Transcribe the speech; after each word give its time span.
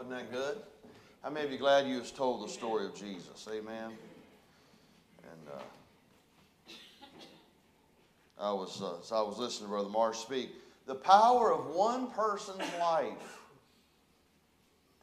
Wasn't 0.00 0.16
that 0.16 0.32
good? 0.32 0.56
How 1.22 1.28
many 1.28 1.44
of 1.44 1.52
you 1.52 1.58
glad 1.58 1.86
you 1.86 1.98
was 1.98 2.10
told 2.10 2.42
the 2.42 2.50
story 2.50 2.86
of 2.86 2.94
Jesus? 2.94 3.46
Amen. 3.52 3.92
And 5.24 5.48
uh, 5.54 6.72
I 8.40 8.50
was, 8.50 8.80
uh, 8.80 9.02
so 9.02 9.14
I 9.14 9.20
was 9.20 9.36
listening 9.36 9.66
to 9.66 9.72
Brother 9.72 9.90
Marsh 9.90 10.16
speak. 10.16 10.52
The 10.86 10.94
power 10.94 11.52
of 11.52 11.74
one 11.74 12.10
person's 12.12 12.64
life, 12.80 13.40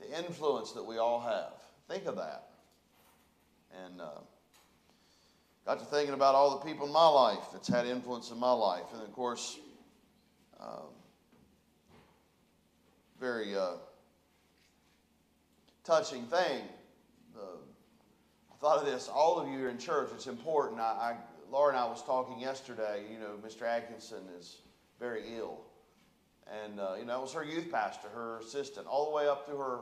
the 0.02 0.18
influence 0.18 0.71
that 0.71 0.84
we 0.84 0.98
all 0.98 1.20
have. 1.20 1.54
Think 1.88 2.07
of 2.07 2.16
that. 2.16 2.48
And 3.86 4.02
uh, 4.02 4.21
got 5.68 5.77
to 5.77 5.86
thinking 5.86 6.16
about 6.16 6.34
all 6.34 6.57
the 6.57 6.66
people 6.66 6.88
in 6.88 6.91
my 6.91 7.07
life 7.07 7.50
that's 7.54 7.68
had 7.68 7.86
influence 7.86 8.32
in 8.32 8.39
my 8.39 8.52
life. 8.52 8.86
And 8.95 9.04
of 9.04 9.14
course, 9.14 9.59
um, 10.59 10.88
very 13.20 13.55
uh, 13.55 13.73
touching 15.88 16.23
thing. 16.23 16.64
The, 17.34 17.40
I 18.52 18.55
thought 18.59 18.80
of 18.80 18.86
this. 18.86 19.08
All 19.08 19.40
of 19.40 19.48
you 19.48 19.66
are 19.66 19.70
in 19.70 19.78
church. 19.78 20.09
It's 20.14 20.28
important. 20.28 20.82
I, 20.82 20.84
I, 20.84 21.16
Laura 21.50 21.70
and 21.70 21.78
I 21.78 21.86
was 21.86 22.04
talking 22.04 22.38
yesterday. 22.40 23.05
You 23.12 23.20
know, 23.20 23.36
Mr. 23.44 23.62
Atkinson 23.62 24.23
is 24.38 24.58
very 25.00 25.23
ill, 25.38 25.62
and 26.64 26.80
uh, 26.80 26.95
you 27.00 27.05
know, 27.05 27.20
it 27.20 27.22
was 27.22 27.34
her 27.34 27.45
youth 27.45 27.72
pastor, 27.72 28.09
her 28.09 28.40
assistant, 28.40 28.86
all 28.86 29.09
the 29.09 29.16
way 29.16 29.30
up 29.30 29.45
to 29.50 29.55
her 29.55 29.80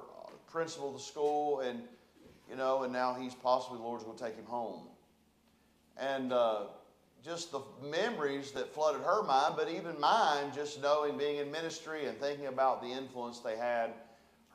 principal 0.48 0.90
of 0.90 0.94
the 0.94 1.02
school, 1.02 1.62
and 1.62 1.82
you 2.48 2.55
know, 2.55 2.84
and 2.84 2.94
now 2.94 3.16
he's 3.16 3.34
possibly 3.34 3.80
the 3.80 3.84
Lord's 3.84 4.04
going 4.04 4.18
to 4.18 4.24
take 4.24 4.35
him 4.35 4.46
home, 4.46 4.88
and. 5.98 6.32
Uh, 6.32 6.66
just 7.24 7.52
the 7.52 7.62
memories 7.82 8.52
that 8.52 8.72
flooded 8.72 9.02
her 9.02 9.24
mind, 9.24 9.55
but 9.58 9.68
even 9.68 9.99
mine, 9.99 10.52
just 10.54 10.80
knowing 10.80 11.18
being 11.18 11.38
in 11.38 11.52
ministry 11.52 12.05
and 12.05 12.16
thinking 12.20 12.46
about 12.46 12.84
the 12.84 12.88
influence 12.88 13.40
they 13.40 13.58
had, 13.58 13.96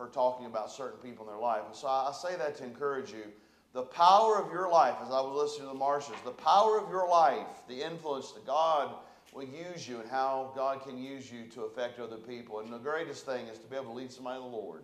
her 0.00 0.08
talking 0.08 0.46
about 0.46 0.70
certain 0.70 0.98
people 0.98 1.26
in 1.26 1.32
their 1.32 1.40
life. 1.40 1.62
And 1.66 1.76
so 1.76 1.86
I 1.86 2.12
say 2.12 2.36
that 2.36 2.56
to 2.56 2.64
encourage 2.64 3.10
you. 3.10 3.24
The 3.72 3.82
power 3.82 4.42
of 4.42 4.50
your 4.50 4.68
life, 4.68 4.96
as 5.00 5.12
I 5.12 5.20
was 5.20 5.36
listening 5.36 5.68
to 5.68 5.72
the 5.74 5.78
Marshes, 5.78 6.16
the 6.24 6.32
power 6.32 6.80
of 6.80 6.90
your 6.90 7.08
life, 7.08 7.46
the 7.68 7.86
influence 7.86 8.32
that 8.32 8.44
God 8.44 8.90
will 9.32 9.44
use 9.44 9.86
you 9.86 10.00
and 10.00 10.10
how 10.10 10.50
God 10.56 10.82
can 10.82 10.98
use 10.98 11.30
you 11.30 11.44
to 11.54 11.62
affect 11.62 12.00
other 12.00 12.16
people. 12.16 12.58
And 12.58 12.72
the 12.72 12.78
greatest 12.78 13.26
thing 13.26 13.46
is 13.46 13.58
to 13.58 13.66
be 13.68 13.76
able 13.76 13.92
to 13.92 13.92
lead 13.92 14.10
somebody 14.10 14.38
to 14.38 14.42
the 14.42 14.48
Lord. 14.48 14.82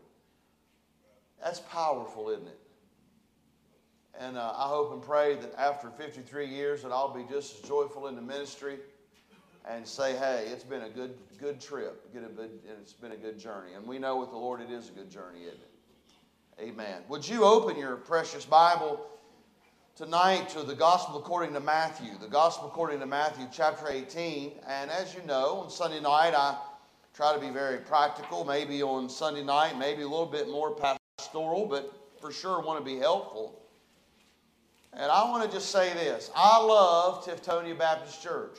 That's 1.42 1.60
powerful, 1.60 2.28
isn't 2.28 2.46
it? 2.46 2.60
And 4.18 4.38
uh, 4.38 4.52
I 4.56 4.68
hope 4.68 4.92
and 4.92 5.02
pray 5.02 5.34
that 5.34 5.52
after 5.58 5.90
53 5.90 6.46
years 6.46 6.82
that 6.82 6.92
I'll 6.92 7.12
be 7.12 7.24
just 7.28 7.56
as 7.56 7.68
joyful 7.68 8.06
in 8.06 8.14
the 8.14 8.22
ministry 8.22 8.78
and 9.66 9.86
say, 9.86 10.16
hey, 10.16 10.48
it's 10.52 10.64
been 10.64 10.82
a 10.82 10.88
good, 10.88 11.14
good 11.38 11.60
trip. 11.60 12.08
It's 12.14 12.92
been 12.92 13.12
a 13.12 13.16
good 13.16 13.38
journey. 13.38 13.74
And 13.74 13.86
we 13.86 13.98
know 13.98 14.16
with 14.16 14.30
the 14.30 14.36
Lord 14.36 14.60
it 14.60 14.70
is 14.70 14.88
a 14.88 14.92
good 14.92 15.10
journey, 15.10 15.40
isn't 15.42 15.54
it? 15.54 16.62
Amen. 16.62 17.02
Would 17.08 17.28
you 17.28 17.44
open 17.44 17.76
your 17.76 17.96
precious 17.96 18.44
Bible 18.44 19.04
tonight 19.96 20.50
to 20.50 20.62
the 20.62 20.74
Gospel 20.74 21.18
according 21.18 21.54
to 21.54 21.60
Matthew, 21.60 22.18
the 22.20 22.28
Gospel 22.28 22.68
according 22.68 23.00
to 23.00 23.06
Matthew, 23.06 23.46
chapter 23.50 23.88
18. 23.88 24.52
And 24.68 24.90
as 24.90 25.14
you 25.14 25.22
know, 25.22 25.60
on 25.60 25.70
Sunday 25.70 26.00
night, 26.00 26.34
I 26.34 26.58
try 27.14 27.34
to 27.34 27.40
be 27.40 27.48
very 27.48 27.78
practical. 27.78 28.44
Maybe 28.44 28.82
on 28.82 29.08
Sunday 29.08 29.42
night, 29.42 29.78
maybe 29.78 30.02
a 30.02 30.08
little 30.08 30.26
bit 30.26 30.48
more 30.48 30.76
pastoral, 30.76 31.66
but 31.66 31.92
for 32.20 32.30
sure 32.30 32.60
want 32.60 32.78
to 32.78 32.84
be 32.84 32.98
helpful. 32.98 33.62
And 34.92 35.10
I 35.10 35.28
want 35.30 35.44
to 35.44 35.54
just 35.54 35.70
say 35.70 35.92
this 35.94 36.30
I 36.36 36.62
love 36.62 37.24
Tiftonia 37.24 37.78
Baptist 37.78 38.22
Church. 38.22 38.58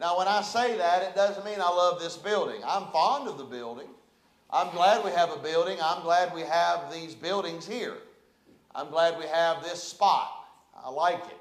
Now, 0.00 0.16
when 0.16 0.28
I 0.28 0.40
say 0.40 0.78
that, 0.78 1.02
it 1.02 1.14
doesn't 1.14 1.44
mean 1.44 1.60
I 1.60 1.68
love 1.68 2.00
this 2.00 2.16
building. 2.16 2.62
I'm 2.66 2.86
fond 2.90 3.28
of 3.28 3.36
the 3.36 3.44
building. 3.44 3.88
I'm 4.48 4.70
glad 4.74 5.04
we 5.04 5.10
have 5.10 5.30
a 5.30 5.36
building. 5.36 5.78
I'm 5.82 6.02
glad 6.02 6.34
we 6.34 6.40
have 6.40 6.90
these 6.90 7.14
buildings 7.14 7.66
here. 7.66 7.98
I'm 8.74 8.88
glad 8.88 9.18
we 9.18 9.26
have 9.26 9.62
this 9.62 9.82
spot. 9.82 10.46
I 10.74 10.88
like 10.88 11.22
it. 11.26 11.36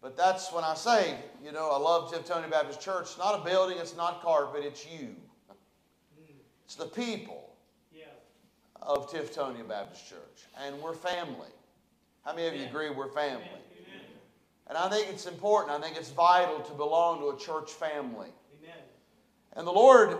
But 0.00 0.16
that's 0.16 0.52
when 0.52 0.62
I 0.62 0.74
say, 0.74 1.16
you 1.42 1.50
know, 1.50 1.70
I 1.72 1.78
love 1.78 2.12
Tiftonia 2.12 2.48
Baptist 2.48 2.80
Church. 2.80 3.02
It's 3.06 3.18
not 3.18 3.40
a 3.40 3.44
building, 3.44 3.78
it's 3.78 3.96
not 3.96 4.22
carpet, 4.22 4.62
it's 4.64 4.86
you. 4.86 5.16
It's 6.64 6.76
the 6.76 6.86
people 6.86 7.54
yeah. 7.92 8.04
of 8.82 9.10
Tiftonia 9.10 9.66
Baptist 9.68 10.08
Church. 10.08 10.46
And 10.62 10.80
we're 10.80 10.94
family. 10.94 11.48
How 12.24 12.34
many 12.34 12.46
of 12.46 12.54
you 12.54 12.66
agree 12.66 12.90
we're 12.90 13.08
family? 13.08 13.44
And 14.66 14.78
I 14.78 14.88
think 14.88 15.08
it's 15.10 15.26
important. 15.26 15.72
I 15.72 15.80
think 15.84 15.96
it's 15.96 16.10
vital 16.10 16.60
to 16.60 16.72
belong 16.72 17.20
to 17.20 17.28
a 17.30 17.38
church 17.38 17.70
family. 17.70 18.28
Amen. 18.62 18.82
And 19.54 19.66
the 19.66 19.72
Lord 19.72 20.18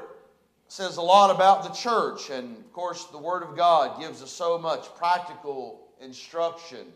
says 0.69 0.97
a 0.97 1.03
lot 1.03 1.35
about 1.35 1.63
the 1.63 1.71
church. 1.71 2.31
And 2.31 2.59
of 2.59 2.73
course, 2.73 3.07
the 3.07 3.19
Word 3.19 3.43
of 3.43 3.57
God 3.57 4.01
gives 4.01 4.23
us 4.23 4.31
so 4.31 4.59
much 4.59 4.95
practical 4.97 5.89
instruction 6.01 6.87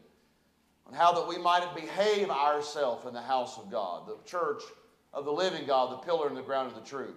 on 0.87 0.95
how 0.95 1.13
that 1.13 1.27
we 1.27 1.39
might 1.39 1.75
behave 1.75 2.31
ourselves 2.31 3.07
in 3.07 3.15
the 3.15 3.23
house 3.23 3.59
of 3.59 3.71
God, 3.71 4.07
the 4.07 4.17
church 4.29 4.63
of 5.13 5.25
the 5.25 5.33
living 5.33 5.67
God, 5.67 5.93
the 5.93 6.07
pillar 6.07 6.29
and 6.29 6.37
the 6.37 6.43
ground 6.43 6.71
of 6.71 6.75
the 6.75 6.89
truth. 6.89 7.17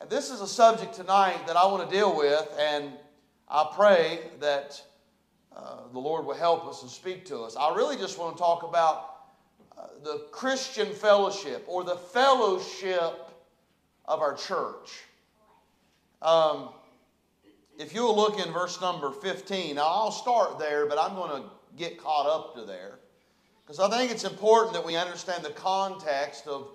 And 0.00 0.08
this 0.08 0.30
is 0.30 0.40
a 0.40 0.46
subject 0.46 0.94
tonight 0.94 1.46
that 1.46 1.56
I 1.56 1.66
want 1.66 1.88
to 1.88 1.94
deal 1.94 2.16
with, 2.16 2.48
and 2.58 2.92
I 3.48 3.68
pray 3.74 4.20
that 4.40 4.80
uh, 5.56 5.88
the 5.92 5.98
Lord 5.98 6.26
will 6.26 6.34
help 6.34 6.66
us 6.66 6.82
and 6.82 6.90
speak 6.90 7.24
to 7.26 7.40
us. 7.40 7.56
I 7.56 7.74
really 7.74 7.96
just 7.96 8.18
want 8.18 8.36
to 8.36 8.40
talk 8.40 8.62
about 8.62 9.16
uh, 9.76 9.86
the 10.04 10.26
Christian 10.30 10.92
fellowship 10.92 11.64
or 11.66 11.84
the 11.84 11.96
fellowship 11.96 13.30
of 14.04 14.20
our 14.20 14.34
church. 14.34 15.02
Um, 16.22 16.70
if 17.78 17.94
you'll 17.94 18.16
look 18.16 18.44
in 18.44 18.52
verse 18.52 18.80
number 18.80 19.10
15, 19.10 19.76
now 19.76 19.82
I'll 19.82 20.10
start 20.10 20.58
there, 20.58 20.86
but 20.86 20.98
I'm 20.98 21.14
going 21.14 21.42
to 21.42 21.48
get 21.76 21.98
caught 21.98 22.26
up 22.26 22.54
to 22.56 22.64
there. 22.64 22.98
Because 23.64 23.78
I 23.78 23.88
think 23.96 24.10
it's 24.10 24.24
important 24.24 24.72
that 24.74 24.84
we 24.84 24.96
understand 24.96 25.44
the 25.44 25.50
context 25.50 26.46
of 26.46 26.68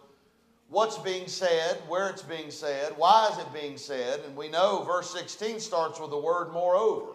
what's 0.70 0.98
being 0.98 1.28
said, 1.28 1.78
where 1.88 2.10
it's 2.10 2.22
being 2.22 2.52
said, 2.52 2.94
why 2.96 3.30
is 3.32 3.38
it 3.38 3.54
being 3.54 3.78
said. 3.78 4.22
And 4.26 4.36
we 4.36 4.48
know 4.48 4.84
verse 4.84 5.12
16 5.12 5.60
starts 5.60 6.00
with 6.00 6.10
the 6.10 6.20
word 6.20 6.52
moreover 6.52 7.13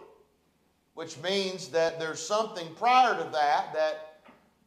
which 0.99 1.17
means 1.19 1.69
that 1.69 2.01
there's 2.01 2.19
something 2.19 2.67
prior 2.75 3.17
to 3.17 3.31
that 3.31 3.73
that 3.73 4.21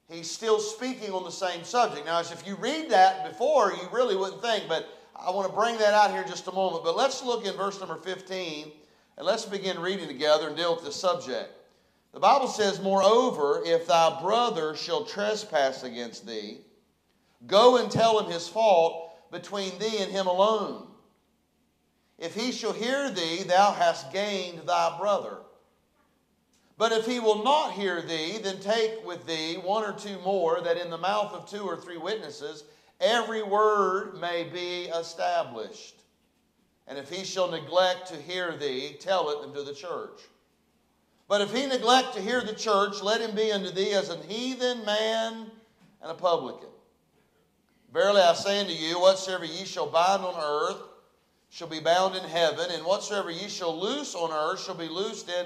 he's 0.08 0.32
still 0.32 0.62
speaking 0.62 1.12
on 1.12 1.26
the 1.26 1.30
same 1.30 1.62
subject. 1.66 2.06
Now, 2.06 2.22
as 2.22 2.32
if 2.32 2.48
you 2.48 2.56
read 2.56 2.90
that 2.90 3.28
before, 3.28 3.74
you 3.74 3.90
really 3.92 4.16
wouldn't 4.16 4.42
think, 4.42 4.64
but 4.70 4.88
I 5.14 5.30
want 5.32 5.50
to 5.50 5.54
bring 5.54 5.78
that 5.80 5.94
out 5.94 6.10
here 6.12 6.24
just 6.24 6.48
a 6.48 6.54
moment. 6.54 6.86
But 6.86 6.96
let's 6.96 7.22
look 7.22 7.46
in 7.46 7.54
verse 7.58 7.82
number 7.82 7.98
15 7.98 8.72
and 9.18 9.28
let's 9.28 9.44
begin 9.44 9.78
reading 9.80 10.08
together 10.08 10.48
and 10.48 10.56
deal 10.56 10.74
with 10.74 10.86
this 10.86 10.96
subject. 10.96 11.52
The 12.14 12.22
Bible 12.22 12.48
says, 12.48 12.80
Moreover, 12.80 13.62
if 13.66 13.88
thy 13.88 14.22
brother 14.22 14.74
shall 14.74 15.04
trespass 15.04 15.84
against 15.84 16.26
thee, 16.26 16.60
go 17.46 17.76
and 17.76 17.92
tell 17.92 18.18
him 18.18 18.32
his 18.32 18.48
fault 18.48 19.32
between 19.32 19.78
thee 19.80 19.98
and 20.00 20.10
him 20.10 20.28
alone. 20.28 20.88
If 22.18 22.34
he 22.36 22.54
shall 22.54 22.72
hear 22.72 23.12
thee, 23.12 23.44
thou 23.44 23.74
hast 23.74 24.14
gained 24.14 24.60
thy 24.66 24.98
brother. 24.98 25.40
But 26.82 26.94
if 26.94 27.06
he 27.06 27.20
will 27.20 27.44
not 27.44 27.74
hear 27.74 28.02
thee, 28.02 28.40
then 28.42 28.60
take 28.60 29.06
with 29.06 29.28
thee 29.28 29.54
one 29.54 29.84
or 29.84 29.94
two 29.94 30.18
more, 30.22 30.62
that 30.62 30.78
in 30.78 30.90
the 30.90 30.98
mouth 30.98 31.32
of 31.32 31.48
two 31.48 31.62
or 31.62 31.78
three 31.78 31.98
witnesses 31.98 32.64
every 33.00 33.44
word 33.44 34.20
may 34.20 34.46
be 34.46 34.86
established. 34.86 35.94
And 36.88 36.98
if 36.98 37.08
he 37.08 37.24
shall 37.24 37.52
neglect 37.52 38.08
to 38.08 38.16
hear 38.16 38.58
thee, 38.58 38.98
tell 39.00 39.30
it 39.30 39.48
unto 39.48 39.64
the 39.64 39.76
church. 39.76 40.22
But 41.28 41.42
if 41.42 41.54
he 41.54 41.68
neglect 41.68 42.16
to 42.16 42.20
hear 42.20 42.42
the 42.42 42.56
church, 42.56 43.04
let 43.04 43.22
him 43.22 43.36
be 43.36 43.52
unto 43.52 43.70
thee 43.70 43.94
as 43.94 44.10
an 44.10 44.28
heathen 44.28 44.84
man 44.84 45.52
and 46.02 46.12
a 46.12 46.16
publican. 46.16 46.70
Verily 47.94 48.22
I 48.22 48.34
say 48.34 48.60
unto 48.60 48.74
you, 48.74 49.00
whatsoever 49.00 49.46
ye 49.46 49.66
shall 49.66 49.86
bind 49.86 50.24
on 50.24 50.34
earth 50.36 50.82
shall 51.52 51.68
be 51.68 51.80
bound 51.80 52.16
in 52.16 52.24
heaven, 52.24 52.72
and 52.72 52.84
whatsoever 52.84 53.30
ye 53.30 53.50
shall 53.50 53.80
loose 53.80 54.16
on 54.16 54.32
earth 54.32 54.64
shall 54.66 54.74
be 54.74 54.88
loosed 54.88 55.30
in 55.30 55.46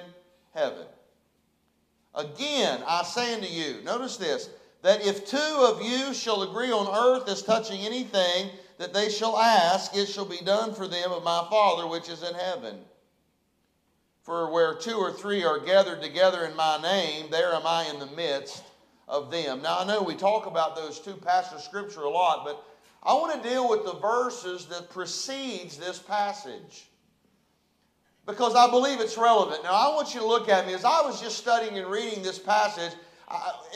heaven. 0.53 0.85
Again, 2.15 2.81
I 2.87 3.03
say 3.03 3.33
unto 3.33 3.47
you, 3.47 3.81
notice 3.83 4.17
this, 4.17 4.49
that 4.81 5.05
if 5.05 5.25
two 5.25 5.37
of 5.37 5.81
you 5.81 6.13
shall 6.13 6.43
agree 6.43 6.71
on 6.71 6.87
earth 6.87 7.27
as 7.27 7.41
touching 7.41 7.81
anything 7.81 8.49
that 8.77 8.93
they 8.93 9.09
shall 9.09 9.37
ask, 9.37 9.95
it 9.95 10.07
shall 10.07 10.25
be 10.25 10.37
done 10.37 10.73
for 10.73 10.87
them 10.87 11.11
of 11.11 11.23
my 11.23 11.45
Father 11.49 11.87
which 11.87 12.07
is 12.07 12.23
in 12.23 12.35
heaven. 12.35 12.79
For 14.23 14.51
where 14.51 14.75
two 14.75 14.95
or 14.95 15.11
three 15.11 15.43
are 15.43 15.59
gathered 15.59 16.01
together 16.01 16.45
in 16.45 16.55
my 16.55 16.81
name, 16.81 17.27
there 17.29 17.53
am 17.53 17.67
I 17.67 17.85
in 17.85 17.99
the 17.99 18.15
midst 18.15 18.63
of 19.07 19.29
them. 19.29 19.61
Now, 19.61 19.79
I 19.79 19.85
know 19.85 20.01
we 20.01 20.15
talk 20.15 20.45
about 20.45 20.75
those 20.75 20.99
two 20.99 21.15
passages 21.15 21.59
of 21.59 21.61
Scripture 21.61 22.01
a 22.01 22.09
lot, 22.09 22.45
but 22.45 22.63
I 23.03 23.13
want 23.13 23.41
to 23.41 23.49
deal 23.49 23.69
with 23.69 23.85
the 23.85 23.93
verses 23.93 24.65
that 24.67 24.89
precedes 24.89 25.77
this 25.77 25.99
passage 25.99 26.87
because 28.25 28.55
I 28.55 28.69
believe 28.69 28.99
it's 28.99 29.17
relevant. 29.17 29.63
Now, 29.63 29.73
I 29.73 29.93
want 29.93 30.13
you 30.13 30.21
to 30.21 30.25
look 30.25 30.49
at 30.49 30.65
me 30.65 30.73
as 30.73 30.83
I 30.83 31.01
was 31.01 31.21
just 31.21 31.37
studying 31.37 31.77
and 31.77 31.87
reading 31.87 32.23
this 32.23 32.39
passage. 32.39 32.93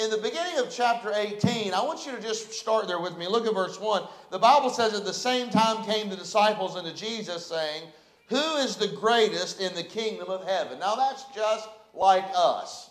in 0.01 0.09
the 0.09 0.17
beginning 0.17 0.57
of 0.57 0.71
chapter 0.71 1.11
18, 1.13 1.73
I 1.73 1.81
want 1.81 2.05
you 2.05 2.13
to 2.13 2.21
just 2.21 2.51
start 2.53 2.87
there 2.87 2.99
with 2.99 3.17
me. 3.17 3.27
Look 3.27 3.45
at 3.45 3.53
verse 3.53 3.79
1. 3.79 4.03
The 4.31 4.39
Bible 4.39 4.69
says, 4.69 4.93
At 4.93 5.05
the 5.05 5.13
same 5.13 5.49
time 5.49 5.85
came 5.85 6.09
the 6.09 6.15
disciples 6.15 6.75
unto 6.75 6.93
Jesus, 6.93 7.45
saying, 7.45 7.83
Who 8.29 8.57
is 8.57 8.75
the 8.75 8.87
greatest 8.87 9.61
in 9.61 9.73
the 9.75 9.83
kingdom 9.83 10.29
of 10.29 10.47
heaven? 10.47 10.79
Now 10.79 10.95
that's 10.95 11.25
just 11.35 11.69
like 11.93 12.25
us. 12.35 12.89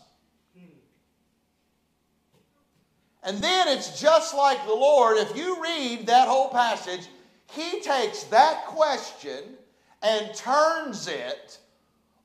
And 3.24 3.38
then 3.38 3.68
it's 3.68 4.00
just 4.00 4.32
like 4.32 4.64
the 4.64 4.74
Lord. 4.74 5.18
If 5.18 5.36
you 5.36 5.60
read 5.60 6.06
that 6.06 6.28
whole 6.28 6.50
passage, 6.50 7.08
He 7.50 7.80
takes 7.80 8.24
that 8.24 8.66
question 8.66 9.42
and 10.02 10.34
turns 10.34 11.08
it 11.08 11.58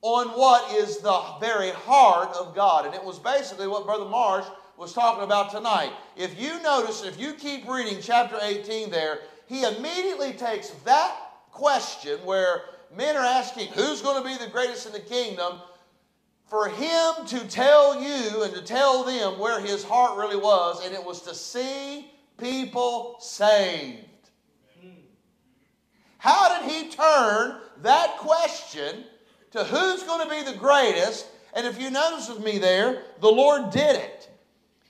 on 0.02 0.28
what 0.28 0.74
is 0.76 0.98
the 0.98 1.22
very 1.40 1.70
heart 1.70 2.34
of 2.36 2.54
God. 2.54 2.86
And 2.86 2.94
it 2.94 3.02
was 3.02 3.18
basically 3.18 3.66
what 3.66 3.86
Brother 3.86 4.04
Marsh 4.04 4.46
was 4.76 4.92
talking 4.92 5.24
about 5.24 5.50
tonight. 5.50 5.92
If 6.16 6.38
you 6.40 6.60
notice, 6.62 7.04
if 7.04 7.18
you 7.18 7.32
keep 7.34 7.68
reading 7.68 7.98
chapter 8.02 8.36
18 8.40 8.90
there, 8.90 9.20
he 9.46 9.64
immediately 9.64 10.32
takes 10.32 10.70
that 10.84 11.16
question 11.50 12.18
where 12.24 12.62
men 12.94 13.16
are 13.16 13.24
asking, 13.24 13.68
who's 13.68 14.02
going 14.02 14.22
to 14.22 14.28
be 14.28 14.36
the 14.44 14.50
greatest 14.50 14.86
in 14.86 14.92
the 14.92 15.00
kingdom? 15.00 15.60
For 16.46 16.68
him 16.68 17.26
to 17.26 17.48
tell 17.48 18.00
you 18.00 18.42
and 18.42 18.54
to 18.54 18.62
tell 18.62 19.04
them 19.04 19.38
where 19.38 19.60
his 19.60 19.82
heart 19.82 20.18
really 20.18 20.36
was, 20.36 20.84
and 20.84 20.94
it 20.94 21.02
was 21.02 21.22
to 21.22 21.34
see 21.34 22.12
people 22.38 23.16
saved. 23.20 24.04
How 26.24 26.58
did 26.58 26.70
he 26.70 26.88
turn 26.88 27.60
that 27.82 28.16
question 28.16 29.04
to 29.50 29.62
who's 29.62 30.04
going 30.04 30.26
to 30.26 30.34
be 30.34 30.42
the 30.42 30.56
greatest? 30.56 31.26
And 31.52 31.66
if 31.66 31.78
you 31.78 31.90
notice 31.90 32.30
with 32.30 32.42
me 32.42 32.56
there, 32.56 33.02
the 33.20 33.30
Lord 33.30 33.70
did 33.70 33.96
it. 33.96 34.30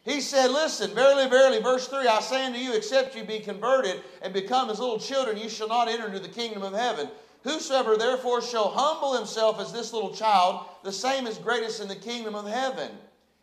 He 0.04 0.20
said, 0.20 0.52
Listen, 0.52 0.94
verily, 0.94 1.28
verily, 1.28 1.60
verse 1.60 1.88
3 1.88 2.06
I 2.06 2.20
say 2.20 2.46
unto 2.46 2.60
you, 2.60 2.72
except 2.74 3.16
you 3.16 3.24
be 3.24 3.40
converted 3.40 4.02
and 4.22 4.32
become 4.32 4.70
as 4.70 4.78
little 4.78 5.00
children, 5.00 5.36
you 5.36 5.48
shall 5.48 5.66
not 5.66 5.88
enter 5.88 6.06
into 6.06 6.20
the 6.20 6.28
kingdom 6.28 6.62
of 6.62 6.72
heaven. 6.72 7.08
Whosoever 7.42 7.96
therefore 7.96 8.40
shall 8.40 8.68
humble 8.68 9.16
himself 9.16 9.58
as 9.58 9.72
this 9.72 9.92
little 9.92 10.14
child, 10.14 10.66
the 10.84 10.92
same 10.92 11.26
is 11.26 11.38
greatest 11.38 11.82
in 11.82 11.88
the 11.88 11.96
kingdom 11.96 12.36
of 12.36 12.46
heaven. 12.46 12.92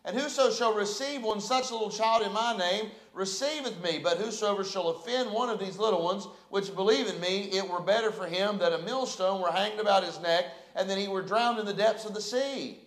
And 0.03 0.18
whoso 0.18 0.51
shall 0.51 0.74
receive 0.74 1.24
one 1.24 1.42
such 1.42 1.71
little 1.71 1.92
child 1.92 2.24
in 2.24 2.33
my 2.33 2.57
name 2.57 2.89
receiveth 3.13 3.81
me. 3.83 4.00
But 4.00 4.18
whosoever 4.18 4.63
shall 4.63 4.89
offend 4.89 5.31
one 5.31 5.50
of 5.50 5.59
these 5.59 5.77
little 5.77 6.03
ones 6.03 6.27
which 6.50 6.75
believe 6.75 7.07
in 7.07 7.19
me, 7.19 7.44
it 7.51 7.68
were 7.68 7.81
better 7.81 8.12
for 8.12 8.25
him 8.25 8.57
that 8.57 8.74
a 8.74 8.80
millstone 8.80 9.42
were 9.42 9.51
hanged 9.51 9.80
about 9.80 10.03
his 10.03 10.19
neck, 10.19 10.45
and 10.75 10.89
that 10.89 10.98
he 10.98 11.07
were 11.07 11.21
drowned 11.21 11.59
in 11.59 11.65
the 11.65 11.74
depths 11.74 12.06
of 12.06 12.13
the 12.13 12.21
sea. 12.21 12.80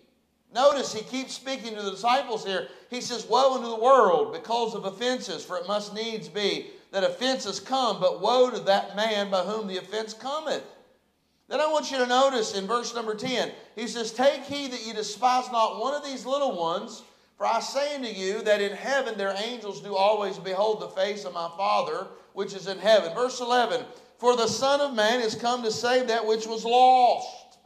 Notice 0.53 0.93
he 0.93 1.03
keeps 1.03 1.33
speaking 1.33 1.75
to 1.75 1.81
the 1.81 1.91
disciples 1.91 2.45
here. 2.45 2.69
He 2.89 3.01
says, 3.01 3.25
Woe 3.25 3.55
unto 3.55 3.67
the 3.67 3.83
world 3.83 4.33
because 4.33 4.73
of 4.73 4.85
offenses, 4.85 5.43
for 5.43 5.57
it 5.57 5.67
must 5.67 5.93
needs 5.93 6.27
be 6.29 6.71
that 6.91 7.03
offenses 7.03 7.59
come, 7.59 7.99
but 7.99 8.21
woe 8.21 8.49
to 8.49 8.59
that 8.61 8.95
man 8.95 9.29
by 9.29 9.41
whom 9.41 9.67
the 9.67 9.77
offense 9.77 10.13
cometh. 10.13 10.63
Then 11.47 11.61
I 11.61 11.67
want 11.67 11.91
you 11.91 11.97
to 11.97 12.07
notice 12.07 12.55
in 12.55 12.65
verse 12.65 12.95
number 12.95 13.13
10, 13.13 13.51
he 13.75 13.87
says, 13.87 14.11
Take 14.11 14.43
heed 14.43 14.71
that 14.71 14.85
you 14.85 14.93
despise 14.93 15.51
not 15.51 15.79
one 15.79 15.93
of 15.93 16.03
these 16.03 16.25
little 16.25 16.57
ones, 16.57 17.03
for 17.37 17.45
I 17.45 17.59
say 17.59 17.95
unto 17.95 18.07
you 18.07 18.41
that 18.43 18.61
in 18.61 18.71
heaven 18.71 19.17
their 19.17 19.35
angels 19.45 19.81
do 19.81 19.95
always 19.95 20.39
behold 20.39 20.81
the 20.81 20.87
face 20.89 21.25
of 21.25 21.33
my 21.33 21.49
Father 21.55 22.07
which 22.33 22.53
is 22.53 22.67
in 22.67 22.79
heaven. 22.79 23.13
Verse 23.13 23.39
11, 23.39 23.85
For 24.17 24.35
the 24.35 24.47
Son 24.47 24.81
of 24.81 24.95
Man 24.95 25.21
is 25.21 25.35
come 25.35 25.61
to 25.63 25.71
save 25.71 26.07
that 26.07 26.25
which 26.25 26.47
was 26.47 26.65
lost. 26.65 27.59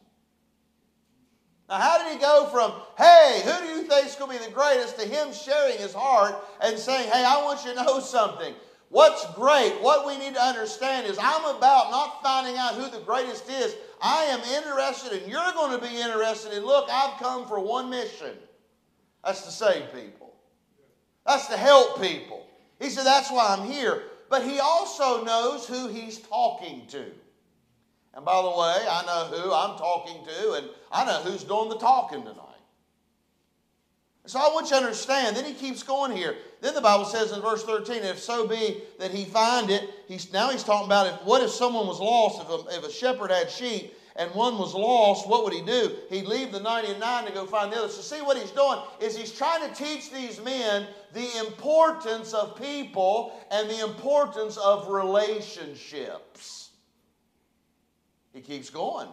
Now, 1.70 1.76
how 1.76 2.04
did 2.04 2.14
he 2.14 2.20
go 2.20 2.48
from, 2.52 2.74
hey, 2.98 3.42
who 3.46 3.66
do 3.66 3.74
you 3.74 3.84
think 3.84 4.08
is 4.08 4.16
going 4.16 4.36
to 4.36 4.40
be 4.40 4.46
the 4.46 4.52
greatest, 4.52 5.00
to 5.00 5.06
him 5.08 5.32
sharing 5.32 5.78
his 5.78 5.94
heart 5.94 6.36
and 6.62 6.78
saying, 6.78 7.12
hey, 7.12 7.24
I 7.24 7.44
want 7.44 7.64
you 7.64 7.76
to 7.76 7.84
know 7.84 8.00
something. 8.00 8.56
What's 8.90 9.24
great, 9.36 9.82
what 9.82 10.08
we 10.08 10.18
need 10.18 10.34
to 10.34 10.42
understand 10.42 11.06
is 11.06 11.18
I'm 11.22 11.56
about 11.56 11.92
not 11.92 12.24
finding 12.24 12.58
out 12.58 12.74
who 12.74 12.90
the 12.90 13.04
greatest 13.06 13.48
is. 13.48 13.76
I 14.02 14.24
am 14.24 14.40
interested, 14.64 15.22
and 15.22 15.32
you're 15.32 15.54
going 15.54 15.80
to 15.80 15.88
be 15.88 15.96
interested 16.02 16.54
in, 16.54 16.66
look, 16.66 16.90
I've 16.92 17.20
come 17.20 17.48
for 17.48 17.60
one 17.60 17.92
mission. 17.92 18.34
That's 19.24 19.44
to 19.44 19.52
save 19.52 19.94
people. 19.94 20.34
That's 21.26 21.48
to 21.48 21.58
help 21.58 22.02
people. 22.02 22.48
He 22.80 22.90
said, 22.90 23.06
that's 23.06 23.30
why 23.30 23.56
I'm 23.56 23.70
here. 23.70 24.04
But 24.30 24.44
he 24.44 24.60
also 24.60 25.24
knows 25.24 25.68
who 25.68 25.88
he's 25.88 26.18
talking 26.20 26.88
to. 26.88 27.06
And 28.16 28.26
by 28.26 28.42
the 28.42 28.50
way, 28.50 28.88
I 28.90 29.04
know 29.06 29.38
who 29.38 29.54
I'm 29.54 29.78
talking 29.78 30.26
to, 30.26 30.54
and 30.54 30.68
I 30.92 31.06
know 31.06 31.22
who's 31.22 31.44
doing 31.44 31.70
the 31.70 31.78
talking 31.78 32.24
tonight. 32.24 32.49
So 34.30 34.38
I 34.38 34.54
want 34.54 34.68
you 34.68 34.78
to 34.78 34.84
understand. 34.84 35.36
Then 35.36 35.44
he 35.44 35.56
keeps 35.56 35.82
going 35.82 36.16
here. 36.16 36.36
Then 36.62 36.76
the 36.76 36.82
Bible 36.82 37.06
says 37.06 37.32
in 37.32 37.42
verse 37.42 37.64
13, 37.64 38.04
if 38.04 38.20
so 38.20 38.48
be 38.48 38.84
that 39.00 39.10
he 39.10 39.26
find 39.26 39.72
it, 39.72 39.90
he's, 40.08 40.32
now 40.32 40.52
he's 40.52 40.64
talking 40.64 40.86
about 40.86 41.08
if, 41.08 41.26
what 41.26 41.42
if 41.42 41.50
someone 41.50 41.88
was 41.88 42.00
lost, 42.00 42.40
if 42.44 42.48
a, 42.48 42.78
if 42.78 42.86
a 42.88 42.92
shepherd 42.92 43.32
had 43.32 43.50
sheep 43.50 43.92
and 44.16 44.30
one 44.36 44.60
was 44.60 44.76
lost, 44.76 45.28
what 45.28 45.44
would 45.44 45.54
he 45.54 45.64
do? 45.64 45.96
He'd 46.12 46.28
leave 46.28 46.52
the 46.52 46.60
99 46.60 47.26
to 47.26 47.32
go 47.32 47.48
find 47.48 47.74
the 47.74 47.78
other. 47.78 47.88
So 47.90 48.02
see 48.02 48.22
what 48.22 48.38
he's 48.38 48.52
doing 48.52 48.78
is 49.02 49.18
he's 49.18 49.32
trying 49.32 49.68
to 49.68 49.76
teach 49.76 50.12
these 50.12 50.40
men 50.44 50.86
the 51.16 51.40
importance 51.48 52.32
of 52.36 52.56
people 52.56 53.36
and 53.50 53.68
the 53.68 53.84
importance 53.84 54.58
of 54.58 54.90
relationships. 54.90 56.70
He 58.32 58.42
keeps 58.42 58.70
going. 58.70 59.08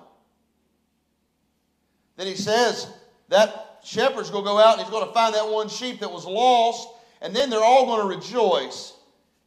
Then 2.18 2.26
he 2.26 2.34
says 2.34 2.86
that 3.30 3.75
shepherd's 3.86 4.30
going 4.30 4.44
to 4.44 4.50
go 4.50 4.58
out 4.58 4.74
and 4.74 4.82
he's 4.82 4.90
going 4.90 5.06
to 5.06 5.14
find 5.14 5.34
that 5.34 5.48
one 5.48 5.68
sheep 5.68 6.00
that 6.00 6.10
was 6.10 6.26
lost, 6.26 6.88
and 7.22 7.34
then 7.34 7.48
they're 7.48 7.64
all 7.64 7.86
going 7.86 8.00
to 8.00 8.16
rejoice. 8.16 8.92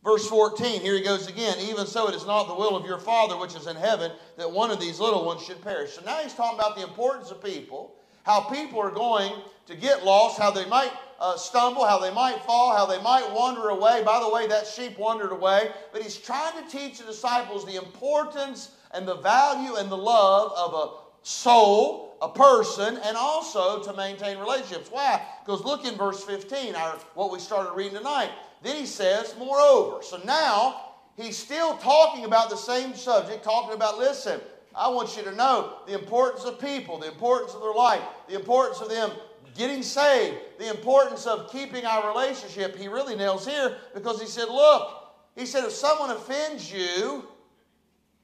Verse 0.04 0.26
14, 0.28 0.80
here 0.80 0.96
he 0.96 1.02
goes 1.02 1.28
again. 1.28 1.58
Even 1.60 1.86
so, 1.86 2.08
it 2.08 2.16
is 2.16 2.26
not 2.26 2.48
the 2.48 2.56
will 2.56 2.76
of 2.76 2.86
your 2.86 3.00
Father 3.00 3.38
which 3.38 3.54
is 3.56 3.68
in 3.68 3.76
heaven 3.76 4.12
that 4.38 4.50
one 4.50 4.72
of 4.72 4.80
these 4.80 5.00
little 5.00 5.26
ones 5.26 5.44
should 5.44 5.62
perish. 5.62 5.92
So 5.92 6.02
now 6.06 6.18
he's 6.20 6.34
talking 6.34 6.58
about 6.58 6.78
the 6.78 6.84
importance 6.84 7.32
of 7.32 7.44
people, 7.44 7.96
how 8.24 8.40
people 8.42 8.80
are 8.80 8.92
going 8.92 9.34
to 9.68 9.76
get 9.76 10.06
lost, 10.06 10.40
how 10.40 10.52
they 10.52 10.66
might 10.68 10.92
uh, 11.20 11.36
stumble, 11.36 11.86
how 11.86 12.00
they 12.00 12.14
might 12.14 12.42
fall, 12.46 12.76
how 12.76 12.86
they 12.86 13.02
might 13.02 13.30
wander 13.34 13.70
away. 13.70 14.02
By 14.06 14.22
the 14.22 14.30
way, 14.30 14.48
that 14.48 14.66
sheep 14.66 14.98
wandered 14.98 15.34
away. 15.34 15.72
But 15.92 16.02
he's 16.02 16.16
trying 16.16 16.64
to 16.64 16.70
teach 16.70 17.00
the 17.00 17.06
disciples 17.06 17.66
the 17.66 17.76
importance 17.76 18.72
and 18.92 19.06
the 19.06 19.18
value 19.18 19.76
and 19.76 19.92
the 19.92 19.98
love 19.98 20.54
of 20.56 20.74
a 20.74 20.96
soul, 21.24 22.09
a 22.22 22.30
person, 22.30 22.98
and 23.04 23.16
also 23.16 23.82
to 23.84 23.94
maintain 23.94 24.38
relationships. 24.38 24.90
Why? 24.92 25.22
Because 25.46 25.64
look 25.64 25.86
in 25.86 25.96
verse 25.96 26.24
15, 26.24 26.76
our, 26.76 26.98
what 27.14 27.32
we 27.32 27.40
started 27.40 27.74
reading 27.74 27.98
tonight. 27.98 28.30
Then 28.62 28.76
he 28.76 28.86
says, 28.86 29.36
moreover. 29.38 30.04
So 30.04 30.20
now 30.26 30.94
he's 31.16 31.38
still 31.38 31.78
talking 31.78 32.26
about 32.26 32.50
the 32.50 32.58
same 32.58 32.94
subject, 32.94 33.44
talking 33.44 33.74
about, 33.74 33.98
listen, 33.98 34.42
I 34.76 34.90
want 34.90 35.16
you 35.18 35.24
to 35.24 35.36
know 35.36 35.80
the 35.88 35.94
importance 35.94 36.44
of 36.46 36.60
people, 36.60 37.00
the 37.00 37.08
importance 37.08 37.54
of 37.54 37.62
their 37.62 37.74
life, 37.74 38.02
the 38.28 38.36
importance 38.36 38.82
of 38.82 38.90
them 38.90 39.12
getting 39.56 39.84
saved, 39.84 40.38
the 40.58 40.70
importance 40.70 41.26
of 41.26 41.52
keeping 41.52 41.86
our 41.86 42.08
relationship. 42.08 42.78
He 42.78 42.88
really 42.88 43.16
nails 43.16 43.48
here 43.48 43.78
because 43.94 44.22
he 44.22 44.28
said, 44.28 44.48
look, 44.48 45.14
he 45.36 45.46
said, 45.46 45.64
if 45.64 45.72
someone 45.72 46.12
offends 46.12 46.72
you, 46.72 47.28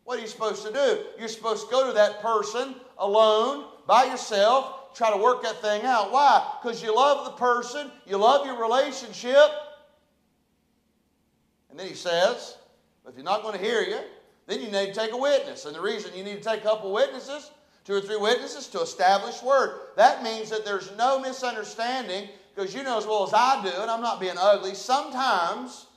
what 0.03 0.17
are 0.17 0.21
you 0.21 0.27
supposed 0.27 0.65
to 0.65 0.71
do? 0.71 1.03
You're 1.17 1.27
supposed 1.27 1.65
to 1.65 1.71
go 1.71 1.87
to 1.87 1.93
that 1.93 2.21
person 2.21 2.75
alone, 2.97 3.65
by 3.87 4.05
yourself, 4.05 4.95
try 4.95 5.11
to 5.11 5.17
work 5.17 5.43
that 5.43 5.61
thing 5.61 5.83
out. 5.83 6.11
Why? 6.11 6.53
Because 6.61 6.81
you 6.81 6.95
love 6.95 7.25
the 7.25 7.31
person, 7.31 7.91
you 8.05 8.17
love 8.17 8.45
your 8.45 8.59
relationship. 8.61 9.49
And 11.69 11.79
then 11.79 11.87
he 11.87 11.93
says, 11.93 12.57
if 13.07 13.15
you're 13.15 13.23
not 13.23 13.41
going 13.41 13.57
to 13.57 13.63
hear 13.63 13.81
you, 13.81 13.99
then 14.47 14.61
you 14.61 14.71
need 14.71 14.87
to 14.87 14.93
take 14.93 15.11
a 15.11 15.17
witness. 15.17 15.65
And 15.65 15.75
the 15.75 15.81
reason 15.81 16.15
you 16.15 16.23
need 16.23 16.41
to 16.41 16.49
take 16.49 16.61
a 16.61 16.63
couple 16.63 16.93
witnesses, 16.93 17.51
two 17.83 17.93
or 17.93 18.01
three 18.01 18.17
witnesses, 18.17 18.67
to 18.67 18.81
establish 18.81 19.41
word. 19.43 19.79
That 19.97 20.23
means 20.23 20.49
that 20.49 20.65
there's 20.65 20.95
no 20.97 21.19
misunderstanding, 21.19 22.29
because 22.55 22.73
you 22.73 22.83
know 22.83 22.97
as 22.97 23.05
well 23.05 23.25
as 23.27 23.33
I 23.33 23.61
do, 23.63 23.81
and 23.81 23.91
I'm 23.91 24.01
not 24.01 24.19
being 24.19 24.35
ugly, 24.39 24.75
sometimes 24.75 25.87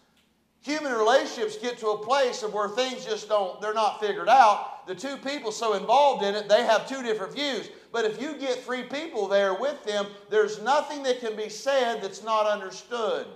Human 0.62 0.92
relationships 0.92 1.56
get 1.56 1.78
to 1.78 1.88
a 1.88 1.98
place 1.98 2.42
of 2.42 2.52
where 2.52 2.68
things 2.68 3.04
just 3.04 3.28
don't, 3.28 3.60
they're 3.60 3.74
not 3.74 4.00
figured 4.00 4.28
out. 4.28 4.86
The 4.86 4.94
two 4.94 5.16
people 5.16 5.52
so 5.52 5.74
involved 5.74 6.24
in 6.24 6.34
it, 6.34 6.48
they 6.48 6.64
have 6.64 6.88
two 6.88 7.02
different 7.02 7.34
views. 7.34 7.70
But 7.90 8.04
if 8.04 8.20
you 8.20 8.34
get 8.36 8.62
three 8.64 8.82
people 8.82 9.28
there 9.28 9.54
with 9.54 9.82
them, 9.84 10.06
there's 10.30 10.60
nothing 10.62 11.02
that 11.04 11.20
can 11.20 11.36
be 11.36 11.48
said 11.48 12.02
that's 12.02 12.22
not 12.22 12.46
understood. 12.46 13.26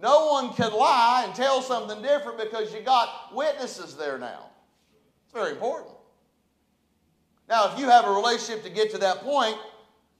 No 0.00 0.26
one 0.26 0.52
can 0.54 0.72
lie 0.72 1.24
and 1.26 1.34
tell 1.34 1.62
something 1.62 2.02
different 2.02 2.38
because 2.38 2.72
you 2.72 2.80
got 2.80 3.34
witnesses 3.34 3.96
there 3.96 4.18
now. 4.18 4.46
It's 5.24 5.34
very 5.34 5.52
important. 5.52 5.94
Now, 7.48 7.72
if 7.72 7.78
you 7.78 7.88
have 7.88 8.06
a 8.06 8.10
relationship 8.10 8.64
to 8.64 8.70
get 8.70 8.90
to 8.92 8.98
that 8.98 9.18
point, 9.18 9.56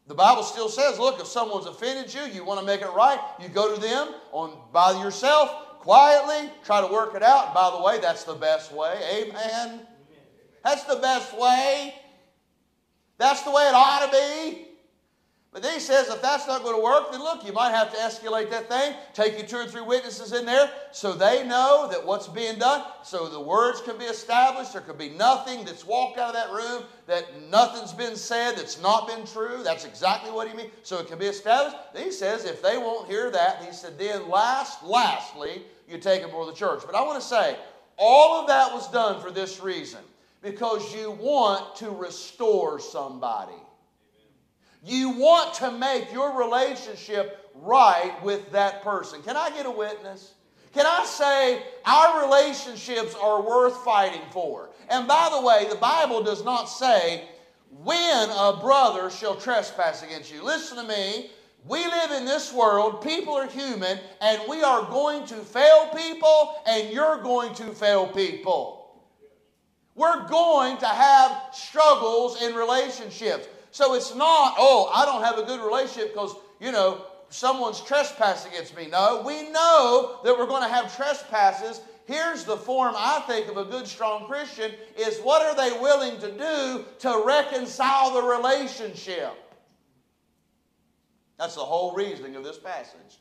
the 0.06 0.14
Bible 0.14 0.42
still 0.42 0.68
says, 0.68 0.98
look, 0.98 1.20
if 1.20 1.26
someone's 1.26 1.66
offended 1.66 2.12
you, 2.12 2.22
you 2.22 2.44
want 2.44 2.58
to 2.60 2.66
make 2.66 2.82
it 2.82 2.90
right, 2.90 3.20
you 3.40 3.48
go 3.48 3.74
to 3.74 3.80
them 3.80 4.08
on 4.32 4.58
by 4.72 4.92
yourself, 5.02 5.78
quietly, 5.78 6.50
try 6.64 6.80
to 6.80 6.92
work 6.92 7.14
it 7.14 7.22
out. 7.22 7.54
By 7.54 7.70
the 7.70 7.82
way, 7.82 8.00
that's 8.00 8.24
the 8.24 8.34
best 8.34 8.72
way. 8.72 8.98
Amen. 9.12 9.86
That's 10.64 10.84
the 10.84 10.96
best 10.96 11.38
way. 11.38 11.94
That's 13.20 13.42
the 13.42 13.50
way 13.50 13.68
it 13.68 13.74
ought 13.74 14.06
to 14.06 14.10
be. 14.10 14.66
But 15.52 15.62
then 15.62 15.74
he 15.74 15.80
says, 15.80 16.08
if 16.08 16.22
that's 16.22 16.46
not 16.46 16.62
going 16.62 16.76
to 16.76 16.82
work, 16.82 17.10
then 17.10 17.20
look, 17.20 17.44
you 17.44 17.52
might 17.52 17.72
have 17.72 17.92
to 17.92 17.98
escalate 17.98 18.50
that 18.50 18.68
thing, 18.68 18.94
take 19.12 19.36
you 19.36 19.44
two 19.44 19.56
or 19.56 19.66
three 19.66 19.82
witnesses 19.82 20.32
in 20.32 20.46
there 20.46 20.70
so 20.92 21.12
they 21.12 21.44
know 21.46 21.88
that 21.90 22.06
what's 22.06 22.28
being 22.28 22.58
done, 22.58 22.84
so 23.02 23.28
the 23.28 23.40
words 23.40 23.82
can 23.82 23.98
be 23.98 24.04
established. 24.04 24.72
There 24.72 24.80
could 24.80 24.96
be 24.96 25.10
nothing 25.10 25.64
that's 25.64 25.84
walked 25.84 26.18
out 26.18 26.28
of 26.28 26.34
that 26.34 26.52
room, 26.52 26.84
that 27.08 27.26
nothing's 27.50 27.92
been 27.92 28.16
said 28.16 28.52
that's 28.56 28.80
not 28.80 29.08
been 29.08 29.26
true. 29.26 29.62
That's 29.64 29.84
exactly 29.84 30.30
what 30.30 30.48
he 30.48 30.56
means. 30.56 30.70
So 30.84 30.98
it 30.98 31.08
can 31.08 31.18
be 31.18 31.26
established. 31.26 31.76
Then 31.92 32.04
he 32.04 32.12
says, 32.12 32.44
if 32.44 32.62
they 32.62 32.78
won't 32.78 33.08
hear 33.08 33.30
that, 33.32 33.62
he 33.64 33.72
said, 33.72 33.98
then 33.98 34.30
last, 34.30 34.84
lastly, 34.84 35.62
you 35.88 35.98
take 35.98 36.22
them 36.22 36.30
before 36.30 36.46
the 36.46 36.54
church. 36.54 36.84
But 36.86 36.94
I 36.94 37.02
want 37.02 37.20
to 37.20 37.26
say, 37.26 37.56
all 37.98 38.40
of 38.40 38.46
that 38.46 38.72
was 38.72 38.90
done 38.90 39.20
for 39.20 39.32
this 39.32 39.60
reason 39.60 40.00
because 40.42 40.94
you 40.94 41.10
want 41.10 41.76
to 41.76 41.90
restore 41.90 42.80
somebody. 42.80 43.52
You 44.84 45.10
want 45.10 45.54
to 45.54 45.70
make 45.70 46.12
your 46.12 46.38
relationship 46.38 47.50
right 47.54 48.14
with 48.22 48.50
that 48.52 48.82
person. 48.82 49.22
Can 49.22 49.36
I 49.36 49.50
get 49.50 49.66
a 49.66 49.70
witness? 49.70 50.34
Can 50.72 50.86
I 50.86 51.04
say 51.04 51.62
our 51.84 52.24
relationships 52.24 53.14
are 53.20 53.42
worth 53.42 53.84
fighting 53.84 54.22
for? 54.30 54.70
And 54.88 55.06
by 55.06 55.28
the 55.32 55.44
way, 55.44 55.66
the 55.68 55.76
Bible 55.76 56.22
does 56.22 56.44
not 56.44 56.66
say 56.66 57.28
when 57.82 58.30
a 58.30 58.58
brother 58.60 59.10
shall 59.10 59.36
trespass 59.36 60.02
against 60.02 60.32
you. 60.32 60.42
Listen 60.42 60.78
to 60.78 60.84
me. 60.84 61.30
We 61.66 61.84
live 61.84 62.10
in 62.12 62.24
this 62.24 62.54
world, 62.54 63.02
people 63.02 63.34
are 63.34 63.46
human, 63.46 63.98
and 64.22 64.40
we 64.48 64.62
are 64.62 64.88
going 64.90 65.26
to 65.26 65.34
fail 65.34 65.88
people, 65.94 66.54
and 66.66 66.88
you're 66.90 67.22
going 67.22 67.52
to 67.56 67.74
fail 67.74 68.06
people. 68.06 68.79
We're 70.00 70.26
going 70.28 70.78
to 70.78 70.86
have 70.86 71.42
struggles 71.52 72.40
in 72.40 72.54
relationships. 72.54 73.46
So 73.70 73.92
it's 73.92 74.14
not, 74.14 74.54
oh, 74.56 74.90
I 74.94 75.04
don't 75.04 75.22
have 75.22 75.36
a 75.36 75.42
good 75.42 75.60
relationship 75.60 76.14
because, 76.14 76.36
you 76.58 76.72
know, 76.72 77.04
someone's 77.28 77.82
trespassed 77.82 78.48
against 78.48 78.74
me. 78.74 78.86
No, 78.86 79.22
we 79.26 79.50
know 79.50 80.20
that 80.24 80.38
we're 80.38 80.46
going 80.46 80.62
to 80.62 80.70
have 80.70 80.96
trespasses. 80.96 81.82
Here's 82.06 82.44
the 82.44 82.56
form 82.56 82.94
I 82.96 83.22
think 83.26 83.48
of 83.48 83.58
a 83.58 83.64
good, 83.66 83.86
strong 83.86 84.24
Christian 84.24 84.72
is 84.96 85.18
what 85.18 85.42
are 85.42 85.54
they 85.54 85.78
willing 85.78 86.18
to 86.20 86.32
do 86.32 86.86
to 87.00 87.22
reconcile 87.26 88.14
the 88.14 88.22
relationship? 88.22 89.34
That's 91.38 91.56
the 91.56 91.60
whole 91.60 91.94
reasoning 91.94 92.36
of 92.36 92.44
this 92.44 92.58
passage. 92.58 93.18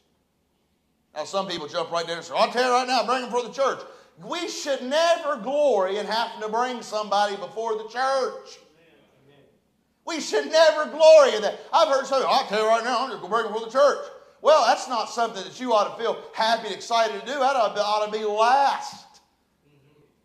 Now, 1.14 1.26
some 1.26 1.46
people 1.46 1.68
jump 1.68 1.92
right 1.92 2.08
there 2.08 2.16
and 2.16 2.26
say, 2.26 2.36
I'll 2.38 2.54
tell 2.54 2.64
you 2.64 2.72
right 2.72 2.88
now, 2.88 3.06
bring 3.06 3.24
them 3.24 3.32
for 3.32 3.44
the 3.44 3.52
church. 3.52 3.82
We 4.24 4.50
should 4.50 4.82
never 4.84 5.38
glory 5.38 5.98
in 5.98 6.06
having 6.06 6.42
to 6.42 6.50
bring 6.50 6.82
somebody 6.82 7.36
before 7.38 7.78
the 7.78 7.88
church. 7.88 8.60
We 10.06 10.20
should 10.20 10.52
never 10.52 10.90
glory 10.90 11.36
in 11.36 11.42
that. 11.44 11.60
I've 11.72 11.88
heard 11.88 12.06
some, 12.06 12.24
I'll 12.26 12.48
tell 12.48 12.64
you 12.64 12.68
right 12.68 12.84
now, 12.84 13.04
I'm 13.04 13.12
just 13.12 13.22
going 13.22 13.32
to 13.32 13.38
bring 13.38 13.44
them 13.44 13.54
before 13.54 13.68
the 13.68 13.72
church. 13.72 14.06
Well, 14.42 14.66
that's 14.66 14.88
not 14.88 15.10
something 15.10 15.44
that 15.44 15.60
you 15.60 15.74
ought 15.74 15.96
to 15.96 16.02
feel 16.02 16.20
happy 16.34 16.68
and 16.68 16.76
excited 16.76 17.20
to 17.20 17.26
do. 17.26 17.34
That 17.34 17.56
ought 17.56 17.70
to 17.70 17.74
be, 17.76 17.80
ought 17.80 18.06
to 18.06 18.12
be 18.12 18.26
last. 18.26 19.06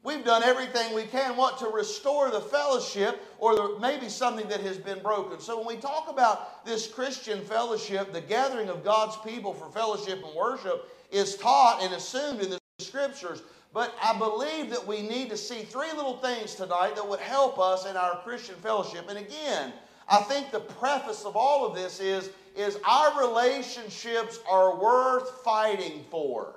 We've 0.03 0.25
done 0.25 0.43
everything 0.43 0.95
we 0.95 1.05
can, 1.05 1.37
what, 1.37 1.59
to 1.59 1.69
restore 1.69 2.31
the 2.31 2.41
fellowship 2.41 3.23
or 3.39 3.55
the, 3.55 3.79
maybe 3.81 4.09
something 4.09 4.47
that 4.49 4.61
has 4.61 4.77
been 4.77 5.03
broken. 5.03 5.41
So 5.41 5.57
when 5.57 5.67
we 5.67 5.81
talk 5.81 6.11
about 6.11 6.65
this 6.67 6.87
Christian 6.87 7.41
fellowship, 7.43 8.13
the 8.13 8.21
gathering 8.21 8.69
of 8.69 8.85
God's 8.85 9.17
people 9.25 9.55
for 9.55 9.71
fellowship 9.71 10.23
and 10.25 10.35
worship 10.35 10.91
is 11.11 11.37
taught 11.37 11.83
and 11.83 11.95
assumed 11.95 12.41
in 12.41 12.51
the 12.51 12.59
scriptures. 12.81 13.43
But 13.75 13.93
I 14.00 14.16
believe 14.16 14.71
that 14.71 14.87
we 14.87 15.02
need 15.02 15.28
to 15.31 15.37
see 15.37 15.64
three 15.64 15.90
little 15.90 16.19
things 16.19 16.54
tonight 16.54 16.95
that 16.95 17.07
would 17.07 17.19
help 17.19 17.59
us 17.59 17.87
in 17.87 17.97
our 17.97 18.21
Christian 18.23 18.54
fellowship. 18.57 19.07
And 19.09 19.19
again, 19.19 19.73
I 20.09 20.19
think 20.19 20.52
the 20.52 20.61
preface 20.61 21.25
of 21.25 21.35
all 21.35 21.66
of 21.66 21.75
this 21.75 21.99
is, 21.99 22.31
is 22.57 22.78
our 22.88 23.21
relationships 23.21 24.38
are 24.49 24.81
worth 24.81 25.43
fighting 25.43 26.04
for. 26.09 26.54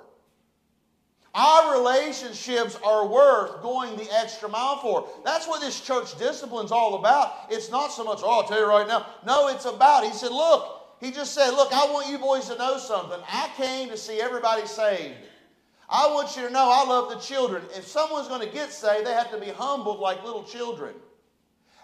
Our 1.34 1.78
relationships 1.78 2.78
are 2.84 3.06
worth 3.06 3.62
going 3.62 3.96
the 3.96 4.08
extra 4.16 4.48
mile 4.48 4.78
for. 4.78 5.08
That's 5.24 5.48
what 5.48 5.60
this 5.60 5.80
church 5.80 6.16
discipline 6.18 6.66
is 6.66 6.72
all 6.72 7.00
about. 7.00 7.32
It's 7.50 7.70
not 7.70 7.88
so 7.88 8.04
much, 8.04 8.20
oh, 8.22 8.30
I'll 8.30 8.48
tell 8.48 8.60
you 8.60 8.66
right 8.66 8.86
now. 8.86 9.06
No, 9.26 9.48
it's 9.48 9.64
about, 9.64 10.04
he 10.04 10.12
said, 10.12 10.30
look, 10.30 10.96
he 11.00 11.10
just 11.10 11.34
said, 11.34 11.50
look, 11.50 11.72
I 11.72 11.92
want 11.92 12.08
you 12.08 12.18
boys 12.18 12.48
to 12.48 12.56
know 12.56 12.78
something. 12.78 13.18
I 13.28 13.50
came 13.56 13.88
to 13.88 13.96
see 13.96 14.20
everybody 14.20 14.66
saved. 14.66 15.14
I 15.88 16.08
want 16.12 16.36
you 16.36 16.46
to 16.46 16.52
know 16.52 16.70
I 16.70 16.84
love 16.86 17.08
the 17.08 17.18
children. 17.18 17.62
If 17.74 17.86
someone's 17.86 18.28
going 18.28 18.46
to 18.46 18.52
get 18.52 18.72
saved, 18.72 19.06
they 19.06 19.12
have 19.12 19.30
to 19.30 19.38
be 19.38 19.46
humbled 19.46 20.00
like 20.00 20.22
little 20.24 20.44
children. 20.44 20.94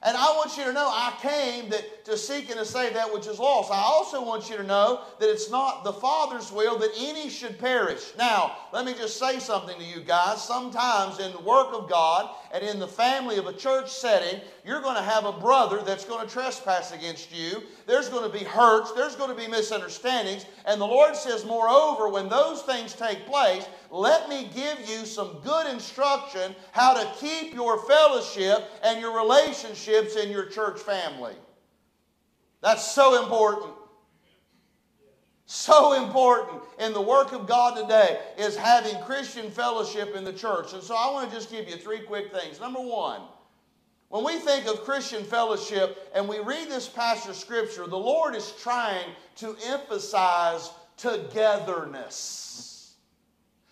And 0.05 0.19
I 0.19 0.37
want 0.37 0.59
you 0.59 0.65
to 0.65 0.73
know 0.75 0.87
I 0.87 1.15
came 1.23 1.71
that, 1.71 2.05
to 2.05 2.19
seek 2.19 2.51
and 2.51 2.59
to 2.59 2.67
save 2.67 2.93
that 2.93 3.11
which 3.11 3.27
is 3.27 3.39
lost. 3.39 3.73
I 3.73 3.81
also 3.81 4.23
want 4.23 4.51
you 4.51 4.59
to 4.59 4.63
know 4.63 5.01
that 5.19 5.31
it's 5.31 5.51
not 5.51 5.83
the 5.83 5.95
Father's 5.95 6.53
will 6.53 6.79
that 6.81 6.91
any 6.99 7.31
should 7.31 7.59
perish. 7.59 8.13
Now, 8.19 8.55
let 8.71 8.85
me 8.85 8.93
just 8.93 9.19
say 9.19 9.39
something 9.39 9.79
to 9.79 9.85
you 9.85 10.01
guys. 10.01 10.45
Sometimes 10.45 11.21
in 11.21 11.33
the 11.33 11.41
work 11.41 11.69
of 11.73 11.89
God 11.89 12.29
and 12.53 12.63
in 12.63 12.79
the 12.79 12.87
family 12.87 13.39
of 13.39 13.47
a 13.47 13.53
church 13.55 13.91
setting, 13.91 14.43
you're 14.63 14.83
going 14.83 14.97
to 14.97 15.03
have 15.03 15.25
a 15.25 15.33
brother 15.33 15.81
that's 15.81 16.05
going 16.05 16.27
to 16.27 16.31
trespass 16.31 16.93
against 16.93 17.35
you. 17.35 17.63
There's 17.87 18.09
going 18.09 18.31
to 18.31 18.39
be 18.39 18.45
hurts, 18.45 18.93
there's 18.93 19.17
going 19.17 19.31
to 19.31 19.37
be 19.37 19.49
misunderstandings. 19.49 20.47
And 20.65 20.81
the 20.81 20.87
Lord 20.87 21.17
says, 21.17 21.45
moreover, 21.45 22.09
when 22.09 22.29
those 22.29 22.63
things 22.63 22.95
take 22.95 23.27
place, 23.27 23.67
let 23.91 24.29
me 24.29 24.51
give 24.55 24.81
you 24.89 25.05
some 25.05 25.39
good 25.45 25.67
instruction 25.71 26.55
how 26.73 26.95
to 26.95 27.09
keep 27.19 27.55
your 27.55 27.85
fellowship 27.87 28.71
and 28.83 29.01
your 29.01 29.17
relationships 29.17 30.17
in 30.17 30.31
your 30.31 30.47
church 30.47 30.81
family. 30.81 31.35
That's 32.63 32.91
so 32.93 33.23
important. 33.23 33.75
So 35.47 36.03
important 36.03 36.63
in 36.79 36.95
the 36.95 37.03
work 37.03 37.33
of 37.33 37.47
God 37.47 37.77
today 37.77 38.19
is 38.39 38.57
having 38.57 38.97
Christian 39.03 39.51
fellowship 39.51 40.17
in 40.17 40.25
the 40.25 40.33
church. 40.33 40.73
And 40.73 40.83
so 40.83 40.97
I 40.97 41.13
want 41.13 41.29
to 41.29 41.37
just 41.37 41.51
give 41.51 41.69
you 41.69 41.77
three 41.77 42.01
quick 42.01 42.33
things. 42.33 42.61
Number 42.61 42.81
one, 42.81 43.21
when 44.15 44.23
we 44.23 44.39
think 44.39 44.67
of 44.67 44.85
Christian 44.85 45.25
fellowship 45.25 46.09
and 46.15 46.29
we 46.29 46.39
read 46.39 46.69
this 46.69 46.89
passage 46.89 47.31
of 47.31 47.35
Scripture, 47.35 47.89
the 47.89 47.99
Lord 47.99 48.37
is 48.37 48.53
trying 48.63 49.11
to 49.39 49.57
emphasize 49.67 50.71
togetherness 50.97 52.75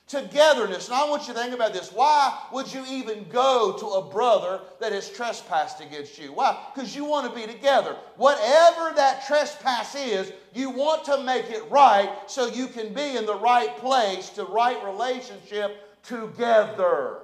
togetherness. 0.09 0.89
And 0.89 0.97
I 0.97 1.09
want 1.09 1.27
you 1.27 1.33
to 1.33 1.41
think 1.41 1.55
about 1.55 1.73
this. 1.73 1.91
Why 1.91 2.39
would 2.53 2.71
you 2.71 2.85
even 2.87 3.25
go 3.31 3.75
to 3.79 3.87
a 3.87 4.03
brother 4.03 4.61
that 4.79 4.93
has 4.93 5.09
trespassed 5.09 5.81
against 5.81 6.19
you? 6.19 6.35
Why? 6.35 6.67
Because 6.75 6.95
you 6.95 7.07
want 7.07 7.33
to 7.33 7.35
be 7.35 7.51
together. 7.51 7.97
Whatever 8.17 8.93
that 8.95 9.25
trespass 9.27 9.95
is, 9.95 10.31
you 10.53 10.69
want 10.69 11.05
to 11.07 11.23
make 11.25 11.51
it 11.51 11.63
right 11.71 12.11
so 12.27 12.47
you 12.47 12.67
can 12.67 12.93
be 12.93 13.17
in 13.17 13.25
the 13.25 13.37
right 13.37 13.75
place, 13.79 14.29
to 14.31 14.45
right 14.45 14.85
relationship 14.85 16.03
together. 16.03 17.21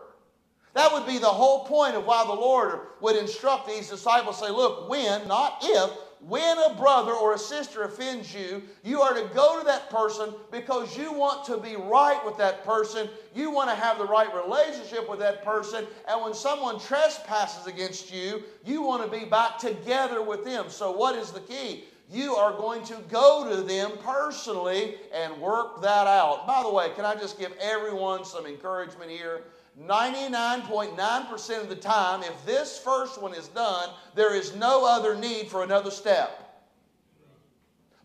That 0.75 0.93
would 0.93 1.07
be 1.07 1.19
the 1.19 1.27
whole 1.27 1.65
point 1.65 1.95
of 1.95 2.05
why 2.05 2.25
the 2.25 2.33
Lord 2.33 2.81
would 3.01 3.17
instruct 3.17 3.67
these 3.67 3.89
disciples 3.89 4.39
say, 4.39 4.51
look, 4.51 4.89
when, 4.89 5.27
not 5.27 5.59
if, 5.63 5.91
when 6.21 6.59
a 6.59 6.75
brother 6.75 7.13
or 7.13 7.35
a 7.35 7.39
sister 7.39 7.85
offends 7.85 8.35
you, 8.35 8.63
you 8.83 9.01
are 9.01 9.15
to 9.15 9.33
go 9.35 9.59
to 9.59 9.65
that 9.67 9.89
person 9.89 10.35
because 10.51 10.97
you 10.99 11.13
want 11.13 11.45
to 11.47 11.59
be 11.59 11.77
right 11.77 12.21
with 12.25 12.37
that 12.39 12.65
person. 12.65 13.09
You 13.35 13.51
want 13.51 13.71
to 13.71 13.77
have 13.77 13.99
the 13.99 14.05
right 14.05 14.33
relationship 14.35 15.09
with 15.09 15.21
that 15.21 15.45
person. 15.45 15.87
And 16.09 16.21
when 16.23 16.35
someone 16.35 16.81
trespasses 16.81 17.67
against 17.67 18.13
you, 18.13 18.43
you 18.65 18.83
want 18.83 19.05
to 19.05 19.19
be 19.19 19.27
back 19.27 19.59
together 19.59 20.23
with 20.23 20.45
them. 20.45 20.71
So, 20.71 20.91
what 20.91 21.15
is 21.15 21.31
the 21.31 21.41
key? 21.41 21.85
You 22.11 22.35
are 22.35 22.53
going 22.53 22.83
to 22.85 22.97
go 23.11 23.49
to 23.55 23.63
them 23.63 23.93
personally 24.03 24.97
and 25.15 25.39
work 25.41 25.83
that 25.83 26.07
out. 26.07 26.47
By 26.47 26.63
the 26.63 26.73
way, 26.73 26.89
can 26.97 27.05
I 27.05 27.15
just 27.15 27.39
give 27.39 27.53
everyone 27.61 28.25
some 28.25 28.47
encouragement 28.47 29.11
here? 29.11 29.43
99.9% 29.87 31.62
of 31.62 31.68
the 31.68 31.76
time, 31.76 32.23
if 32.23 32.44
this 32.44 32.78
first 32.78 33.20
one 33.20 33.35
is 33.35 33.49
done, 33.49 33.90
there 34.14 34.35
is 34.35 34.56
no 34.56 34.85
other 34.85 35.14
need 35.14 35.49
for 35.49 35.62
another 35.62 35.90
step. 35.90 36.44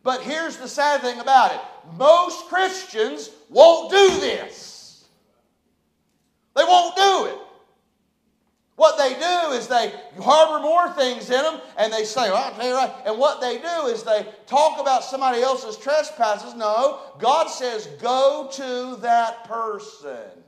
But 0.03 0.21
here's 0.21 0.57
the 0.57 0.67
sad 0.67 1.01
thing 1.01 1.19
about 1.19 1.53
it 1.53 1.61
most 1.97 2.47
Christians 2.47 3.31
won't 3.49 3.91
do 3.91 4.19
this. 4.19 5.05
They 6.55 6.63
won't 6.63 6.95
do 6.95 7.25
it. 7.25 7.39
What 8.75 8.97
they 8.97 9.13
do 9.13 9.53
is 9.55 9.67
they 9.67 9.93
harbor 10.19 10.61
more 10.61 10.89
things 10.93 11.29
in 11.29 11.41
them 11.41 11.61
and 11.77 11.93
they 11.93 12.03
say, 12.05 12.29
well, 12.29 12.43
I'll 12.43 12.55
tell 12.55 12.67
you 12.67 12.75
right. 12.75 12.91
And 13.05 13.17
what 13.19 13.39
they 13.39 13.57
do 13.57 13.87
is 13.87 14.03
they 14.03 14.25
talk 14.47 14.79
about 14.79 15.03
somebody 15.03 15.41
else's 15.41 15.77
trespasses. 15.77 16.55
No, 16.55 16.99
God 17.19 17.47
says, 17.47 17.87
go 18.01 18.49
to 18.53 18.97
that 19.01 19.45
person. 19.45 20.42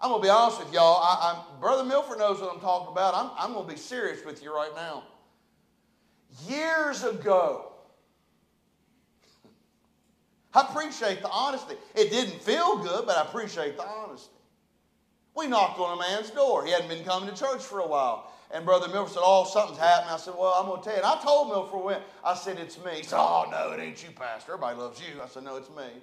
I'm 0.00 0.10
going 0.10 0.20
to 0.20 0.26
be 0.26 0.30
honest 0.30 0.58
with 0.62 0.72
y'all. 0.72 1.02
I, 1.02 1.42
Brother 1.60 1.84
Milford 1.84 2.18
knows 2.18 2.40
what 2.40 2.52
I'm 2.52 2.60
talking 2.60 2.92
about. 2.92 3.14
I'm, 3.14 3.30
I'm 3.38 3.54
going 3.54 3.66
to 3.66 3.72
be 3.72 3.78
serious 3.78 4.24
with 4.24 4.42
you 4.42 4.54
right 4.54 4.72
now. 4.74 5.04
Years 6.46 7.02
ago, 7.02 7.72
I 10.52 10.62
appreciate 10.62 11.22
the 11.22 11.30
honesty. 11.30 11.76
It 11.94 12.10
didn't 12.10 12.42
feel 12.42 12.76
good, 12.78 13.06
but 13.06 13.16
I 13.16 13.22
appreciate 13.22 13.76
the 13.76 13.84
honesty. 13.84 14.30
We 15.34 15.46
knocked 15.46 15.78
on 15.78 15.98
a 15.98 16.00
man's 16.00 16.30
door. 16.30 16.64
He 16.64 16.72
hadn't 16.72 16.88
been 16.88 17.04
coming 17.04 17.28
to 17.28 17.36
church 17.36 17.62
for 17.62 17.80
a 17.80 17.86
while. 17.86 18.32
And 18.50 18.64
Brother 18.64 18.88
Milford 18.88 19.14
said, 19.14 19.22
Oh, 19.22 19.44
something's 19.44 19.78
happening. 19.78 20.14
I 20.14 20.16
said, 20.16 20.34
Well, 20.38 20.54
I'm 20.56 20.66
going 20.66 20.80
to 20.80 20.84
tell 20.84 20.94
you. 20.96 21.02
And 21.02 21.06
I 21.06 21.20
told 21.22 21.48
Milford 21.48 21.82
when 21.82 21.98
I 22.24 22.34
said, 22.34 22.58
It's 22.58 22.82
me. 22.82 22.92
He 22.96 23.02
said, 23.02 23.18
Oh, 23.18 23.46
no, 23.50 23.72
it 23.72 23.80
ain't 23.80 24.02
you, 24.02 24.10
Pastor. 24.10 24.52
Everybody 24.52 24.78
loves 24.78 25.00
you. 25.00 25.20
I 25.22 25.28
said, 25.28 25.42
No, 25.42 25.56
it's 25.56 25.68
me. 25.70 26.00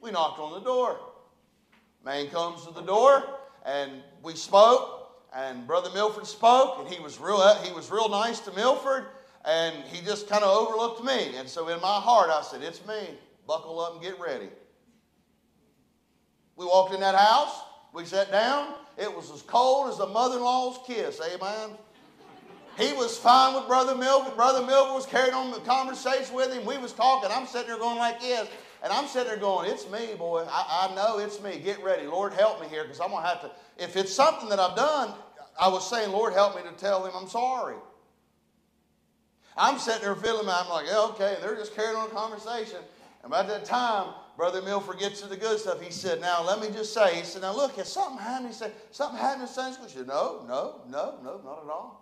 We 0.00 0.10
knocked 0.10 0.38
on 0.38 0.52
the 0.52 0.60
door. 0.60 0.98
Man 2.04 2.28
comes 2.28 2.66
to 2.66 2.72
the 2.72 2.82
door, 2.82 3.24
and 3.64 3.92
we 4.22 4.34
spoke. 4.34 4.98
And 5.34 5.66
Brother 5.66 5.88
Milford 5.94 6.26
spoke, 6.26 6.80
and 6.80 6.88
he 6.88 7.00
was 7.00 7.18
real, 7.18 7.36
uh, 7.36 7.62
he 7.62 7.72
was 7.72 7.90
real 7.90 8.10
nice 8.10 8.38
to 8.40 8.52
Milford, 8.52 9.06
and 9.46 9.74
he 9.84 10.04
just 10.04 10.28
kind 10.28 10.44
of 10.44 10.50
overlooked 10.50 11.02
me. 11.02 11.36
And 11.36 11.48
so 11.48 11.68
in 11.68 11.80
my 11.80 12.00
heart, 12.00 12.28
I 12.28 12.42
said, 12.42 12.62
It's 12.62 12.86
me. 12.86 13.16
Buckle 13.46 13.80
up 13.80 13.94
and 13.94 14.02
get 14.02 14.20
ready. 14.20 14.48
We 16.56 16.66
walked 16.66 16.92
in 16.92 17.00
that 17.00 17.14
house, 17.14 17.62
we 17.94 18.04
sat 18.04 18.30
down. 18.30 18.74
It 18.98 19.14
was 19.14 19.30
as 19.30 19.40
cold 19.40 19.90
as 19.90 20.00
a 20.00 20.06
mother 20.06 20.36
in 20.36 20.42
law's 20.42 20.78
kiss, 20.86 21.18
amen. 21.20 21.78
He 22.78 22.92
was 22.92 23.18
fine 23.18 23.54
with 23.54 23.66
Brother 23.66 23.94
Milford. 23.94 24.34
Brother 24.34 24.64
Milford 24.64 24.94
was 24.94 25.06
carrying 25.06 25.34
on 25.34 25.50
the 25.50 25.60
conversation 25.60 26.34
with 26.34 26.52
him. 26.52 26.64
We 26.64 26.78
was 26.78 26.92
talking. 26.92 27.30
I'm 27.30 27.46
sitting 27.46 27.68
there 27.68 27.78
going 27.78 27.98
like 27.98 28.20
this. 28.20 28.48
And 28.82 28.92
I'm 28.92 29.06
sitting 29.06 29.28
there 29.28 29.36
going, 29.36 29.70
it's 29.70 29.88
me, 29.90 30.14
boy. 30.18 30.44
I, 30.48 30.88
I 30.90 30.94
know 30.94 31.18
it's 31.18 31.40
me. 31.40 31.58
Get 31.58 31.82
ready. 31.84 32.06
Lord, 32.06 32.32
help 32.32 32.60
me 32.60 32.66
here 32.68 32.82
because 32.82 33.00
I'm 33.00 33.10
going 33.10 33.22
to 33.22 33.28
have 33.28 33.40
to. 33.42 33.50
If 33.78 33.96
it's 33.96 34.12
something 34.12 34.48
that 34.48 34.58
I've 34.58 34.76
done, 34.76 35.14
I 35.60 35.68
was 35.68 35.88
saying, 35.88 36.10
Lord, 36.10 36.32
help 36.32 36.56
me 36.56 36.62
to 36.68 36.76
tell 36.76 37.04
him 37.04 37.12
I'm 37.14 37.28
sorry. 37.28 37.76
I'm 39.56 39.78
sitting 39.78 40.02
there 40.02 40.16
feeling, 40.16 40.48
I'm 40.48 40.68
like, 40.68 40.86
yeah, 40.86 41.06
okay. 41.10 41.34
And 41.34 41.44
they're 41.44 41.54
just 41.54 41.74
carrying 41.76 41.96
on 41.96 42.08
a 42.08 42.10
conversation. 42.10 42.78
And 43.22 43.30
by 43.30 43.42
that 43.44 43.64
time, 43.64 44.14
Brother 44.36 44.62
Milford 44.62 44.98
gets 44.98 45.20
to 45.20 45.28
the 45.28 45.36
good 45.36 45.60
stuff. 45.60 45.80
He 45.80 45.92
said, 45.92 46.20
Now, 46.20 46.42
let 46.42 46.60
me 46.60 46.68
just 46.70 46.92
say, 46.92 47.16
he 47.16 47.22
said, 47.22 47.42
Now, 47.42 47.54
look, 47.54 47.76
has 47.76 47.92
something 47.92 48.18
happened? 48.18 48.48
He 48.48 48.54
said, 48.54 48.72
Something 48.90 49.20
happened 49.20 49.42
in 49.42 49.48
Sunday 49.48 49.74
school? 49.74 49.86
He 49.86 49.92
said, 49.92 50.06
No, 50.06 50.44
no, 50.48 50.80
no, 50.88 51.18
no, 51.22 51.40
not 51.44 51.64
at 51.64 51.70
all. 51.70 52.01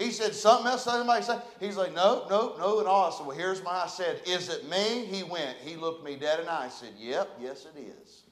He 0.00 0.10
said, 0.10 0.34
Something 0.34 0.66
else 0.66 0.84
somebody 0.84 1.22
said? 1.22 1.42
He's 1.60 1.76
like, 1.76 1.92
No, 1.92 2.26
no, 2.30 2.54
no, 2.58 2.78
and 2.78 2.88
all. 2.88 3.12
I 3.12 3.14
said, 3.14 3.26
Well, 3.26 3.36
here's 3.36 3.62
my, 3.62 3.82
I 3.84 3.86
said, 3.86 4.20
Is 4.26 4.48
it 4.48 4.68
me? 4.68 5.04
He 5.04 5.22
went. 5.22 5.58
He 5.58 5.76
looked 5.76 6.04
me 6.04 6.16
dead 6.16 6.40
in 6.40 6.46
the 6.46 6.52
eye. 6.52 6.64
I 6.64 6.68
said, 6.68 6.90
Yep, 6.98 7.38
yes, 7.40 7.66
it 7.66 7.78
is. 7.78 8.22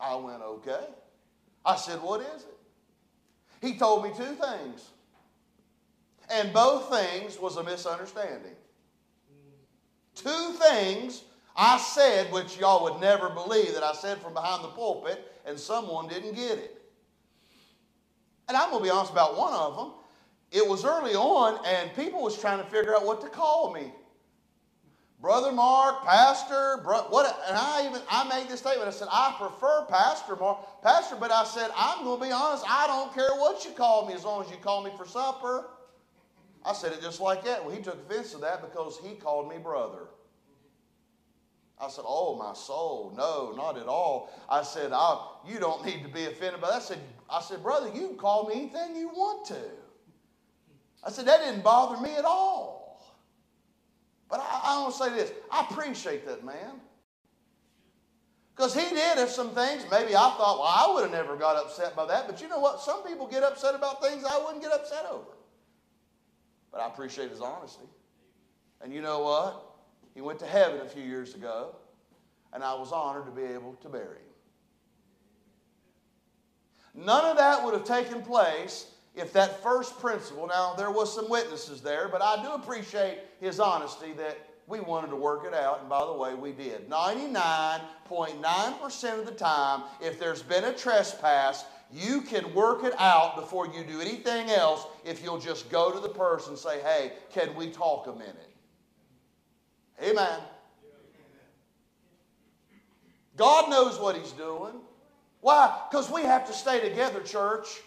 I 0.00 0.16
went, 0.16 0.42
Okay. 0.42 0.84
I 1.64 1.76
said, 1.76 2.02
What 2.02 2.20
is 2.20 2.42
it? 2.42 2.58
He 3.62 3.78
told 3.78 4.02
me 4.02 4.10
two 4.10 4.34
things. 4.34 4.90
And 6.28 6.52
both 6.52 6.90
things 6.90 7.38
was 7.38 7.56
a 7.56 7.62
misunderstanding. 7.62 8.56
Two 10.16 10.54
things 10.54 11.22
I 11.56 11.78
said, 11.78 12.32
which 12.32 12.58
y'all 12.58 12.82
would 12.82 13.00
never 13.00 13.30
believe 13.30 13.74
that 13.74 13.84
I 13.84 13.92
said 13.92 14.18
from 14.18 14.34
behind 14.34 14.64
the 14.64 14.68
pulpit, 14.68 15.32
and 15.46 15.58
someone 15.58 16.08
didn't 16.08 16.34
get 16.34 16.58
it. 16.58 16.85
And 18.48 18.56
I'm 18.56 18.70
going 18.70 18.82
to 18.82 18.84
be 18.84 18.90
honest 18.90 19.12
about 19.12 19.36
one 19.36 19.52
of 19.52 19.76
them. 19.76 19.92
It 20.52 20.66
was 20.66 20.84
early 20.84 21.14
on, 21.14 21.58
and 21.66 21.94
people 21.94 22.22
was 22.22 22.38
trying 22.40 22.58
to 22.58 22.64
figure 22.70 22.94
out 22.94 23.04
what 23.04 23.20
to 23.22 23.28
call 23.28 23.72
me. 23.72 23.92
Brother 25.20 25.50
Mark, 25.50 26.04
Pastor, 26.04 26.80
bro, 26.84 26.98
what? 27.08 27.26
And 27.48 27.56
I 27.56 27.86
even 27.88 28.00
I 28.08 28.28
made 28.28 28.48
this 28.48 28.60
statement. 28.60 28.86
I 28.86 28.92
said 28.92 29.08
I 29.10 29.34
prefer 29.38 29.86
Pastor 29.86 30.36
Mark, 30.36 30.82
Pastor, 30.82 31.16
but 31.18 31.32
I 31.32 31.44
said 31.44 31.70
I'm 31.74 32.04
going 32.04 32.20
to 32.20 32.26
be 32.26 32.32
honest. 32.32 32.64
I 32.68 32.86
don't 32.86 33.12
care 33.14 33.30
what 33.36 33.64
you 33.64 33.72
call 33.72 34.06
me 34.06 34.12
as 34.14 34.24
long 34.24 34.44
as 34.44 34.50
you 34.50 34.56
call 34.58 34.84
me 34.84 34.90
for 34.96 35.06
supper. 35.06 35.70
I 36.64 36.74
said 36.74 36.92
it 36.92 37.00
just 37.00 37.20
like 37.20 37.44
that. 37.44 37.64
Well, 37.64 37.74
he 37.74 37.82
took 37.82 37.94
offense 38.08 38.32
to 38.32 38.38
that 38.38 38.60
because 38.60 38.98
he 39.02 39.14
called 39.14 39.48
me 39.48 39.56
brother. 39.58 40.08
I 41.80 41.88
said, 41.88 42.04
Oh, 42.06 42.36
my 42.36 42.54
soul. 42.54 43.12
No, 43.16 43.52
not 43.56 43.76
at 43.78 43.86
all. 43.86 44.30
I 44.48 44.62
said, 44.62 44.90
oh, 44.92 45.40
You 45.46 45.58
don't 45.58 45.84
need 45.84 46.02
to 46.02 46.08
be 46.08 46.24
offended 46.24 46.60
by 46.60 46.68
that. 46.68 46.76
I 46.76 46.80
said, 46.80 46.98
I 47.28 47.40
said, 47.42 47.62
Brother, 47.62 47.90
you 47.94 48.08
can 48.08 48.16
call 48.16 48.48
me 48.48 48.54
anything 48.54 48.96
you 48.96 49.08
want 49.08 49.46
to. 49.48 49.60
I 51.04 51.10
said, 51.10 51.26
That 51.26 51.40
didn't 51.40 51.62
bother 51.62 52.00
me 52.00 52.16
at 52.16 52.24
all. 52.24 52.86
But 54.28 54.40
I, 54.40 54.60
I 54.64 54.82
want 54.82 54.94
to 54.94 55.04
say 55.04 55.10
this 55.10 55.32
I 55.50 55.66
appreciate 55.70 56.26
that 56.26 56.44
man. 56.44 56.80
Because 58.56 58.74
he 58.74 58.88
did 58.88 59.18
have 59.18 59.28
some 59.28 59.50
things, 59.50 59.84
maybe 59.90 60.16
I 60.16 60.34
thought, 60.38 60.58
well, 60.58 60.62
I 60.62 60.90
would 60.94 61.02
have 61.02 61.12
never 61.12 61.36
got 61.36 61.56
upset 61.56 61.94
by 61.94 62.06
that. 62.06 62.26
But 62.26 62.40
you 62.40 62.48
know 62.48 62.58
what? 62.58 62.80
Some 62.80 63.04
people 63.04 63.26
get 63.26 63.42
upset 63.42 63.74
about 63.74 64.02
things 64.02 64.24
I 64.24 64.38
wouldn't 64.38 64.62
get 64.62 64.72
upset 64.72 65.04
over. 65.10 65.36
But 66.72 66.80
I 66.80 66.86
appreciate 66.86 67.30
his 67.30 67.42
honesty. 67.42 67.84
And 68.82 68.94
you 68.94 69.02
know 69.02 69.20
what? 69.20 69.65
He 70.16 70.22
went 70.22 70.40
to 70.40 70.46
heaven 70.46 70.80
a 70.80 70.88
few 70.88 71.02
years 71.02 71.34
ago, 71.34 71.76
and 72.54 72.64
I 72.64 72.72
was 72.72 72.90
honored 72.90 73.26
to 73.26 73.32
be 73.32 73.42
able 73.42 73.74
to 73.82 73.90
bury 73.90 74.16
him. 74.16 74.22
None 77.04 77.26
of 77.26 77.36
that 77.36 77.62
would 77.62 77.74
have 77.74 77.84
taken 77.84 78.22
place 78.22 78.86
if 79.14 79.34
that 79.34 79.62
first 79.62 79.98
principle, 79.98 80.46
now 80.46 80.72
there 80.74 80.90
was 80.90 81.14
some 81.14 81.28
witnesses 81.28 81.82
there, 81.82 82.08
but 82.08 82.22
I 82.22 82.42
do 82.42 82.52
appreciate 82.52 83.18
his 83.40 83.60
honesty 83.60 84.14
that 84.14 84.38
we 84.66 84.80
wanted 84.80 85.08
to 85.08 85.16
work 85.16 85.44
it 85.44 85.52
out, 85.52 85.80
and 85.80 85.88
by 85.90 86.06
the 86.06 86.14
way, 86.14 86.34
we 86.34 86.52
did. 86.52 86.88
99.9% 86.88 89.18
of 89.18 89.26
the 89.26 89.32
time, 89.32 89.82
if 90.00 90.18
there's 90.18 90.42
been 90.42 90.64
a 90.64 90.72
trespass, 90.72 91.66
you 91.92 92.22
can 92.22 92.54
work 92.54 92.84
it 92.84 92.94
out 92.98 93.36
before 93.36 93.66
you 93.66 93.84
do 93.84 94.00
anything 94.00 94.48
else 94.48 94.86
if 95.04 95.22
you'll 95.22 95.38
just 95.38 95.68
go 95.68 95.92
to 95.92 96.00
the 96.00 96.08
person 96.08 96.52
and 96.52 96.58
say, 96.58 96.80
hey, 96.80 97.12
can 97.30 97.54
we 97.54 97.70
talk 97.70 98.06
a 98.06 98.12
minute? 98.12 98.55
Amen. 100.02 100.40
God 103.36 103.70
knows 103.70 103.98
what 103.98 104.16
He's 104.16 104.32
doing. 104.32 104.74
Why? 105.40 105.82
Because 105.90 106.10
we 106.10 106.22
have 106.22 106.46
to 106.46 106.52
stay 106.52 106.80
together, 106.80 107.20
church. 107.20 107.82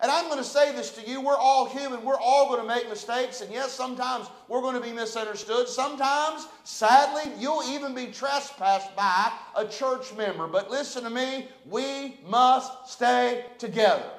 And 0.00 0.10
I'm 0.10 0.26
going 0.26 0.38
to 0.38 0.44
say 0.44 0.72
this 0.72 0.90
to 0.96 1.08
you 1.08 1.20
we're 1.20 1.36
all 1.36 1.68
human. 1.68 2.04
We're 2.04 2.20
all 2.20 2.48
going 2.48 2.60
to 2.60 2.66
make 2.66 2.88
mistakes. 2.88 3.40
And 3.40 3.52
yes, 3.52 3.72
sometimes 3.72 4.26
we're 4.48 4.60
going 4.60 4.74
to 4.74 4.80
be 4.80 4.92
misunderstood. 4.92 5.68
Sometimes, 5.68 6.46
sadly, 6.64 7.32
you'll 7.38 7.62
even 7.70 7.94
be 7.94 8.08
trespassed 8.08 8.94
by 8.96 9.32
a 9.56 9.64
church 9.64 10.12
member. 10.14 10.46
But 10.46 10.70
listen 10.70 11.04
to 11.04 11.10
me, 11.10 11.48
we 11.64 12.18
must 12.26 12.88
stay 12.88 13.46
together. 13.58 14.10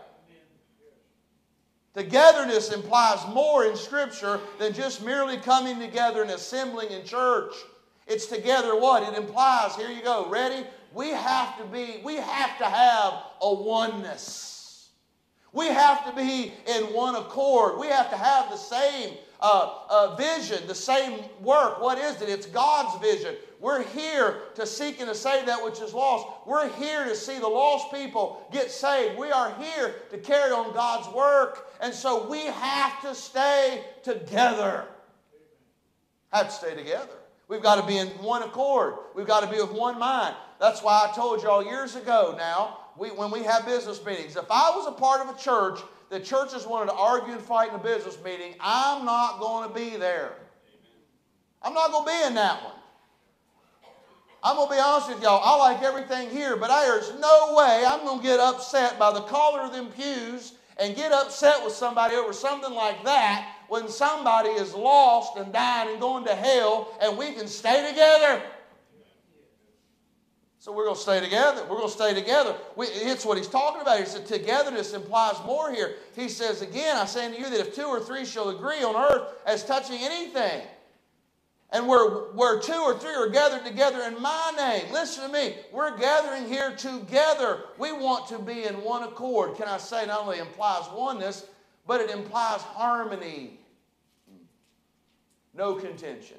Togetherness 1.95 2.73
implies 2.73 3.25
more 3.33 3.65
in 3.65 3.75
Scripture 3.77 4.41
than 4.59 4.73
just 4.73 5.03
merely 5.03 5.37
coming 5.37 5.79
together 5.79 6.21
and 6.21 6.31
assembling 6.31 6.91
in 6.91 7.05
church. 7.05 7.53
It's 8.05 8.25
together 8.25 8.77
what? 8.77 9.01
It 9.03 9.17
implies, 9.17 9.75
here 9.77 9.89
you 9.89 10.03
go, 10.03 10.29
ready? 10.29 10.65
We 10.93 11.09
have 11.11 11.57
to 11.57 11.63
be, 11.65 12.01
we 12.03 12.17
have 12.17 12.57
to 12.57 12.65
have 12.65 13.13
a 13.41 13.53
oneness. 13.53 14.89
We 15.53 15.67
have 15.67 16.05
to 16.05 16.13
be 16.13 16.53
in 16.67 16.83
one 16.93 17.15
accord. 17.15 17.79
We 17.79 17.87
have 17.87 18.09
to 18.09 18.17
have 18.17 18.49
the 18.49 18.57
same 18.57 19.15
uh, 19.39 19.79
uh, 19.89 20.15
vision, 20.15 20.67
the 20.67 20.75
same 20.75 21.21
work. 21.41 21.81
What 21.81 21.97
is 21.97 22.21
it? 22.21 22.27
It's 22.27 22.45
God's 22.45 23.01
vision. 23.01 23.35
We're 23.65 23.81
here 23.81 24.43
to 24.53 24.67
seek 24.67 24.99
and 24.99 25.09
to 25.09 25.15
save 25.15 25.47
that 25.47 25.63
which 25.65 25.81
is 25.81 25.91
lost. 25.91 26.27
We're 26.45 26.69
here 26.73 27.03
to 27.05 27.15
see 27.15 27.39
the 27.39 27.47
lost 27.47 27.91
people 27.91 28.47
get 28.51 28.69
saved. 28.69 29.17
We 29.17 29.31
are 29.31 29.55
here 29.59 29.95
to 30.11 30.19
carry 30.19 30.51
on 30.51 30.71
God's 30.75 31.11
work. 31.15 31.67
And 31.81 31.91
so 31.91 32.29
we 32.29 32.45
have 32.45 33.01
to 33.01 33.15
stay 33.15 33.83
together. 34.03 34.85
Have 36.31 36.49
to 36.49 36.51
stay 36.51 36.75
together. 36.75 37.15
We've 37.47 37.63
got 37.63 37.81
to 37.81 37.87
be 37.87 37.97
in 37.97 38.09
one 38.21 38.43
accord. 38.43 38.97
We've 39.15 39.25
got 39.25 39.39
to 39.39 39.49
be 39.49 39.57
of 39.59 39.71
one 39.71 39.97
mind. 39.97 40.35
That's 40.59 40.83
why 40.83 41.09
I 41.09 41.15
told 41.15 41.41
y'all 41.41 41.65
years 41.65 41.95
ago 41.95 42.35
now 42.37 42.77
we, 42.95 43.09
when 43.09 43.31
we 43.31 43.41
have 43.45 43.65
business 43.65 44.05
meetings, 44.05 44.35
if 44.35 44.45
I 44.51 44.69
was 44.75 44.85
a 44.87 44.91
part 44.91 45.27
of 45.27 45.35
a 45.35 45.39
church 45.39 45.79
that 46.11 46.23
churches 46.23 46.67
wanted 46.67 46.91
to 46.91 46.97
argue 46.97 47.33
and 47.33 47.41
fight 47.41 47.69
in 47.69 47.75
a 47.75 47.79
business 47.79 48.19
meeting, 48.23 48.53
I'm 48.59 49.05
not 49.05 49.39
going 49.39 49.67
to 49.67 49.73
be 49.73 49.97
there. 49.97 50.33
I'm 51.63 51.73
not 51.73 51.91
going 51.91 52.05
to 52.05 52.11
be 52.11 52.27
in 52.27 52.35
that 52.35 52.63
one. 52.63 52.73
I'm 54.45 54.57
going 54.57 54.69
to 54.69 54.75
be 54.75 54.79
honest 54.79 55.09
with 55.09 55.23
y'all. 55.23 55.41
I 55.43 55.57
like 55.71 55.81
everything 55.81 56.29
here, 56.29 56.55
but 56.55 56.67
there's 56.67 57.19
no 57.19 57.55
way 57.57 57.83
I'm 57.87 58.05
going 58.05 58.19
to 58.19 58.23
get 58.23 58.39
upset 58.39 58.99
by 58.99 59.11
the 59.11 59.21
color 59.21 59.61
of 59.61 59.73
them 59.73 59.87
pews 59.87 60.53
and 60.77 60.95
get 60.95 61.11
upset 61.11 61.63
with 61.63 61.73
somebody 61.73 62.15
over 62.15 62.31
something 62.31 62.71
like 62.71 63.03
that 63.05 63.55
when 63.69 63.89
somebody 63.89 64.49
is 64.49 64.75
lost 64.75 65.37
and 65.37 65.51
dying 65.51 65.89
and 65.89 65.99
going 65.99 66.25
to 66.25 66.35
hell 66.35 66.95
and 67.01 67.17
we 67.17 67.31
can 67.31 67.47
stay 67.47 67.89
together. 67.89 68.43
So 70.59 70.71
we're 70.71 70.85
going 70.85 70.95
to 70.95 71.01
stay 71.01 71.19
together. 71.19 71.63
We're 71.63 71.77
going 71.77 71.89
to 71.89 71.93
stay 71.93 72.13
together. 72.13 72.55
We, 72.75 72.85
it's 72.85 73.25
what 73.25 73.39
he's 73.39 73.47
talking 73.47 73.81
about. 73.81 73.99
He 73.99 74.05
said 74.05 74.27
togetherness 74.27 74.93
implies 74.93 75.43
more 75.43 75.71
here. 75.71 75.95
He 76.15 76.29
says, 76.29 76.61
again, 76.61 76.97
I 76.97 77.05
say 77.05 77.25
unto 77.25 77.39
you 77.39 77.49
that 77.49 77.59
if 77.59 77.73
two 77.73 77.85
or 77.85 77.99
three 77.99 78.25
shall 78.25 78.49
agree 78.49 78.83
on 78.83 78.95
earth 78.95 79.27
as 79.47 79.63
touching 79.65 79.97
anything, 80.01 80.61
and 81.75 81.89
where, 81.89 82.09
where 82.31 82.57
two 82.57 82.71
or 82.71 82.97
three 82.97 83.13
are 83.13 83.27
gathered 83.27 83.65
together 83.65 84.01
in 84.03 84.21
my 84.21 84.53
name, 84.55 84.93
listen 84.93 85.27
to 85.27 85.33
me, 85.33 85.55
we're 85.73 85.97
gathering 85.97 86.47
here 86.47 86.73
together. 86.73 87.63
We 87.77 87.91
want 87.91 88.29
to 88.29 88.39
be 88.39 88.63
in 88.63 88.75
one 88.75 89.03
accord. 89.03 89.57
Can 89.57 89.67
I 89.67 89.77
say 89.77 90.05
not 90.05 90.21
only 90.21 90.39
implies 90.39 90.85
oneness, 90.93 91.47
but 91.85 91.99
it 91.99 92.09
implies 92.11 92.61
harmony, 92.61 93.59
no 95.53 95.75
contention. 95.75 96.37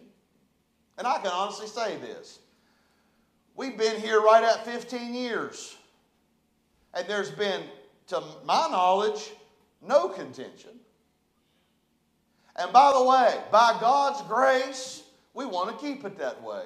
And 0.97 1.07
I 1.07 1.19
can 1.19 1.31
honestly 1.31 1.67
say 1.67 1.99
this 1.99 2.39
We've 3.57 3.77
been 3.77 4.01
here 4.01 4.23
right 4.23 4.43
at 4.43 4.65
15 4.65 5.13
years. 5.13 5.77
And 6.95 7.07
there's 7.07 7.31
been 7.31 7.63
to 8.07 8.23
my 8.47 8.69
knowledge, 8.71 9.33
no 9.87 10.09
contention. 10.09 10.71
And 12.59 12.73
by 12.73 12.95
the 12.95 13.05
way, 13.05 13.39
by 13.53 13.77
God's 13.79 14.27
grace, 14.27 15.03
we 15.37 15.45
want 15.45 15.79
to 15.79 15.87
keep 15.87 16.05
it 16.05 16.19
that 16.19 16.43
way. 16.43 16.65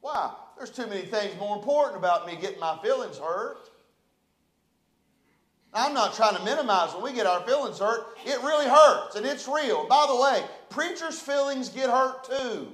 Why? 0.00 0.32
There's 0.56 0.70
too 0.70 0.86
many 0.86 1.02
things 1.02 1.38
more 1.38 1.56
important 1.56 1.98
about 1.98 2.26
me 2.26 2.36
getting 2.36 2.58
my 2.58 2.78
feelings 2.82 3.18
hurt. 3.18 3.68
I'm 5.74 5.94
not 5.94 6.14
trying 6.14 6.36
to 6.36 6.44
minimize 6.44 6.92
when 6.94 7.02
we 7.04 7.12
get 7.12 7.26
our 7.26 7.46
feelings 7.46 7.78
hurt. 7.78 8.16
It 8.24 8.42
really 8.42 8.66
hurts, 8.66 9.14
and 9.14 9.24
it's 9.24 9.46
real. 9.46 9.86
By 9.86 10.06
the 10.08 10.16
way, 10.16 10.44
preachers' 10.70 11.20
feelings 11.20 11.68
get 11.68 11.88
hurt 11.88 12.24
too. 12.24 12.72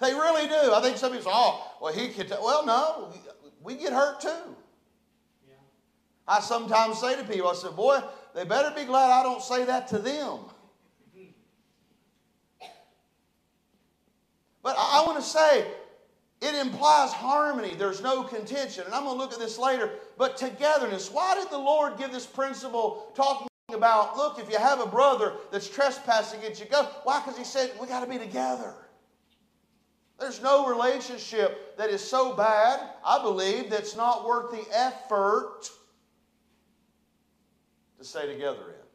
They 0.00 0.12
really 0.12 0.46
do. 0.46 0.74
I 0.74 0.80
think 0.82 0.96
some 0.98 1.12
people 1.12 1.24
say, 1.24 1.32
oh, 1.32 1.72
well, 1.80 1.92
he 1.92 2.08
could. 2.08 2.28
Well, 2.30 2.66
no, 2.66 3.12
we 3.62 3.76
get 3.76 3.92
hurt 3.92 4.20
too. 4.20 4.56
I 6.28 6.40
sometimes 6.40 6.98
say 6.98 7.16
to 7.16 7.24
people, 7.24 7.48
I 7.48 7.54
said, 7.54 7.76
boy, 7.76 8.00
they 8.36 8.44
better 8.44 8.70
be 8.76 8.84
glad 8.84 9.10
I 9.10 9.22
don't 9.22 9.42
say 9.42 9.64
that 9.64 9.88
to 9.88 9.98
them. 9.98 10.40
But 14.62 14.76
I, 14.78 15.02
want 15.06 15.16
to 15.16 15.22
say, 15.22 15.66
it 16.42 16.54
implies 16.54 17.12
harmony. 17.12 17.74
There's 17.74 18.02
no 18.02 18.24
contention. 18.24 18.84
And 18.84 18.92
I'm 18.92 19.04
going 19.04 19.16
to 19.16 19.18
look 19.18 19.32
at 19.32 19.38
this 19.38 19.58
later. 19.58 19.90
But 20.18 20.36
togetherness. 20.36 21.10
Why 21.10 21.34
did 21.34 21.50
the 21.50 21.58
Lord 21.58 21.96
give 21.96 22.12
this 22.12 22.26
principle 22.26 23.10
talking 23.14 23.46
about, 23.72 24.18
look, 24.18 24.38
if 24.38 24.50
you 24.50 24.58
have 24.58 24.80
a 24.80 24.86
brother 24.86 25.32
that's 25.50 25.68
trespassing 25.70 26.40
against 26.40 26.60
you, 26.60 26.66
go. 26.66 26.82
Why? 27.04 27.20
Because 27.20 27.38
he 27.38 27.44
said, 27.44 27.72
we 27.80 27.86
got 27.86 28.00
to 28.00 28.10
be 28.10 28.18
together. 28.18 28.74
There's 30.20 30.42
no 30.42 30.66
relationship 30.66 31.78
that 31.78 31.88
is 31.88 32.02
so 32.02 32.34
bad, 32.34 32.80
I 33.02 33.22
believe, 33.22 33.70
that's 33.70 33.96
not 33.96 34.26
worth 34.26 34.50
the 34.50 34.66
effort 34.76 35.70
to 37.98 38.04
stay 38.04 38.26
together 38.26 38.62
in. 38.68 38.86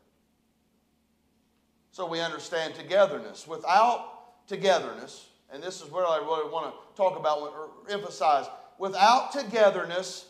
So 1.92 2.08
we 2.08 2.22
understand 2.22 2.76
togetherness. 2.76 3.48
Without 3.48 4.48
togetherness, 4.48 5.28
and 5.52 5.62
this 5.62 5.82
is 5.82 5.92
where 5.92 6.06
I 6.06 6.18
really 6.18 6.50
want 6.50 6.74
to 6.74 6.98
talk 6.98 7.20
about 7.20 7.40
or 7.40 7.70
emphasize, 7.90 8.46
without 8.78 9.32
togetherness, 9.32 10.26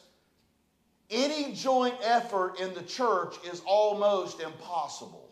any 1.10 1.54
joint 1.54 1.96
effort 2.04 2.60
in 2.60 2.74
the 2.74 2.82
church 2.82 3.36
is 3.52 3.62
almost 3.66 4.42
impossible. 4.42 5.32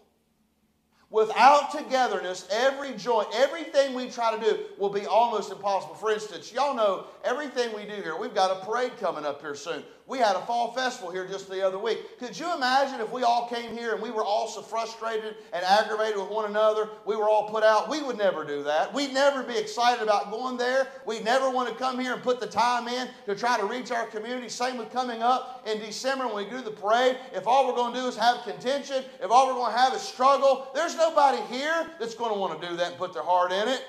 Without 1.12 1.72
togetherness, 1.72 2.48
every 2.52 2.94
joint, 2.94 3.28
everything 3.34 3.96
we 3.96 4.10
try 4.10 4.38
to 4.38 4.40
do 4.40 4.66
will 4.78 4.92
be 4.92 5.08
almost 5.08 5.52
impossible. 5.52 5.96
For 5.96 6.12
instance, 6.12 6.54
y'all 6.54 6.76
know 6.76 7.08
everything 7.24 7.76
we 7.76 7.86
do 7.86 8.00
here, 8.02 8.16
we've 8.16 8.36
got 8.36 8.52
a 8.52 8.64
parade 8.64 8.92
coming 9.00 9.26
up 9.26 9.42
here 9.42 9.56
soon. 9.56 9.84
We 10.10 10.18
had 10.18 10.36
a 10.36 10.42
fall 10.42 10.72
festival 10.74 11.12
here 11.12 11.28
just 11.28 11.48
the 11.48 11.66
other 11.66 11.78
week. 11.78 12.18
Could 12.18 12.38
you 12.38 12.52
imagine 12.56 13.00
if 13.00 13.12
we 13.12 13.22
all 13.22 13.48
came 13.48 13.78
here 13.78 13.94
and 13.94 14.02
we 14.02 14.10
were 14.10 14.24
all 14.24 14.48
so 14.48 14.64
frustrated 14.64 15.36
and 15.54 15.64
aggravated 15.64 16.18
with 16.18 16.32
one 16.32 16.50
another? 16.50 16.90
We 17.06 17.16
were 17.16 17.30
all 17.30 17.48
put 17.48 17.64
out. 17.64 17.90
We 17.90 18.02
would 18.02 18.18
never 18.18 18.44
do 18.44 18.64
that. 18.64 18.92
We'd 18.92 19.14
never 19.14 19.44
be 19.44 19.56
excited 19.56 20.02
about 20.02 20.32
going 20.32 20.58
there. 20.58 20.88
We'd 21.06 21.24
never 21.24 21.52
want 21.52 21.70
to 21.70 21.76
come 21.76 22.00
here 22.00 22.16
and 22.16 22.24
put 22.24 22.40
the 22.40 22.48
time 22.48 22.88
in 22.88 23.08
to 23.28 23.36
try 23.36 23.60
to 23.60 23.68
reach 23.68 23.92
our 23.92 24.08
community. 24.08 24.50
Same 24.50 24.80
with 24.80 24.92
coming 24.92 25.22
up 25.22 25.64
in 25.68 25.80
December 25.80 26.26
when 26.26 26.44
we 26.44 26.50
do 26.50 26.62
the 26.64 26.72
parade. 26.72 27.18
If 27.32 27.46
all 27.46 27.68
we're 27.68 27.76
going 27.76 27.94
to 27.94 28.00
do 28.00 28.08
is 28.08 28.18
have 28.18 28.42
contention, 28.44 29.04
if 29.22 29.30
all 29.30 29.46
we're 29.46 29.54
going 29.54 29.72
to 29.72 29.78
have 29.78 29.94
is 29.94 30.02
struggle, 30.02 30.70
there's 30.74 30.96
nobody 30.96 31.40
here 31.54 31.88
that's 32.00 32.16
going 32.16 32.34
to 32.34 32.40
want 32.40 32.60
to 32.60 32.68
do 32.68 32.76
that 32.78 32.88
and 32.88 32.98
put 32.98 33.14
their 33.14 33.22
heart 33.22 33.52
in 33.52 33.68
it. 33.68 33.86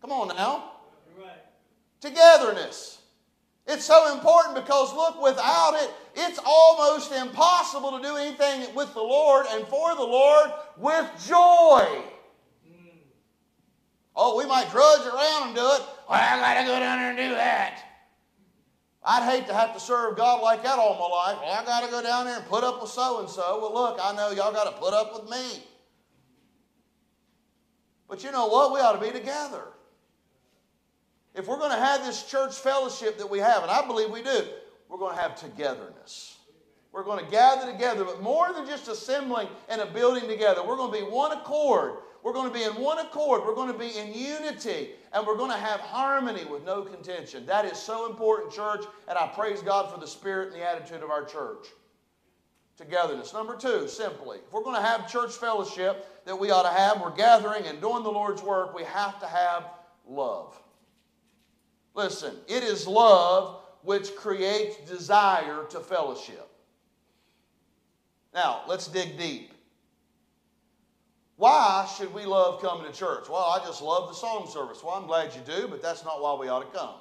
Come 0.00 0.12
on 0.12 0.28
now. 0.28 0.74
Right. 1.18 1.42
Togetherness. 2.00 2.99
It's 3.66 3.84
so 3.84 4.12
important 4.14 4.56
because, 4.56 4.92
look, 4.94 5.22
without 5.22 5.74
it, 5.74 5.90
it's 6.16 6.40
almost 6.44 7.12
impossible 7.12 7.98
to 7.98 8.02
do 8.02 8.16
anything 8.16 8.74
with 8.74 8.92
the 8.94 9.02
Lord 9.02 9.46
and 9.50 9.66
for 9.68 9.94
the 9.94 10.02
Lord 10.02 10.50
with 10.76 11.06
joy. 11.26 12.02
Oh, 14.16 14.36
we 14.36 14.46
might 14.46 14.70
drudge 14.70 15.06
around 15.06 15.48
and 15.48 15.54
do 15.54 15.62
it. 15.62 15.82
Well, 16.08 16.18
I 16.18 16.40
got 16.40 16.60
to 16.60 16.66
go 16.66 16.80
down 16.80 16.98
there 16.98 17.10
and 17.10 17.18
do 17.18 17.34
that. 17.36 17.84
I'd 19.02 19.30
hate 19.30 19.46
to 19.46 19.54
have 19.54 19.72
to 19.72 19.80
serve 19.80 20.16
God 20.16 20.42
like 20.42 20.62
that 20.62 20.78
all 20.78 20.94
my 20.94 21.32
life. 21.32 21.38
Well, 21.40 21.58
I 21.58 21.64
got 21.64 21.84
to 21.84 21.90
go 21.90 22.02
down 22.02 22.26
there 22.26 22.36
and 22.36 22.46
put 22.46 22.64
up 22.64 22.82
with 22.82 22.90
so 22.90 23.20
and 23.20 23.30
so. 23.30 23.58
Well, 23.60 23.72
look, 23.72 23.98
I 24.02 24.14
know 24.14 24.30
y'all 24.30 24.52
got 24.52 24.64
to 24.64 24.78
put 24.78 24.92
up 24.92 25.14
with 25.14 25.30
me. 25.30 25.62
But 28.08 28.24
you 28.24 28.32
know 28.32 28.48
what? 28.48 28.74
We 28.74 28.80
ought 28.80 28.92
to 28.92 29.00
be 29.00 29.10
together. 29.10 29.68
If 31.34 31.46
we're 31.46 31.58
going 31.58 31.70
to 31.70 31.78
have 31.78 32.04
this 32.04 32.24
church 32.24 32.54
fellowship 32.54 33.18
that 33.18 33.30
we 33.30 33.38
have, 33.38 33.62
and 33.62 33.70
I 33.70 33.86
believe 33.86 34.10
we 34.10 34.22
do, 34.22 34.42
we're 34.88 34.98
going 34.98 35.14
to 35.14 35.20
have 35.20 35.36
togetherness. 35.36 36.38
We're 36.92 37.04
going 37.04 37.24
to 37.24 37.30
gather 37.30 37.70
together, 37.70 38.04
but 38.04 38.20
more 38.20 38.52
than 38.52 38.66
just 38.66 38.88
assembling 38.88 39.48
and 39.68 39.80
a 39.80 39.86
building 39.86 40.28
together, 40.28 40.66
we're 40.66 40.76
going 40.76 40.92
to 40.92 41.06
be 41.06 41.10
one 41.10 41.30
accord. 41.32 41.98
We're 42.24 42.32
going 42.32 42.52
to 42.52 42.58
be 42.58 42.64
in 42.64 42.72
one 42.72 42.98
accord. 42.98 43.42
We're 43.46 43.54
going 43.54 43.72
to 43.72 43.78
be 43.78 43.96
in 43.96 44.12
unity, 44.12 44.90
and 45.12 45.24
we're 45.24 45.36
going 45.36 45.52
to 45.52 45.56
have 45.56 45.80
harmony 45.80 46.44
with 46.44 46.64
no 46.64 46.82
contention. 46.82 47.46
That 47.46 47.64
is 47.64 47.78
so 47.78 48.10
important, 48.10 48.52
church, 48.52 48.84
and 49.08 49.16
I 49.16 49.28
praise 49.28 49.62
God 49.62 49.90
for 49.92 50.00
the 50.00 50.06
spirit 50.06 50.48
and 50.48 50.60
the 50.60 50.68
attitude 50.68 51.02
of 51.02 51.10
our 51.10 51.24
church. 51.24 51.68
Togetherness. 52.76 53.32
Number 53.32 53.56
two, 53.56 53.86
simply, 53.86 54.38
if 54.38 54.52
we're 54.52 54.62
going 54.64 54.76
to 54.76 54.82
have 54.82 55.10
church 55.10 55.32
fellowship 55.32 56.24
that 56.24 56.38
we 56.38 56.50
ought 56.50 56.62
to 56.62 56.76
have, 56.76 57.00
we're 57.00 57.14
gathering 57.14 57.64
and 57.66 57.80
doing 57.80 58.02
the 58.02 58.10
Lord's 58.10 58.42
work, 58.42 58.74
we 58.74 58.84
have 58.84 59.20
to 59.20 59.26
have 59.26 59.66
love. 60.08 60.60
Listen, 61.94 62.34
it 62.48 62.62
is 62.62 62.86
love 62.86 63.62
which 63.82 64.14
creates 64.14 64.76
desire 64.88 65.64
to 65.70 65.80
fellowship. 65.80 66.48
Now, 68.32 68.62
let's 68.68 68.86
dig 68.86 69.18
deep. 69.18 69.52
Why 71.36 71.88
should 71.96 72.12
we 72.12 72.26
love 72.26 72.60
coming 72.60 72.90
to 72.90 72.96
church? 72.96 73.28
Well, 73.28 73.42
I 73.42 73.64
just 73.64 73.80
love 73.80 74.08
the 74.08 74.14
song 74.14 74.46
service. 74.52 74.84
Well, 74.84 74.94
I'm 74.94 75.06
glad 75.06 75.34
you 75.34 75.40
do, 75.46 75.68
but 75.68 75.80
that's 75.82 76.04
not 76.04 76.20
why 76.20 76.34
we 76.34 76.48
ought 76.48 76.70
to 76.70 76.78
come. 76.78 76.94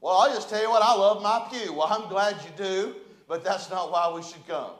Well, 0.00 0.16
I'll 0.16 0.34
just 0.34 0.50
tell 0.50 0.60
you 0.60 0.68
what, 0.68 0.82
I 0.82 0.94
love 0.96 1.22
my 1.22 1.46
pew. 1.48 1.72
Well, 1.72 1.86
I'm 1.88 2.08
glad 2.08 2.36
you 2.42 2.50
do, 2.56 2.96
but 3.28 3.44
that's 3.44 3.70
not 3.70 3.92
why 3.92 4.12
we 4.12 4.20
should 4.22 4.44
come. 4.48 4.72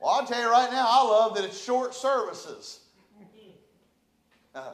Well, 0.00 0.10
I'll 0.10 0.26
tell 0.26 0.40
you 0.40 0.50
right 0.50 0.70
now, 0.72 0.86
I 0.88 1.04
love 1.04 1.36
that 1.36 1.44
it's 1.44 1.58
short 1.58 1.94
services. 1.94 2.80
Uh, 4.54 4.72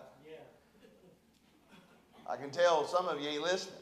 I 2.33 2.37
can 2.37 2.51
tell 2.51 2.89
some 2.89 3.07
of 3.09 3.21
you 3.21 3.29
ain't 3.29 3.43
listening. 3.43 3.75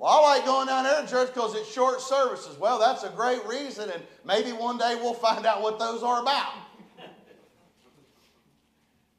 Well, 0.00 0.10
I 0.10 0.34
like 0.34 0.44
going 0.44 0.66
down 0.66 0.82
there 0.82 1.00
to 1.00 1.06
church 1.06 1.28
because 1.32 1.54
it's 1.54 1.70
short 1.70 2.00
services. 2.00 2.58
Well, 2.58 2.80
that's 2.80 3.04
a 3.04 3.10
great 3.10 3.46
reason, 3.46 3.90
and 3.90 4.02
maybe 4.24 4.50
one 4.50 4.76
day 4.76 4.96
we'll 4.96 5.14
find 5.14 5.46
out 5.46 5.62
what 5.62 5.78
those 5.78 6.02
are 6.02 6.20
about. 6.20 6.52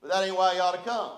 But 0.02 0.12
that 0.12 0.26
ain't 0.26 0.36
why 0.36 0.56
you 0.56 0.60
ought 0.60 0.74
to 0.74 0.80
come. 0.80 1.12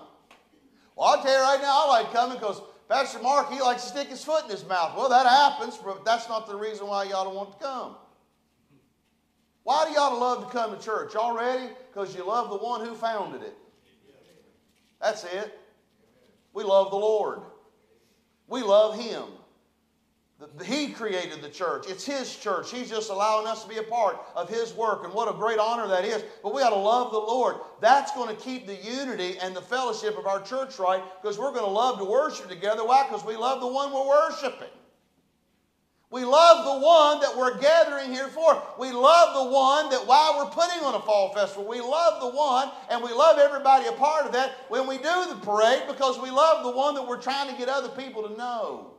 Well, 0.94 1.08
I'll 1.08 1.22
tell 1.24 1.34
you 1.34 1.42
right 1.42 1.60
now, 1.60 1.86
I 1.86 1.88
like 1.88 2.12
coming 2.12 2.38
because 2.38 2.60
Pastor 2.88 3.18
Mark, 3.18 3.50
he 3.50 3.60
likes 3.60 3.82
to 3.82 3.88
stick 3.88 4.08
his 4.08 4.22
foot 4.22 4.44
in 4.44 4.50
his 4.50 4.64
mouth. 4.64 4.96
Well, 4.96 5.08
that 5.08 5.26
happens, 5.26 5.76
but 5.84 6.04
that's 6.04 6.28
not 6.28 6.46
the 6.46 6.54
reason 6.54 6.86
why 6.86 7.02
you 7.02 7.14
ought 7.14 7.24
to 7.24 7.30
want 7.30 7.58
to 7.58 7.64
come. 7.64 7.96
Why 9.64 9.86
do 9.86 9.90
you 9.90 9.98
ought 9.98 10.10
to 10.10 10.16
love 10.16 10.46
to 10.46 10.56
come 10.56 10.76
to 10.76 10.80
church? 10.80 11.16
Already? 11.16 11.72
Because 11.92 12.14
you 12.14 12.24
love 12.24 12.50
the 12.50 12.58
one 12.58 12.86
who 12.86 12.94
founded 12.94 13.42
it. 13.42 13.56
That's 15.00 15.24
it. 15.24 15.58
We 16.54 16.64
love 16.64 16.90
the 16.90 16.96
Lord. 16.96 17.40
We 18.46 18.62
love 18.62 18.98
Him. 18.98 19.24
He 20.64 20.88
created 20.88 21.42
the 21.42 21.48
church. 21.48 21.86
It's 21.88 22.04
His 22.04 22.34
church. 22.36 22.70
He's 22.70 22.88
just 22.88 23.10
allowing 23.10 23.46
us 23.46 23.62
to 23.64 23.68
be 23.68 23.78
a 23.78 23.82
part 23.82 24.18
of 24.34 24.48
His 24.48 24.72
work, 24.74 25.04
and 25.04 25.12
what 25.12 25.28
a 25.28 25.32
great 25.32 25.58
honor 25.58 25.88
that 25.88 26.04
is. 26.04 26.22
But 26.42 26.54
we 26.54 26.60
got 26.60 26.70
to 26.70 26.76
love 26.76 27.12
the 27.12 27.18
Lord. 27.18 27.56
That's 27.80 28.12
going 28.12 28.34
to 28.34 28.40
keep 28.40 28.66
the 28.66 28.76
unity 28.76 29.38
and 29.38 29.54
the 29.54 29.62
fellowship 29.62 30.18
of 30.18 30.26
our 30.26 30.40
church 30.40 30.78
right 30.78 31.02
because 31.20 31.38
we're 31.38 31.52
going 31.52 31.64
to 31.64 31.70
love 31.70 31.98
to 31.98 32.04
worship 32.04 32.48
together. 32.48 32.84
Why? 32.84 33.04
Because 33.04 33.24
we 33.24 33.36
love 33.36 33.60
the 33.60 33.68
one 33.68 33.92
we're 33.92 34.06
worshiping. 34.06 34.68
We 36.14 36.24
love 36.24 36.64
the 36.64 36.86
one 36.86 37.18
that 37.22 37.36
we're 37.36 37.58
gathering 37.58 38.12
here 38.12 38.28
for. 38.28 38.62
We 38.78 38.92
love 38.92 39.34
the 39.34 39.50
one 39.52 39.90
that 39.90 40.06
while 40.06 40.38
we're 40.38 40.50
putting 40.52 40.84
on 40.84 40.94
a 40.94 41.00
fall 41.00 41.34
festival, 41.34 41.66
we 41.66 41.80
love 41.80 42.20
the 42.20 42.28
one 42.28 42.70
and 42.88 43.02
we 43.02 43.10
love 43.12 43.40
everybody 43.40 43.86
a 43.86 43.92
part 43.94 44.24
of 44.24 44.32
that 44.34 44.52
when 44.68 44.86
we 44.86 44.98
do 44.98 45.26
the 45.28 45.40
parade 45.42 45.82
because 45.88 46.20
we 46.20 46.30
love 46.30 46.62
the 46.62 46.70
one 46.70 46.94
that 46.94 47.04
we're 47.04 47.20
trying 47.20 47.50
to 47.50 47.58
get 47.58 47.68
other 47.68 47.88
people 47.88 48.28
to 48.28 48.36
know. 48.36 48.94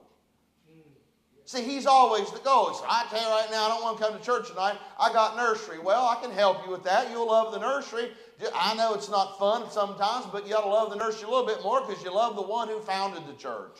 See, 1.45 1.63
he's 1.63 1.85
always 1.85 2.29
the 2.31 2.39
goal. 2.39 2.75
I 2.85 3.05
tell 3.09 3.21
you 3.21 3.29
right 3.29 3.47
now, 3.49 3.67
I 3.67 3.69
don't 3.69 3.81
want 3.81 3.97
to 3.97 4.03
come 4.03 4.19
to 4.19 4.21
church 4.21 4.49
tonight. 4.49 4.77
I 4.99 5.13
got 5.13 5.37
nursery. 5.37 5.79
Well, 5.79 6.05
I 6.05 6.21
can 6.21 6.31
help 6.31 6.65
you 6.65 6.71
with 6.71 6.83
that. 6.83 7.11
You'll 7.11 7.27
love 7.27 7.53
the 7.53 7.59
nursery. 7.59 8.11
I 8.53 8.75
know 8.75 8.93
it's 8.93 9.09
not 9.09 9.39
fun 9.39 9.71
sometimes, 9.71 10.25
but 10.33 10.45
you 10.45 10.51
got 10.51 10.63
to 10.63 10.69
love 10.69 10.89
the 10.89 10.97
nursery 10.97 11.29
a 11.29 11.31
little 11.31 11.47
bit 11.47 11.63
more 11.63 11.79
because 11.87 12.03
you 12.03 12.13
love 12.13 12.35
the 12.35 12.41
one 12.41 12.67
who 12.67 12.81
founded 12.81 13.25
the 13.25 13.39
church. 13.41 13.79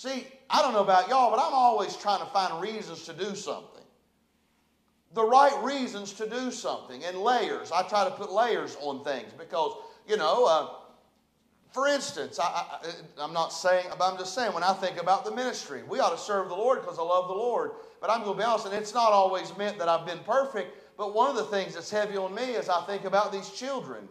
See, 0.00 0.26
I 0.48 0.62
don't 0.62 0.72
know 0.72 0.80
about 0.82 1.10
y'all, 1.10 1.30
but 1.30 1.38
I'm 1.38 1.52
always 1.52 1.94
trying 1.94 2.20
to 2.20 2.26
find 2.32 2.58
reasons 2.58 3.04
to 3.04 3.12
do 3.12 3.34
something. 3.34 3.84
The 5.12 5.22
right 5.22 5.62
reasons 5.62 6.14
to 6.14 6.26
do 6.26 6.50
something 6.50 7.04
and 7.04 7.18
layers. 7.18 7.70
I 7.70 7.82
try 7.82 8.04
to 8.04 8.10
put 8.10 8.32
layers 8.32 8.78
on 8.80 9.04
things 9.04 9.30
because, 9.36 9.76
you 10.08 10.16
know, 10.16 10.46
uh, 10.46 10.68
For 11.72 11.86
instance, 11.86 12.40
I, 12.40 12.78
am 13.18 13.34
not 13.34 13.52
saying, 13.52 13.88
but 13.98 14.10
I'm 14.10 14.16
just 14.16 14.34
saying, 14.34 14.54
when 14.54 14.62
I 14.62 14.72
think 14.72 14.98
about 14.98 15.26
the 15.26 15.32
ministry, 15.32 15.82
we 15.86 16.00
ought 16.00 16.16
to 16.16 16.18
serve 16.18 16.48
the 16.48 16.56
Lord 16.56 16.80
because 16.80 16.98
I 16.98 17.02
love 17.02 17.28
the 17.28 17.34
Lord. 17.34 17.72
But 18.00 18.08
I'm 18.08 18.22
going 18.24 18.38
to 18.38 18.38
be 18.38 18.44
honest, 18.44 18.64
and 18.64 18.74
it's 18.74 18.94
not 18.94 19.12
always 19.12 19.54
meant 19.58 19.78
that 19.80 19.88
I've 19.90 20.06
been 20.06 20.20
perfect, 20.20 20.96
but 20.96 21.14
one 21.14 21.28
of 21.28 21.36
the 21.36 21.44
things 21.44 21.74
that's 21.74 21.90
heavy 21.90 22.16
on 22.16 22.34
me 22.34 22.54
is 22.54 22.70
I 22.70 22.80
think 22.86 23.04
about 23.04 23.32
these 23.32 23.50
children 23.50 24.08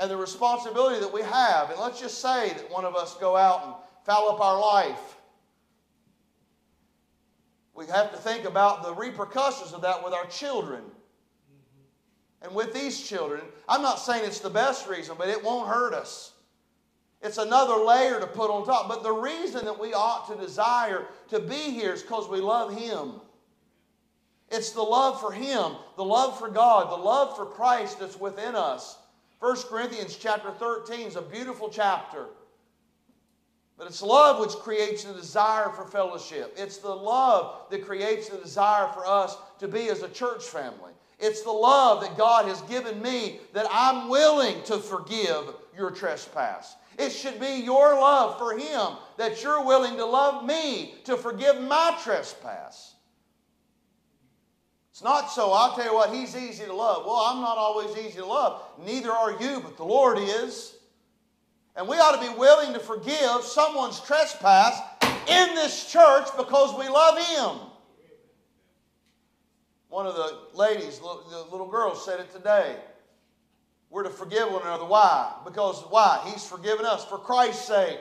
and 0.00 0.10
the 0.10 0.16
responsibility 0.16 0.98
that 0.98 1.12
we 1.12 1.22
have. 1.22 1.70
And 1.70 1.78
let's 1.78 2.00
just 2.00 2.20
say 2.20 2.48
that 2.48 2.68
one 2.72 2.84
of 2.84 2.96
us 2.96 3.14
go 3.18 3.36
out 3.36 3.64
and 3.64 3.74
foul 4.10 4.30
up 4.30 4.40
our 4.40 4.58
life. 4.58 5.16
We 7.74 7.86
have 7.86 8.10
to 8.10 8.16
think 8.16 8.44
about 8.44 8.82
the 8.82 8.92
repercussions 8.92 9.72
of 9.72 9.82
that 9.82 10.02
with 10.02 10.12
our 10.12 10.26
children 10.26 10.82
and 12.42 12.52
with 12.52 12.74
these 12.74 13.00
children. 13.00 13.40
I'm 13.68 13.82
not 13.82 14.00
saying 14.00 14.24
it's 14.24 14.40
the 14.40 14.50
best 14.50 14.88
reason, 14.88 15.14
but 15.16 15.28
it 15.28 15.44
won't 15.44 15.68
hurt 15.68 15.94
us. 15.94 16.32
It's 17.22 17.38
another 17.38 17.84
layer 17.84 18.18
to 18.18 18.26
put 18.26 18.50
on 18.50 18.66
top. 18.66 18.88
But 18.88 19.04
the 19.04 19.12
reason 19.12 19.64
that 19.64 19.78
we 19.78 19.94
ought 19.94 20.26
to 20.28 20.44
desire 20.44 21.06
to 21.28 21.38
be 21.38 21.54
here 21.54 21.92
is 21.92 22.02
because 22.02 22.28
we 22.28 22.40
love 22.40 22.76
Him. 22.76 23.12
It's 24.50 24.72
the 24.72 24.82
love 24.82 25.20
for 25.20 25.30
Him, 25.30 25.76
the 25.96 26.04
love 26.04 26.36
for 26.36 26.48
God, 26.48 26.90
the 26.90 27.00
love 27.00 27.36
for 27.36 27.46
Christ 27.46 28.00
that's 28.00 28.18
within 28.18 28.56
us. 28.56 28.98
1 29.38 29.56
Corinthians 29.68 30.16
chapter 30.16 30.50
13 30.50 31.06
is 31.06 31.14
a 31.14 31.22
beautiful 31.22 31.68
chapter. 31.68 32.26
But 33.80 33.88
it's 33.88 34.02
love 34.02 34.40
which 34.40 34.56
creates 34.56 35.04
the 35.04 35.14
desire 35.14 35.70
for 35.70 35.86
fellowship. 35.86 36.54
It's 36.58 36.76
the 36.76 36.94
love 36.94 37.62
that 37.70 37.86
creates 37.86 38.28
the 38.28 38.36
desire 38.36 38.92
for 38.92 39.06
us 39.06 39.38
to 39.58 39.68
be 39.68 39.88
as 39.88 40.02
a 40.02 40.08
church 40.10 40.44
family. 40.44 40.92
It's 41.18 41.40
the 41.40 41.50
love 41.50 42.02
that 42.02 42.18
God 42.18 42.44
has 42.44 42.60
given 42.62 43.00
me 43.00 43.40
that 43.54 43.66
I'm 43.70 44.10
willing 44.10 44.62
to 44.64 44.76
forgive 44.76 45.54
your 45.74 45.90
trespass. 45.90 46.76
It 46.98 47.08
should 47.08 47.40
be 47.40 47.62
your 47.64 47.94
love 47.94 48.38
for 48.38 48.52
Him 48.52 48.98
that 49.16 49.42
you're 49.42 49.64
willing 49.64 49.96
to 49.96 50.04
love 50.04 50.44
me 50.44 50.96
to 51.04 51.16
forgive 51.16 51.58
my 51.62 51.98
trespass. 52.04 52.96
It's 54.90 55.02
not 55.02 55.30
so, 55.30 55.52
I'll 55.52 55.74
tell 55.74 55.86
you 55.86 55.94
what, 55.94 56.12
He's 56.12 56.36
easy 56.36 56.66
to 56.66 56.74
love. 56.74 57.06
Well, 57.06 57.16
I'm 57.16 57.40
not 57.40 57.56
always 57.56 57.96
easy 57.96 58.18
to 58.18 58.26
love. 58.26 58.62
Neither 58.84 59.10
are 59.10 59.40
you, 59.40 59.60
but 59.60 59.78
the 59.78 59.84
Lord 59.84 60.18
is. 60.18 60.74
And 61.80 61.88
we 61.88 61.96
ought 61.96 62.12
to 62.12 62.20
be 62.20 62.38
willing 62.38 62.74
to 62.74 62.78
forgive 62.78 63.42
someone's 63.42 64.00
trespass 64.00 64.78
in 65.26 65.54
this 65.54 65.90
church 65.90 66.28
because 66.36 66.78
we 66.78 66.86
love 66.86 67.18
Him. 67.26 67.68
One 69.88 70.06
of 70.06 70.14
the 70.14 70.40
ladies, 70.52 70.98
the 70.98 71.46
little 71.50 71.70
girl, 71.70 71.94
said 71.94 72.20
it 72.20 72.30
today. 72.34 72.76
We're 73.88 74.02
to 74.02 74.10
forgive 74.10 74.52
one 74.52 74.60
another. 74.60 74.84
Why? 74.84 75.32
Because 75.42 75.82
why? 75.88 76.22
He's 76.30 76.44
forgiven 76.44 76.84
us 76.84 77.06
for 77.06 77.16
Christ's 77.16 77.66
sake. 77.66 77.98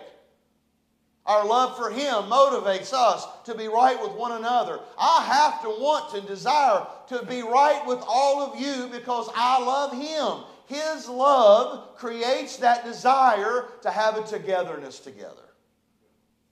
Our 1.26 1.46
love 1.46 1.78
for 1.78 1.90
Him 1.90 2.30
motivates 2.30 2.92
us 2.92 3.26
to 3.46 3.56
be 3.56 3.70
right 3.70 3.98
with 4.02 4.12
one 4.12 4.34
another. 4.34 4.82
I 5.00 5.24
have 5.24 5.62
to 5.62 5.70
want 5.70 6.14
to 6.16 6.28
desire 6.28 6.86
to 7.08 7.26
be 7.26 7.44
right 7.44 7.82
with 7.88 8.04
all 8.06 8.42
of 8.42 8.60
you 8.60 8.90
because 8.92 9.30
I 9.34 9.64
love 9.64 9.94
Him. 9.94 10.44
His 10.70 11.10
love 11.10 11.96
creates 11.96 12.58
that 12.58 12.86
desire 12.86 13.66
to 13.82 13.90
have 13.90 14.18
a 14.18 14.24
togetherness 14.24 15.00
together. 15.00 15.50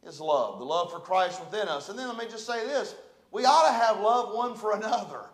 His 0.04 0.20
love, 0.20 0.58
the 0.58 0.66
love 0.66 0.92
for 0.92 1.00
Christ 1.00 1.40
within 1.40 1.68
us. 1.68 1.90
And 1.90 2.00
then 2.00 2.08
let 2.08 2.18
me 2.18 2.26
just 2.26 2.48
say 2.48 2.66
this 2.66 2.96
we 3.32 3.46
ought 3.46 3.68
to 3.68 3.74
have 3.74 4.00
love 4.00 4.34
one 4.34 4.56
for 4.56 4.76
another. 4.76 5.26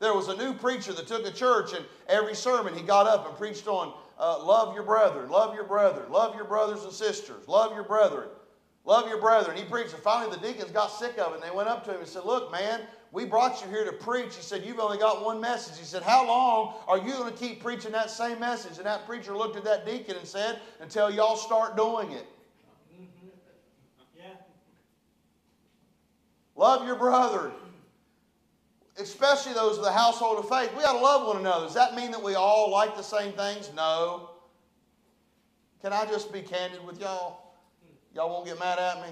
There 0.00 0.12
was 0.12 0.26
a 0.26 0.36
new 0.36 0.54
preacher 0.54 0.92
that 0.92 1.06
took 1.06 1.24
a 1.24 1.30
church, 1.30 1.72
and 1.72 1.84
every 2.08 2.34
sermon 2.34 2.74
he 2.74 2.82
got 2.82 3.06
up 3.06 3.28
and 3.28 3.36
preached 3.36 3.68
on 3.68 3.94
uh, 4.18 4.44
love 4.44 4.74
your 4.74 4.82
brethren, 4.82 5.30
love 5.30 5.54
your 5.54 5.64
brethren, 5.64 6.10
love 6.10 6.34
your 6.34 6.46
brothers 6.46 6.82
and 6.82 6.92
sisters, 6.92 7.46
love 7.46 7.74
your 7.74 7.84
brethren, 7.84 8.28
love 8.84 9.08
your 9.08 9.20
brethren. 9.20 9.56
He 9.56 9.62
preached, 9.62 9.94
and 9.94 10.02
finally 10.02 10.34
the 10.34 10.44
deacons 10.44 10.72
got 10.72 10.88
sick 10.88 11.16
of 11.18 11.30
it, 11.32 11.34
and 11.36 11.42
they 11.44 11.54
went 11.54 11.68
up 11.68 11.84
to 11.84 11.92
him 11.92 12.00
and 12.00 12.08
said, 12.08 12.24
Look, 12.24 12.50
man, 12.50 12.80
we 13.16 13.24
brought 13.24 13.62
you 13.62 13.70
here 13.70 13.86
to 13.86 13.92
preach. 13.92 14.36
He 14.36 14.42
said, 14.42 14.62
You've 14.62 14.78
only 14.78 14.98
got 14.98 15.24
one 15.24 15.40
message. 15.40 15.78
He 15.78 15.86
said, 15.86 16.02
How 16.02 16.26
long 16.26 16.74
are 16.86 16.98
you 16.98 17.12
going 17.12 17.32
to 17.32 17.38
keep 17.38 17.62
preaching 17.62 17.92
that 17.92 18.10
same 18.10 18.38
message? 18.38 18.76
And 18.76 18.84
that 18.84 19.06
preacher 19.06 19.34
looked 19.34 19.56
at 19.56 19.64
that 19.64 19.86
deacon 19.86 20.16
and 20.18 20.28
said, 20.28 20.58
Until 20.80 21.10
y'all 21.10 21.36
start 21.36 21.78
doing 21.78 22.12
it. 22.12 22.26
Love 26.56 26.86
your 26.86 26.96
brother, 26.96 27.52
especially 28.98 29.54
those 29.54 29.78
of 29.78 29.84
the 29.84 29.92
household 29.92 30.38
of 30.38 30.48
faith. 30.50 30.70
We 30.76 30.82
got 30.82 30.92
to 30.92 30.98
love 30.98 31.26
one 31.26 31.38
another. 31.38 31.64
Does 31.64 31.74
that 31.74 31.94
mean 31.94 32.10
that 32.10 32.22
we 32.22 32.34
all 32.34 32.70
like 32.70 32.98
the 32.98 33.02
same 33.02 33.32
things? 33.32 33.70
No. 33.74 34.30
Can 35.80 35.94
I 35.94 36.04
just 36.04 36.34
be 36.34 36.42
candid 36.42 36.84
with 36.84 37.00
y'all? 37.00 37.54
Y'all 38.14 38.28
won't 38.28 38.44
get 38.44 38.58
mad 38.58 38.78
at 38.78 39.00
me? 39.00 39.08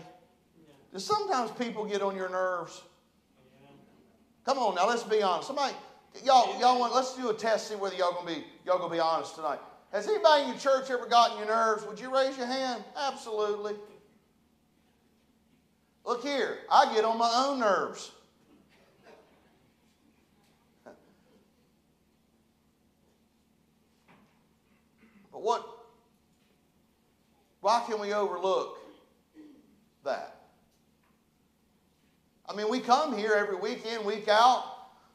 Sometimes 0.98 1.50
people 1.52 1.86
get 1.86 2.02
on 2.02 2.14
your 2.14 2.28
nerves? 2.28 2.82
Come 4.44 4.58
on 4.58 4.74
now, 4.74 4.86
let's 4.86 5.02
be 5.02 5.22
honest. 5.22 5.46
Somebody, 5.46 5.74
y'all, 6.22 6.60
y'all 6.60 6.78
want? 6.78 6.94
Let's 6.94 7.16
do 7.16 7.30
a 7.30 7.34
test, 7.34 7.68
see 7.68 7.76
whether 7.76 7.96
y'all 7.96 8.12
gonna 8.12 8.26
be 8.26 8.44
y'all 8.64 8.78
gonna 8.78 8.92
be 8.92 9.00
honest 9.00 9.36
tonight. 9.36 9.58
Has 9.90 10.06
anybody 10.06 10.42
in 10.42 10.48
your 10.48 10.58
church 10.58 10.90
ever 10.90 11.06
gotten 11.06 11.38
your 11.38 11.46
nerves? 11.46 11.86
Would 11.86 11.98
you 11.98 12.12
raise 12.14 12.36
your 12.36 12.46
hand? 12.46 12.84
Absolutely. 12.96 13.74
Look 16.04 16.22
here, 16.22 16.58
I 16.70 16.92
get 16.94 17.04
on 17.04 17.16
my 17.16 17.46
own 17.46 17.58
nerves. 17.58 18.10
But 25.32 25.42
what, 25.42 25.66
why 27.60 27.82
can 27.88 27.98
we 27.98 28.12
overlook 28.12 28.78
that? 30.04 30.33
I 32.48 32.54
mean, 32.54 32.68
we 32.68 32.80
come 32.80 33.16
here 33.16 33.32
every 33.32 33.56
week 33.56 33.86
in, 33.86 34.04
week 34.04 34.28
out. 34.28 34.64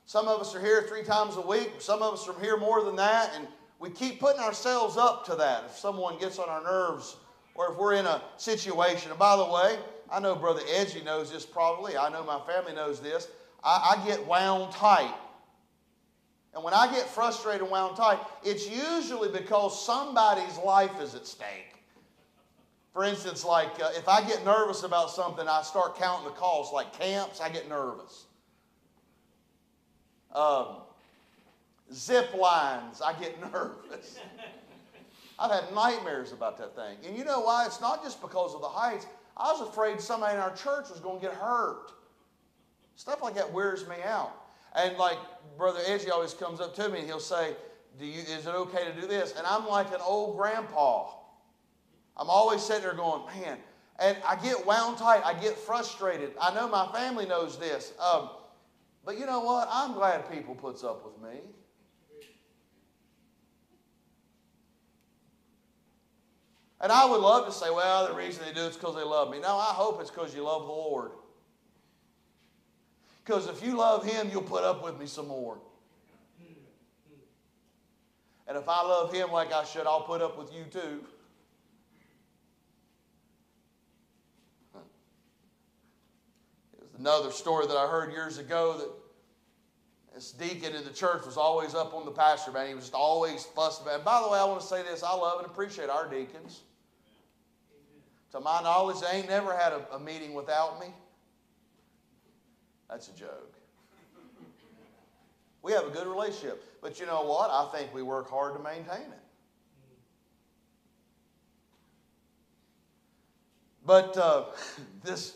Some 0.05 0.27
of 0.27 0.41
us 0.41 0.55
are 0.55 0.59
here 0.59 0.83
three 0.83 1.03
times 1.03 1.35
a 1.35 1.41
week. 1.41 1.73
Some 1.79 2.01
of 2.01 2.13
us 2.15 2.27
are 2.27 2.39
here 2.41 2.57
more 2.57 2.83
than 2.83 2.95
that. 2.95 3.31
And 3.35 3.47
we 3.79 3.91
keep 3.91 4.19
putting 4.19 4.41
ourselves 4.41 4.97
up 4.97 5.25
to 5.27 5.35
that. 5.35 5.65
If 5.67 5.77
someone 5.77 6.17
gets 6.17 6.39
on 6.39 6.49
our 6.49 6.63
nerves 6.63 7.17
or 7.53 7.71
if 7.71 7.77
we're 7.77 7.93
in 7.93 8.07
a 8.07 8.23
situation. 8.37 9.11
And 9.11 9.19
by 9.19 9.37
the 9.37 9.45
way, 9.45 9.77
I 10.11 10.19
know 10.19 10.35
Brother 10.35 10.61
Edgy 10.73 11.03
knows 11.03 11.31
this 11.31 11.45
probably. 11.45 11.95
I 11.95 12.09
know 12.09 12.23
my 12.23 12.39
family 12.51 12.73
knows 12.73 12.99
this. 12.99 13.27
I, 13.63 13.97
I 13.97 14.07
get 14.07 14.25
wound 14.25 14.71
tight. 14.73 15.13
And 16.55 16.63
when 16.63 16.73
I 16.73 16.91
get 16.91 17.07
frustrated 17.07 17.61
and 17.61 17.69
wound 17.69 17.95
tight, 17.95 18.19
it's 18.43 18.67
usually 18.67 19.29
because 19.29 19.85
somebody's 19.85 20.57
life 20.57 20.99
is 20.99 21.13
at 21.13 21.27
stake. 21.27 21.78
For 22.93 23.03
instance, 23.03 23.45
like 23.45 23.69
uh, 23.81 23.91
if 23.95 24.07
I 24.07 24.25
get 24.27 24.43
nervous 24.43 24.83
about 24.83 25.11
something, 25.11 25.47
I 25.47 25.61
start 25.61 25.97
counting 25.97 26.25
the 26.25 26.33
costs, 26.33 26.73
like 26.73 26.97
camps, 26.97 27.39
I 27.39 27.49
get 27.49 27.69
nervous. 27.69 28.25
Um, 30.33 30.77
zip 31.93 32.33
lines, 32.33 33.01
I 33.01 33.13
get 33.13 33.39
nervous. 33.53 34.19
I've 35.37 35.51
had 35.51 35.73
nightmares 35.73 36.33
about 36.33 36.57
that 36.57 36.75
thing. 36.75 36.97
And 37.05 37.17
you 37.17 37.23
know 37.23 37.41
why? 37.41 37.65
It's 37.65 37.79
not 37.79 38.03
just 38.03 38.21
because 38.21 38.53
of 38.53 38.61
the 38.61 38.67
heights. 38.67 39.05
I 39.37 39.51
was 39.53 39.61
afraid 39.61 40.01
somebody 40.01 40.35
in 40.35 40.41
our 40.41 40.53
church 40.55 40.89
was 40.89 40.99
going 40.99 41.21
to 41.21 41.27
get 41.27 41.35
hurt. 41.35 41.91
Stuff 42.95 43.21
like 43.21 43.35
that 43.35 43.51
wears 43.53 43.87
me 43.87 43.95
out. 44.03 44.33
And 44.75 44.97
like 44.97 45.17
Brother 45.57 45.79
Edgy 45.87 46.11
always 46.11 46.33
comes 46.33 46.59
up 46.59 46.75
to 46.75 46.89
me 46.89 46.99
and 46.99 47.07
he'll 47.07 47.19
say, 47.19 47.55
do 47.97 48.05
you, 48.05 48.19
is 48.19 48.45
it 48.45 48.53
okay 48.53 48.83
to 48.85 49.01
do 49.01 49.07
this? 49.07 49.33
And 49.37 49.47
I'm 49.47 49.65
like 49.67 49.93
an 49.93 50.01
old 50.01 50.37
grandpa. 50.37 51.09
I'm 52.19 52.29
always 52.29 52.61
sitting 52.61 52.83
there 52.83 52.93
going, 52.93 53.25
man, 53.27 53.57
and 53.97 54.17
I 54.27 54.35
get 54.35 54.65
wound 54.65 54.97
tight. 54.97 55.21
I 55.23 55.33
get 55.39 55.57
frustrated. 55.57 56.33
I 56.39 56.53
know 56.53 56.67
my 56.67 56.85
family 56.91 57.25
knows 57.25 57.57
this. 57.57 57.93
Um, 57.99 58.29
but 59.05 59.17
you 59.17 59.25
know 59.25 59.39
what? 59.39 59.69
I'm 59.71 59.93
glad 59.93 60.29
people 60.29 60.53
puts 60.53 60.83
up 60.83 61.05
with 61.05 61.31
me. 61.31 61.39
And 66.81 66.91
I 66.91 67.05
would 67.05 67.19
love 67.19 67.45
to 67.45 67.51
say, 67.51 67.69
well, 67.69 68.07
the 68.07 68.13
reason 68.13 68.43
they 68.45 68.53
do 68.53 68.65
it 68.65 68.69
is 68.69 68.75
because 68.75 68.95
they 68.95 69.03
love 69.03 69.31
me. 69.31 69.39
No, 69.39 69.57
I 69.57 69.73
hope 69.73 69.99
it's 69.99 70.09
because 70.09 70.35
you 70.35 70.43
love 70.43 70.61
the 70.61 70.71
Lord. 70.71 71.11
Because 73.25 73.47
if 73.47 73.63
you 73.63 73.77
love 73.77 74.05
Him, 74.05 74.29
you'll 74.31 74.41
put 74.41 74.63
up 74.63 74.83
with 74.83 74.99
me 74.99 75.05
some 75.05 75.27
more. 75.27 75.57
And 78.47 78.57
if 78.57 78.67
I 78.67 78.81
love 78.81 79.13
Him 79.13 79.31
like 79.31 79.53
I 79.53 79.63
should, 79.63 79.85
I'll 79.85 80.01
put 80.01 80.21
up 80.21 80.37
with 80.37 80.53
you 80.53 80.63
too. 80.71 81.03
Another 86.99 87.31
story 87.31 87.65
that 87.65 87.77
I 87.77 87.87
heard 87.87 88.11
years 88.11 88.39
ago 88.39 88.77
that 88.77 88.89
this 90.13 90.31
deacon 90.33 90.75
in 90.75 90.83
the 90.83 90.89
church 90.91 91.25
was 91.25 91.37
always 91.37 91.73
up 91.73 91.93
on 91.93 92.03
the 92.03 92.11
pastor, 92.11 92.51
man. 92.51 92.67
He 92.67 92.73
was 92.73 92.83
just 92.83 92.93
always 92.93 93.45
fussing 93.45 93.85
about. 93.85 93.95
And 93.95 94.03
by 94.03 94.21
the 94.21 94.29
way, 94.29 94.37
I 94.37 94.43
want 94.43 94.59
to 94.59 94.67
say 94.67 94.83
this 94.83 95.01
I 95.01 95.15
love 95.15 95.39
and 95.39 95.49
appreciate 95.49 95.89
our 95.89 96.09
deacons. 96.09 96.59
To 98.33 98.41
my 98.41 98.61
knowledge, 98.61 98.99
they 98.99 99.17
ain't 99.17 99.29
never 99.29 99.55
had 99.55 99.71
a, 99.71 99.95
a 99.95 99.99
meeting 99.99 100.33
without 100.33 100.79
me. 100.81 100.87
That's 102.89 103.07
a 103.07 103.13
joke. 103.13 103.55
We 105.61 105.71
have 105.71 105.85
a 105.85 105.89
good 105.89 106.05
relationship. 106.05 106.81
But 106.81 106.99
you 106.99 107.05
know 107.05 107.23
what? 107.23 107.49
I 107.49 107.69
think 107.73 107.93
we 107.93 108.03
work 108.03 108.29
hard 108.29 108.57
to 108.57 108.61
maintain 108.61 109.07
it. 109.07 109.23
But 113.85 114.17
uh, 114.17 114.45
this 115.03 115.35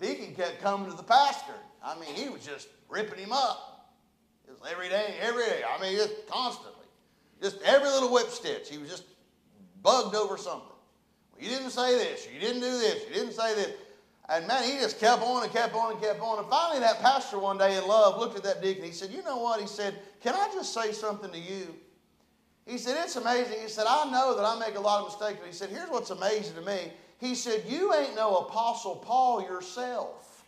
deacon 0.00 0.34
kept 0.34 0.60
coming 0.60 0.90
to 0.90 0.96
the 0.96 1.02
pastor. 1.02 1.54
I 1.82 1.98
mean, 1.98 2.14
he 2.14 2.28
was 2.28 2.44
just 2.44 2.68
ripping 2.88 3.18
him 3.18 3.32
up. 3.32 3.94
Just 4.46 4.60
every 4.70 4.88
day, 4.88 5.14
every 5.20 5.44
day. 5.44 5.62
I 5.68 5.80
mean, 5.80 5.96
just 5.96 6.26
constantly. 6.28 6.86
Just 7.42 7.60
every 7.62 7.88
little 7.88 8.12
whip 8.12 8.28
stitch. 8.30 8.68
He 8.68 8.78
was 8.78 8.88
just 8.88 9.04
bugged 9.82 10.14
over 10.14 10.36
something. 10.36 10.68
Well, 11.32 11.42
you 11.42 11.48
didn't 11.48 11.70
say 11.70 11.94
this. 11.94 12.26
You 12.32 12.40
didn't 12.40 12.60
do 12.60 12.70
this. 12.70 13.04
You 13.08 13.14
didn't 13.14 13.32
say 13.32 13.54
this. 13.54 13.72
And 14.28 14.46
man, 14.46 14.62
he 14.62 14.78
just 14.78 14.98
kept 14.98 15.22
on 15.22 15.42
and 15.42 15.52
kept 15.52 15.74
on 15.74 15.92
and 15.92 16.00
kept 16.00 16.20
on. 16.20 16.38
And 16.38 16.48
finally, 16.48 16.80
that 16.80 17.00
pastor 17.00 17.38
one 17.38 17.56
day 17.56 17.78
in 17.78 17.86
love 17.86 18.18
looked 18.18 18.36
at 18.36 18.42
that 18.44 18.62
deacon. 18.62 18.84
He 18.84 18.92
said, 18.92 19.10
You 19.10 19.22
know 19.22 19.38
what? 19.38 19.60
He 19.60 19.66
said, 19.66 19.94
Can 20.22 20.34
I 20.34 20.48
just 20.52 20.74
say 20.74 20.92
something 20.92 21.30
to 21.30 21.38
you? 21.38 21.74
He 22.66 22.76
said, 22.76 22.98
It's 23.02 23.16
amazing. 23.16 23.60
He 23.62 23.68
said, 23.68 23.86
I 23.88 24.10
know 24.10 24.36
that 24.36 24.44
I 24.44 24.58
make 24.58 24.76
a 24.76 24.80
lot 24.80 25.00
of 25.00 25.06
mistakes. 25.06 25.38
But 25.40 25.46
he 25.46 25.54
said, 25.54 25.70
Here's 25.70 25.88
what's 25.88 26.10
amazing 26.10 26.56
to 26.56 26.62
me. 26.62 26.92
He 27.18 27.34
said, 27.34 27.64
You 27.66 27.92
ain't 27.94 28.14
no 28.14 28.38
Apostle 28.38 28.96
Paul 28.96 29.42
yourself. 29.42 30.44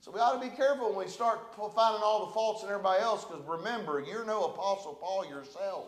So 0.00 0.10
we 0.10 0.20
ought 0.20 0.40
to 0.42 0.48
be 0.48 0.56
careful 0.56 0.88
when 0.88 1.04
we 1.04 1.10
start 1.10 1.54
finding 1.54 2.02
all 2.02 2.26
the 2.26 2.32
faults 2.32 2.64
in 2.64 2.70
everybody 2.70 3.02
else 3.02 3.24
because 3.24 3.44
remember, 3.46 4.00
you're 4.00 4.24
no 4.24 4.44
Apostle 4.44 4.94
Paul 4.94 5.26
yourself. 5.28 5.86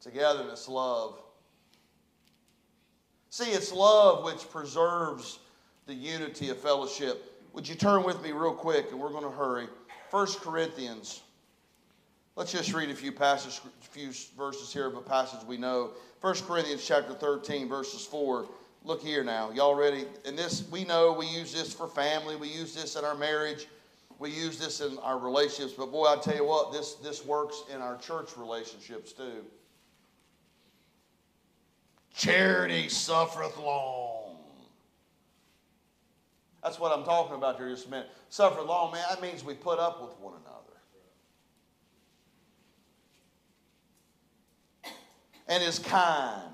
Togetherness, 0.00 0.68
love. 0.68 1.22
See, 3.30 3.50
it's 3.50 3.72
love 3.72 4.24
which 4.24 4.50
preserves 4.50 5.38
the 5.86 5.94
unity 5.94 6.48
of 6.48 6.58
fellowship. 6.58 7.40
Would 7.52 7.68
you 7.68 7.74
turn 7.74 8.02
with 8.02 8.20
me 8.22 8.32
real 8.32 8.54
quick, 8.54 8.90
and 8.90 8.98
we're 8.98 9.10
going 9.10 9.24
to 9.24 9.30
hurry. 9.30 9.68
1 10.10 10.26
Corinthians. 10.40 11.20
Let's 12.34 12.50
just 12.50 12.72
read 12.72 12.88
a 12.88 12.94
few 12.94 13.12
passages, 13.12 13.60
few 13.80 14.10
verses 14.36 14.72
here 14.72 14.86
of 14.86 14.94
a 14.96 15.02
passage 15.02 15.40
we 15.46 15.58
know. 15.58 15.90
1 16.22 16.34
Corinthians 16.46 16.86
chapter 16.86 17.12
13, 17.12 17.68
verses 17.68 18.06
4. 18.06 18.46
Look 18.84 19.02
here 19.02 19.22
now. 19.22 19.50
Y'all 19.50 19.74
ready? 19.74 20.06
And 20.24 20.36
this, 20.36 20.66
we 20.70 20.84
know 20.84 21.12
we 21.12 21.26
use 21.26 21.52
this 21.52 21.74
for 21.74 21.86
family. 21.88 22.36
We 22.36 22.48
use 22.48 22.74
this 22.74 22.96
in 22.96 23.04
our 23.04 23.14
marriage. 23.14 23.66
We 24.18 24.30
use 24.30 24.58
this 24.58 24.80
in 24.80 24.98
our 24.98 25.18
relationships. 25.18 25.74
But 25.76 25.92
boy, 25.92 26.06
I 26.06 26.16
tell 26.16 26.34
you 26.34 26.46
what, 26.46 26.72
this, 26.72 26.94
this 26.94 27.24
works 27.24 27.64
in 27.72 27.80
our 27.80 27.98
church 27.98 28.30
relationships 28.36 29.12
too. 29.12 29.44
Charity 32.14 32.88
suffereth 32.88 33.58
long. 33.58 34.36
That's 36.62 36.78
what 36.78 36.96
I'm 36.96 37.04
talking 37.04 37.34
about 37.34 37.56
here 37.56 37.68
just 37.68 37.88
a 37.88 37.90
minute. 37.90 38.08
Suffereth 38.30 38.66
long, 38.66 38.92
man, 38.92 39.04
that 39.10 39.20
means 39.20 39.44
we 39.44 39.54
put 39.54 39.78
up 39.78 40.00
with 40.00 40.18
one 40.18 40.34
another. 40.34 40.71
And 45.48 45.62
is 45.62 45.78
kind. 45.78 46.48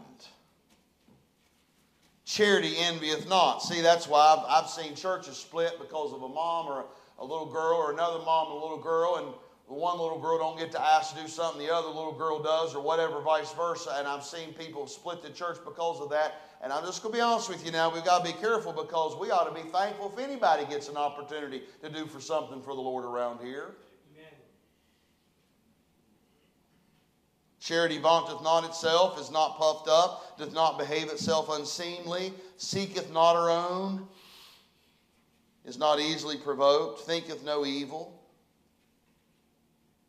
Charity 2.25 2.77
envieth 2.77 3.29
not. 3.29 3.63
See, 3.63 3.81
that's 3.81 4.07
why 4.07 4.37
I've, 4.37 4.65
I've 4.65 4.71
seen 4.71 4.95
churches 4.95 5.37
split 5.37 5.79
because 5.79 6.13
of 6.13 6.23
a 6.23 6.29
mom 6.29 6.67
or 6.67 6.85
a 7.19 7.25
little 7.25 7.47
girl 7.47 7.77
or 7.77 7.93
another 7.93 8.19
mom 8.25 8.49
and 8.49 8.59
a 8.59 8.61
little 8.61 8.83
girl, 8.83 9.17
and 9.17 9.35
one 9.69 9.99
little 9.99 10.19
girl 10.19 10.39
don't 10.39 10.59
get 10.59 10.73
to 10.73 10.81
ask 10.81 11.15
to 11.15 11.23
do 11.23 11.29
something 11.29 11.61
the 11.61 11.73
other 11.73 11.89
little 11.89 12.13
girl 12.13 12.43
does 12.43 12.75
or 12.75 12.83
whatever 12.83 13.21
vice 13.21 13.53
versa 13.53 13.95
and 13.99 14.09
i've 14.09 14.25
seen 14.25 14.55
people 14.55 14.87
split 14.87 15.23
the 15.23 15.29
church 15.29 15.59
because 15.65 16.01
of 16.01 16.09
that 16.09 16.41
and 16.63 16.73
i'm 16.73 16.85
just 16.85 17.03
going 17.03 17.13
to 17.13 17.19
be 17.19 17.23
honest 17.23 17.51
with 17.51 17.65
you 17.65 17.71
now 17.71 17.93
we've 17.93 18.05
got 18.05 18.25
to 18.25 18.33
be 18.33 18.39
careful 18.39 18.73
because 18.73 19.15
we 19.17 19.31
ought 19.31 19.45
to 19.45 19.63
be 19.63 19.69
thankful 19.69 20.11
if 20.17 20.23
anybody 20.23 20.65
gets 20.67 20.89
an 20.89 20.97
opportunity 20.97 21.63
to 21.83 21.91
do 21.91 22.07
for 22.07 22.21
something 22.21 22.63
for 22.63 22.75
the 22.75 22.81
lord 22.81 23.05
around 23.05 23.45
here 23.45 23.75
charity 27.69 27.99
vaunteth 27.99 28.43
not 28.43 28.65
itself 28.65 29.21
is 29.21 29.31
not 29.31 29.59
puffed 29.59 29.89
up 29.89 30.39
doth 30.39 30.55
not 30.55 30.79
behave 30.79 31.09
itself 31.09 31.49
unseemly 31.51 32.33
seeketh 32.57 33.13
not 33.13 33.35
her 33.35 33.51
own 33.51 34.07
is 35.65 35.79
not 35.79 36.01
easily 36.01 36.37
provoked 36.37 37.03
thinketh 37.03 37.45
no 37.45 37.67
evil 37.67 38.19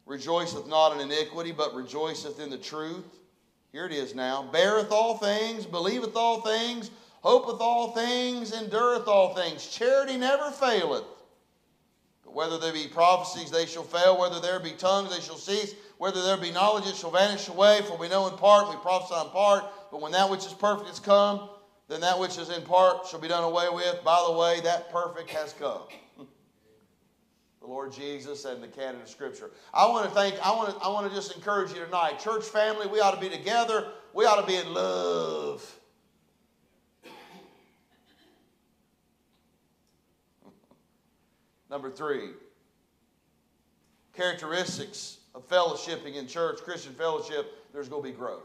rejoiceth 0.10 0.68
not 0.68 0.94
in 0.94 1.00
iniquity, 1.00 1.52
but 1.52 1.76
rejoiceth 1.76 2.40
in 2.40 2.50
the 2.50 2.58
truth. 2.58 3.06
Here 3.72 3.86
it 3.86 3.92
is 3.92 4.16
now. 4.16 4.50
Beareth 4.52 4.92
all 4.92 5.18
things, 5.18 5.66
believeth 5.66 6.16
all 6.16 6.42
things, 6.42 6.90
hopeth 7.22 7.62
all 7.62 7.92
things, 7.92 8.52
endureth 8.52 9.08
all 9.08 9.36
things. 9.36 9.68
Charity 9.68 10.18
never 10.18 10.50
faileth. 10.50 11.04
But 12.26 12.34
whether 12.34 12.58
there 12.58 12.74
be 12.74 12.88
prophecies, 12.88 13.52
they 13.52 13.68
shall 13.68 13.84
fail. 13.84 14.20
Whether 14.20 14.42
there 14.42 14.60
be 14.60 14.72
tongues, 14.72 15.16
they 15.16 15.22
shall 15.22 15.38
cease. 15.38 15.76
Whether 16.00 16.24
there 16.24 16.38
be 16.38 16.50
knowledge, 16.52 16.88
it 16.88 16.96
shall 16.96 17.12
vanish 17.12 17.50
away. 17.50 17.82
For 17.82 17.98
we 17.98 18.08
know 18.08 18.26
in 18.30 18.38
part, 18.38 18.70
we 18.70 18.78
prophesy 18.78 19.20
in 19.20 19.30
part. 19.32 19.66
But 19.92 20.00
when 20.00 20.14
that 20.14 20.30
which 20.30 20.46
is 20.46 20.54
perfect 20.54 20.90
is 20.90 20.98
come, 20.98 21.50
then 21.90 22.00
that 22.00 22.18
which 22.18 22.38
is 22.38 22.50
in 22.50 22.62
part 22.62 23.06
shall 23.06 23.20
be 23.20 23.28
done 23.28 23.44
away 23.44 23.68
with. 23.70 24.02
By 24.02 24.24
the 24.26 24.32
way, 24.32 24.62
that 24.62 24.90
perfect 24.94 25.30
has 25.32 25.52
come. 25.52 25.82
the 26.18 27.68
Lord 27.68 27.92
Jesus 27.92 28.46
and 28.46 28.64
the 28.64 28.70
canon 28.70 29.02
of 29.02 29.10
Scripture. 29.10 29.52
I 29.74 29.88
want 29.88 30.08
to 30.08 30.16
thank, 30.16 30.36
I 30.40 30.56
want 30.56 30.70
to, 30.70 30.82
I 30.82 30.88
want 30.88 31.10
to 31.10 31.14
just 31.14 31.36
encourage 31.36 31.72
you 31.72 31.84
tonight. 31.84 32.18
Church 32.18 32.46
family, 32.46 32.88
we 32.88 33.02
ought 33.02 33.14
to 33.14 33.20
be 33.20 33.30
together. 33.30 33.92
We 34.14 34.24
ought 34.24 34.40
to 34.40 34.48
be 34.48 34.56
in 34.56 34.74
love. 34.74 35.80
Number 41.70 41.92
three, 41.92 42.30
characteristics 44.14 45.19
of 45.40 45.48
fellowshipping 45.50 46.16
in 46.16 46.28
church, 46.28 46.60
Christian 46.64 46.94
fellowship, 46.94 47.72
there's 47.74 47.90
going 47.90 48.04
to 48.04 48.10
be 48.10 48.16
growth. 48.16 48.44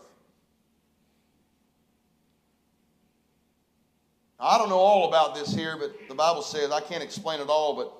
I 4.38 4.58
don't 4.58 4.68
know 4.68 4.78
all 4.78 5.08
about 5.08 5.34
this 5.34 5.54
here, 5.54 5.76
but 5.78 5.94
the 6.08 6.14
Bible 6.14 6.42
says, 6.42 6.70
I 6.70 6.80
can't 6.80 7.02
explain 7.02 7.40
it 7.40 7.48
all, 7.48 7.74
but 7.74 7.92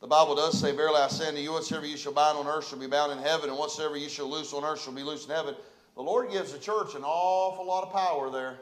the 0.00 0.06
Bible 0.06 0.34
does 0.34 0.58
say, 0.58 0.72
Verily 0.72 0.96
I 0.96 1.08
say 1.08 1.28
unto 1.28 1.40
you, 1.40 1.52
whatsoever 1.52 1.86
you 1.86 1.96
shall 1.96 2.12
bind 2.12 2.38
on 2.38 2.46
earth 2.46 2.68
shall 2.68 2.78
be 2.78 2.86
bound 2.86 3.12
in 3.12 3.18
heaven, 3.18 3.50
and 3.50 3.58
whatsoever 3.58 3.96
you 3.96 4.08
shall 4.08 4.30
loose 4.30 4.52
on 4.52 4.64
earth 4.64 4.82
shall 4.82 4.94
be 4.94 5.02
loosed 5.02 5.28
in 5.28 5.34
heaven. 5.34 5.54
The 5.96 6.02
Lord 6.02 6.30
gives 6.30 6.52
the 6.52 6.58
church 6.58 6.94
an 6.94 7.02
awful 7.04 7.66
lot 7.66 7.84
of 7.84 7.92
power 7.92 8.30
there. 8.30 8.58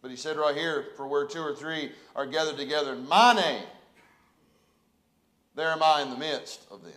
But 0.00 0.10
he 0.10 0.16
said 0.16 0.36
right 0.36 0.56
here, 0.56 0.86
for 0.96 1.06
where 1.06 1.26
two 1.26 1.40
or 1.40 1.54
three 1.54 1.92
are 2.14 2.26
gathered 2.26 2.56
together 2.56 2.92
in 2.92 3.08
my 3.08 3.34
name, 3.34 3.64
there 5.54 5.70
am 5.70 5.82
I 5.82 6.02
in 6.02 6.10
the 6.10 6.16
midst 6.16 6.64
of 6.70 6.82
them. 6.82 6.92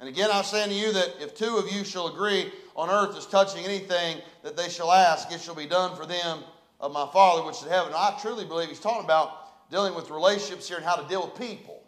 And 0.00 0.08
again, 0.08 0.30
I 0.32 0.42
say 0.42 0.62
unto 0.62 0.74
you 0.74 0.92
that 0.92 1.16
if 1.20 1.34
two 1.34 1.56
of 1.56 1.72
you 1.72 1.84
shall 1.84 2.08
agree 2.08 2.52
on 2.76 2.90
earth 2.90 3.16
as 3.16 3.26
touching 3.26 3.64
anything 3.64 4.18
that 4.42 4.56
they 4.56 4.68
shall 4.68 4.92
ask, 4.92 5.30
it 5.32 5.40
shall 5.40 5.54
be 5.54 5.66
done 5.66 5.96
for 5.96 6.06
them 6.06 6.40
of 6.80 6.92
my 6.92 7.08
Father 7.12 7.44
which 7.44 7.56
is 7.56 7.64
in 7.64 7.70
heaven. 7.70 7.92
I 7.94 8.16
truly 8.20 8.44
believe 8.44 8.68
he's 8.68 8.80
talking 8.80 9.04
about 9.04 9.70
dealing 9.70 9.94
with 9.94 10.10
relationships 10.10 10.68
here 10.68 10.76
and 10.76 10.86
how 10.86 10.96
to 10.96 11.08
deal 11.08 11.24
with 11.24 11.38
people. 11.38 11.82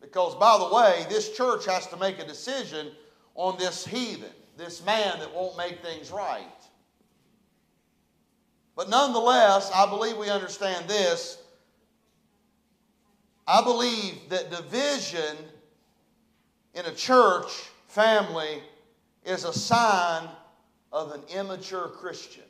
Because, 0.00 0.34
by 0.36 0.58
the 0.58 0.72
way, 0.72 1.06
this 1.08 1.36
church 1.36 1.66
has 1.66 1.86
to 1.88 1.96
make 1.96 2.18
a 2.20 2.26
decision 2.26 2.92
on 3.34 3.58
this 3.58 3.84
heathen, 3.84 4.30
this 4.56 4.84
man 4.84 5.18
that 5.18 5.34
won't 5.34 5.56
make 5.56 5.82
things 5.82 6.12
right. 6.12 6.46
But 8.76 8.88
nonetheless, 8.88 9.70
I 9.74 9.88
believe 9.88 10.16
we 10.16 10.30
understand 10.30 10.88
this. 10.88 11.38
I 13.46 13.62
believe 13.62 14.28
that 14.30 14.50
division 14.50 15.36
in 16.74 16.86
a 16.86 16.92
church 16.92 17.50
family 17.88 18.62
is 19.24 19.44
a 19.44 19.52
sign 19.52 20.28
of 20.92 21.12
an 21.12 21.22
immature 21.34 21.88
Christian. 21.88 22.42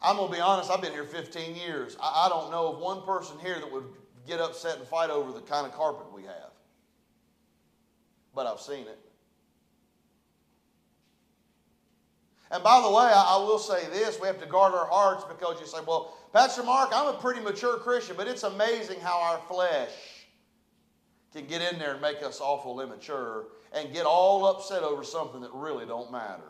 I'm 0.00 0.16
going 0.16 0.30
to 0.30 0.34
be 0.34 0.40
honest, 0.40 0.70
I've 0.70 0.82
been 0.82 0.92
here 0.92 1.04
15 1.04 1.54
years. 1.54 1.96
I, 2.02 2.28
don't 2.28 2.50
know 2.50 2.72
of 2.72 2.78
one 2.80 3.02
person 3.02 3.38
here 3.38 3.60
that 3.60 3.70
would 3.70 3.84
get 4.26 4.40
upset 4.40 4.78
and 4.78 4.88
fight 4.88 5.10
over 5.10 5.32
the 5.32 5.40
kind 5.42 5.64
of 5.64 5.72
carpet 5.72 6.12
we 6.12 6.22
have. 6.22 6.50
But 8.34 8.46
I've 8.46 8.60
seen 8.60 8.86
it. 8.86 8.98
And 12.52 12.62
by 12.62 12.82
the 12.82 12.90
way, 12.90 13.04
I, 13.04 13.36
I 13.36 13.36
will 13.38 13.58
say 13.58 13.86
this 13.88 14.20
we 14.20 14.26
have 14.26 14.38
to 14.40 14.46
guard 14.46 14.74
our 14.74 14.86
hearts 14.86 15.24
because 15.24 15.58
you 15.58 15.66
say, 15.66 15.78
well, 15.86 16.16
Pastor 16.34 16.62
Mark, 16.62 16.90
I'm 16.92 17.14
a 17.14 17.18
pretty 17.18 17.40
mature 17.40 17.78
Christian, 17.78 18.14
but 18.14 18.28
it's 18.28 18.42
amazing 18.42 19.00
how 19.00 19.20
our 19.20 19.38
flesh 19.48 19.90
can 21.32 21.46
get 21.46 21.62
in 21.72 21.78
there 21.78 21.92
and 21.92 22.02
make 22.02 22.22
us 22.22 22.42
awful 22.42 22.80
immature 22.82 23.46
and 23.72 23.90
get 23.90 24.04
all 24.04 24.44
upset 24.44 24.82
over 24.82 25.02
something 25.02 25.40
that 25.40 25.50
really 25.54 25.86
don't 25.86 26.12
matter. 26.12 26.42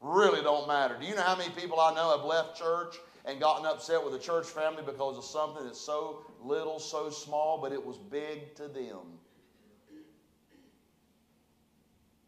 Really 0.00 0.42
don't 0.42 0.66
matter. 0.66 0.96
Do 0.98 1.04
you 1.04 1.14
know 1.14 1.20
how 1.20 1.36
many 1.36 1.50
people 1.50 1.78
I 1.78 1.94
know 1.94 2.16
have 2.16 2.24
left 2.24 2.56
church 2.56 2.96
and 3.26 3.38
gotten 3.38 3.66
upset 3.66 4.02
with 4.02 4.14
the 4.14 4.18
church 4.18 4.46
family 4.46 4.82
because 4.86 5.18
of 5.18 5.24
something 5.24 5.66
that's 5.66 5.78
so 5.78 6.24
little, 6.42 6.78
so 6.78 7.10
small, 7.10 7.60
but 7.60 7.72
it 7.72 7.84
was 7.84 7.98
big 7.98 8.54
to 8.54 8.68
them? 8.68 9.19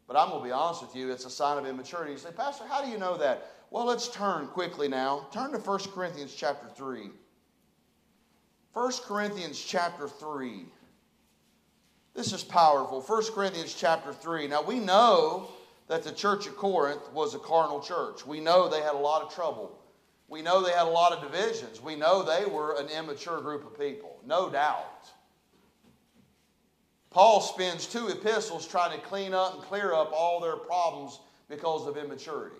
But 0.07 0.17
I'm 0.17 0.29
going 0.29 0.41
to 0.41 0.45
be 0.45 0.51
honest 0.51 0.81
with 0.81 0.95
you, 0.95 1.11
it's 1.11 1.25
a 1.25 1.29
sign 1.29 1.57
of 1.57 1.65
immaturity. 1.65 2.11
You 2.11 2.17
say, 2.17 2.31
Pastor, 2.31 2.65
how 2.67 2.83
do 2.83 2.91
you 2.91 2.97
know 2.97 3.17
that? 3.17 3.47
Well, 3.71 3.85
let's 3.85 4.09
turn 4.09 4.47
quickly 4.47 4.87
now. 4.87 5.27
Turn 5.31 5.51
to 5.51 5.57
1 5.57 5.79
Corinthians 5.93 6.35
chapter 6.35 6.67
3. 6.67 7.09
1 8.73 8.91
Corinthians 9.05 9.59
chapter 9.59 10.07
3. 10.07 10.65
This 12.13 12.33
is 12.33 12.43
powerful. 12.43 13.01
1 13.01 13.23
Corinthians 13.33 13.73
chapter 13.73 14.13
3. 14.13 14.47
Now, 14.47 14.61
we 14.61 14.79
know 14.79 15.49
that 15.87 16.03
the 16.03 16.11
church 16.11 16.47
of 16.47 16.55
Corinth 16.55 17.01
was 17.13 17.33
a 17.33 17.39
carnal 17.39 17.79
church. 17.79 18.25
We 18.25 18.39
know 18.39 18.69
they 18.69 18.81
had 18.81 18.95
a 18.95 18.97
lot 18.97 19.23
of 19.23 19.33
trouble. 19.33 19.79
We 20.27 20.41
know 20.41 20.63
they 20.63 20.71
had 20.71 20.87
a 20.87 20.89
lot 20.89 21.11
of 21.11 21.21
divisions. 21.21 21.81
We 21.81 21.95
know 21.95 22.23
they 22.23 22.45
were 22.45 22.79
an 22.79 22.87
immature 22.87 23.41
group 23.41 23.65
of 23.65 23.79
people, 23.79 24.19
no 24.25 24.49
doubt. 24.49 25.09
Paul 27.13 27.41
spends 27.41 27.85
two 27.85 28.07
epistles 28.07 28.67
trying 28.67 28.99
to 28.99 29.05
clean 29.05 29.33
up 29.33 29.53
and 29.53 29.63
clear 29.63 29.93
up 29.93 30.11
all 30.11 30.39
their 30.39 30.57
problems 30.57 31.19
because 31.47 31.87
of 31.87 31.95
immaturity. 31.95 32.55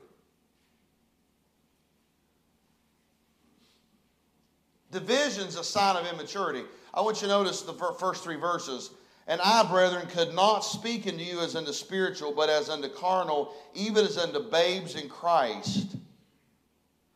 Division's 4.92 5.56
a 5.56 5.64
sign 5.64 5.96
of 5.96 6.06
immaturity. 6.14 6.64
I 6.94 7.02
want 7.02 7.22
you 7.22 7.28
to 7.28 7.34
notice 7.34 7.64
the 7.64 7.74
first 7.74 8.24
three 8.24 8.36
verses. 8.36 8.92
And 9.26 9.42
I, 9.42 9.64
brethren, 9.64 10.06
could 10.08 10.36
not 10.36 10.60
speak 10.60 11.08
unto 11.08 11.24
you 11.24 11.40
as 11.40 11.56
unto 11.56 11.74
spiritual, 11.74 12.32
but 12.32 12.50
as 12.50 12.70
unto 12.70 12.90
carnal, 12.90 13.54
even 13.74 14.06
as 14.06 14.20
unto 14.20 14.40
babes 14.40 14.96
in 14.96 15.10
Christ. 15.10 15.96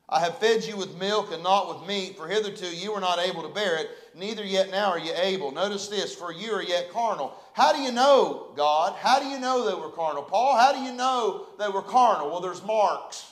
I 0.09 0.21
have 0.21 0.37
fed 0.37 0.63
you 0.63 0.77
with 0.77 0.97
milk 0.97 1.33
and 1.33 1.43
not 1.43 1.67
with 1.67 1.87
meat, 1.87 2.15
for 2.15 2.27
hitherto 2.27 2.65
you 2.65 2.93
were 2.93 3.01
not 3.01 3.19
able 3.19 3.43
to 3.43 3.49
bear 3.49 3.75
it, 3.75 3.89
neither 4.15 4.45
yet 4.45 4.71
now 4.71 4.89
are 4.89 4.99
you 4.99 5.11
able. 5.13 5.51
Notice 5.51 5.89
this, 5.89 6.15
for 6.15 6.31
you 6.31 6.53
are 6.53 6.63
yet 6.63 6.91
carnal. 6.91 7.35
How 7.53 7.73
do 7.73 7.81
you 7.81 7.91
know, 7.91 8.53
God? 8.55 8.95
How 8.95 9.19
do 9.19 9.25
you 9.25 9.37
know 9.37 9.67
they 9.67 9.75
were 9.75 9.91
carnal? 9.91 10.23
Paul, 10.23 10.55
how 10.55 10.71
do 10.71 10.79
you 10.79 10.93
know 10.93 11.47
they 11.59 11.67
were 11.67 11.81
carnal? 11.81 12.31
Well, 12.31 12.39
there's 12.39 12.63
marks. 12.63 13.25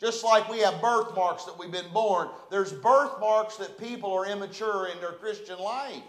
Just 0.00 0.24
like 0.24 0.48
we 0.48 0.60
have 0.60 0.80
birthmarks 0.80 1.44
that 1.44 1.58
we've 1.58 1.72
been 1.72 1.92
born, 1.92 2.28
there's 2.50 2.72
birthmarks 2.72 3.56
that 3.58 3.78
people 3.78 4.12
are 4.12 4.26
immature 4.26 4.88
in 4.88 4.98
their 5.00 5.12
Christian 5.12 5.58
life. 5.58 6.02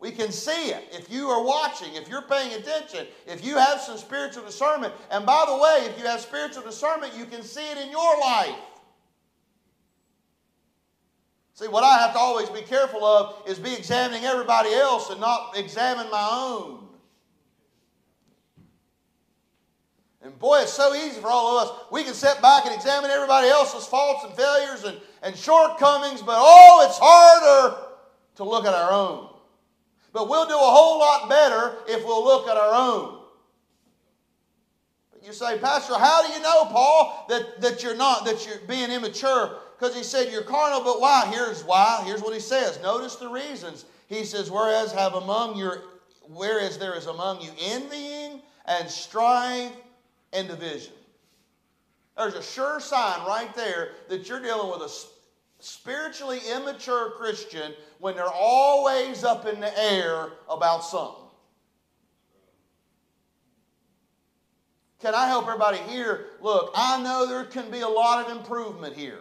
We 0.00 0.12
can 0.12 0.30
see 0.30 0.70
it. 0.70 0.84
If 0.92 1.10
you 1.10 1.28
are 1.28 1.42
watching, 1.42 1.94
if 1.94 2.08
you're 2.08 2.22
paying 2.22 2.52
attention, 2.52 3.06
if 3.26 3.44
you 3.44 3.56
have 3.56 3.80
some 3.80 3.98
spiritual 3.98 4.44
discernment, 4.44 4.94
and 5.10 5.26
by 5.26 5.44
the 5.48 5.56
way, 5.56 5.90
if 5.90 5.98
you 5.98 6.06
have 6.06 6.20
spiritual 6.20 6.62
discernment, 6.62 7.14
you 7.16 7.24
can 7.24 7.42
see 7.42 7.68
it 7.68 7.78
in 7.78 7.90
your 7.90 8.20
life. 8.20 8.54
See, 11.54 11.66
what 11.66 11.82
I 11.82 11.98
have 11.98 12.12
to 12.12 12.18
always 12.20 12.48
be 12.48 12.62
careful 12.62 13.04
of 13.04 13.48
is 13.48 13.58
be 13.58 13.74
examining 13.74 14.24
everybody 14.24 14.72
else 14.72 15.10
and 15.10 15.20
not 15.20 15.58
examine 15.58 16.08
my 16.08 16.28
own. 16.30 16.86
And 20.22 20.38
boy, 20.38 20.60
it's 20.60 20.72
so 20.72 20.94
easy 20.94 21.20
for 21.20 21.28
all 21.28 21.58
of 21.58 21.68
us. 21.68 21.76
We 21.90 22.04
can 22.04 22.14
sit 22.14 22.40
back 22.40 22.66
and 22.66 22.74
examine 22.74 23.10
everybody 23.10 23.48
else's 23.48 23.86
faults 23.86 24.24
and 24.24 24.34
failures 24.34 24.84
and, 24.84 25.00
and 25.22 25.36
shortcomings, 25.36 26.22
but 26.22 26.36
oh, 26.38 26.86
it's 26.88 26.98
harder 27.00 27.76
to 28.36 28.44
look 28.44 28.64
at 28.64 28.74
our 28.74 28.92
own. 28.92 29.27
But 30.12 30.28
we'll 30.28 30.46
do 30.46 30.54
a 30.54 30.56
whole 30.56 30.98
lot 30.98 31.28
better 31.28 31.76
if 31.86 32.04
we'll 32.04 32.24
look 32.24 32.48
at 32.48 32.56
our 32.56 32.74
own. 32.74 33.20
But 35.12 35.26
you 35.26 35.32
say, 35.32 35.58
Pastor, 35.58 35.94
how 35.94 36.26
do 36.26 36.32
you 36.32 36.40
know, 36.40 36.64
Paul, 36.66 37.26
that, 37.28 37.60
that 37.60 37.82
you're 37.82 37.96
not, 37.96 38.24
that 38.24 38.46
you're 38.46 38.58
being 38.66 38.90
immature? 38.90 39.58
Because 39.78 39.94
he 39.94 40.02
said 40.02 40.32
you're 40.32 40.42
carnal, 40.42 40.82
but 40.82 41.00
why? 41.00 41.30
Here's 41.32 41.62
why. 41.62 42.02
Here's 42.04 42.22
what 42.22 42.34
he 42.34 42.40
says. 42.40 42.80
Notice 42.82 43.16
the 43.16 43.28
reasons. 43.28 43.84
He 44.08 44.24
says, 44.24 44.50
Whereas 44.50 44.92
have 44.92 45.14
among 45.14 45.56
your 45.56 45.82
whereas 46.28 46.78
there 46.78 46.94
is 46.94 47.06
among 47.06 47.40
you 47.40 47.50
envying 47.60 48.40
and 48.66 48.88
strife 48.88 49.72
and 50.32 50.48
division. 50.48 50.92
There's 52.16 52.34
a 52.34 52.42
sure 52.42 52.80
sign 52.80 53.26
right 53.26 53.54
there 53.54 53.92
that 54.08 54.28
you're 54.28 54.42
dealing 54.42 54.70
with 54.70 54.82
a 54.82 54.88
spiritually 55.60 56.40
immature 56.54 57.10
Christian 57.10 57.72
when 57.98 58.14
they're 58.14 58.26
always 58.26 59.24
up 59.24 59.46
in 59.46 59.60
the 59.60 59.78
air 59.80 60.28
about 60.48 60.84
something. 60.84 61.24
Can 65.00 65.14
I 65.14 65.26
help 65.26 65.46
everybody 65.46 65.78
here? 65.78 66.26
Look, 66.40 66.72
I 66.74 67.00
know 67.02 67.26
there 67.26 67.44
can 67.44 67.70
be 67.70 67.80
a 67.80 67.88
lot 67.88 68.24
of 68.24 68.36
improvement 68.36 68.96
here. 68.96 69.20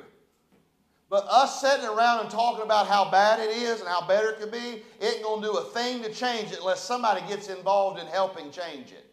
But 1.10 1.26
us 1.30 1.62
sitting 1.62 1.86
around 1.86 2.22
and 2.22 2.30
talking 2.30 2.66
about 2.66 2.88
how 2.88 3.10
bad 3.10 3.40
it 3.40 3.56
is 3.56 3.80
and 3.80 3.88
how 3.88 4.06
better 4.06 4.32
it 4.32 4.40
could 4.40 4.52
be, 4.52 4.84
it 5.00 5.16
ain't 5.16 5.24
going 5.24 5.42
to 5.42 5.48
do 5.48 5.54
a 5.54 5.64
thing 5.66 6.04
to 6.04 6.12
change 6.12 6.52
it 6.52 6.60
unless 6.60 6.84
somebody 6.84 7.22
gets 7.28 7.48
involved 7.48 8.00
in 8.00 8.08
helping 8.08 8.52
change 8.52 8.92
it. 8.92 9.06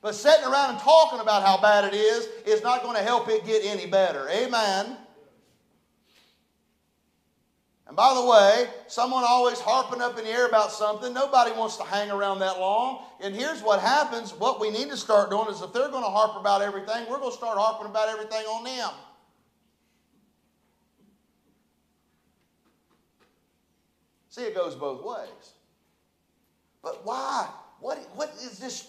But 0.00 0.14
sitting 0.14 0.44
around 0.44 0.70
and 0.70 0.78
talking 0.78 1.18
about 1.18 1.42
how 1.42 1.60
bad 1.60 1.92
it 1.92 1.96
is 1.96 2.28
is 2.46 2.62
not 2.62 2.84
going 2.84 2.96
to 2.96 3.02
help 3.02 3.28
it 3.28 3.44
get 3.44 3.64
any 3.64 3.86
better. 3.86 4.28
Amen. 4.28 4.96
And 7.88 7.96
by 7.96 8.12
the 8.14 8.22
way, 8.22 8.68
someone 8.86 9.24
always 9.26 9.58
harping 9.58 10.02
up 10.02 10.18
in 10.18 10.26
the 10.26 10.30
air 10.30 10.46
about 10.46 10.70
something, 10.70 11.14
nobody 11.14 11.52
wants 11.52 11.78
to 11.78 11.84
hang 11.84 12.10
around 12.10 12.40
that 12.40 12.60
long. 12.60 13.02
And 13.22 13.34
here's 13.34 13.62
what 13.62 13.80
happens 13.80 14.34
what 14.34 14.60
we 14.60 14.70
need 14.70 14.90
to 14.90 14.96
start 14.96 15.30
doing 15.30 15.48
is 15.48 15.62
if 15.62 15.72
they're 15.72 15.88
going 15.88 16.04
to 16.04 16.10
harp 16.10 16.38
about 16.38 16.60
everything, 16.60 17.08
we're 17.08 17.18
going 17.18 17.30
to 17.30 17.36
start 17.36 17.56
harping 17.58 17.86
about 17.86 18.10
everything 18.10 18.44
on 18.46 18.64
them. 18.64 18.90
See, 24.28 24.42
it 24.42 24.54
goes 24.54 24.74
both 24.74 25.02
ways. 25.02 25.54
But 26.82 27.06
why? 27.06 27.48
What, 27.80 28.06
what 28.14 28.34
is 28.34 28.58
this? 28.58 28.86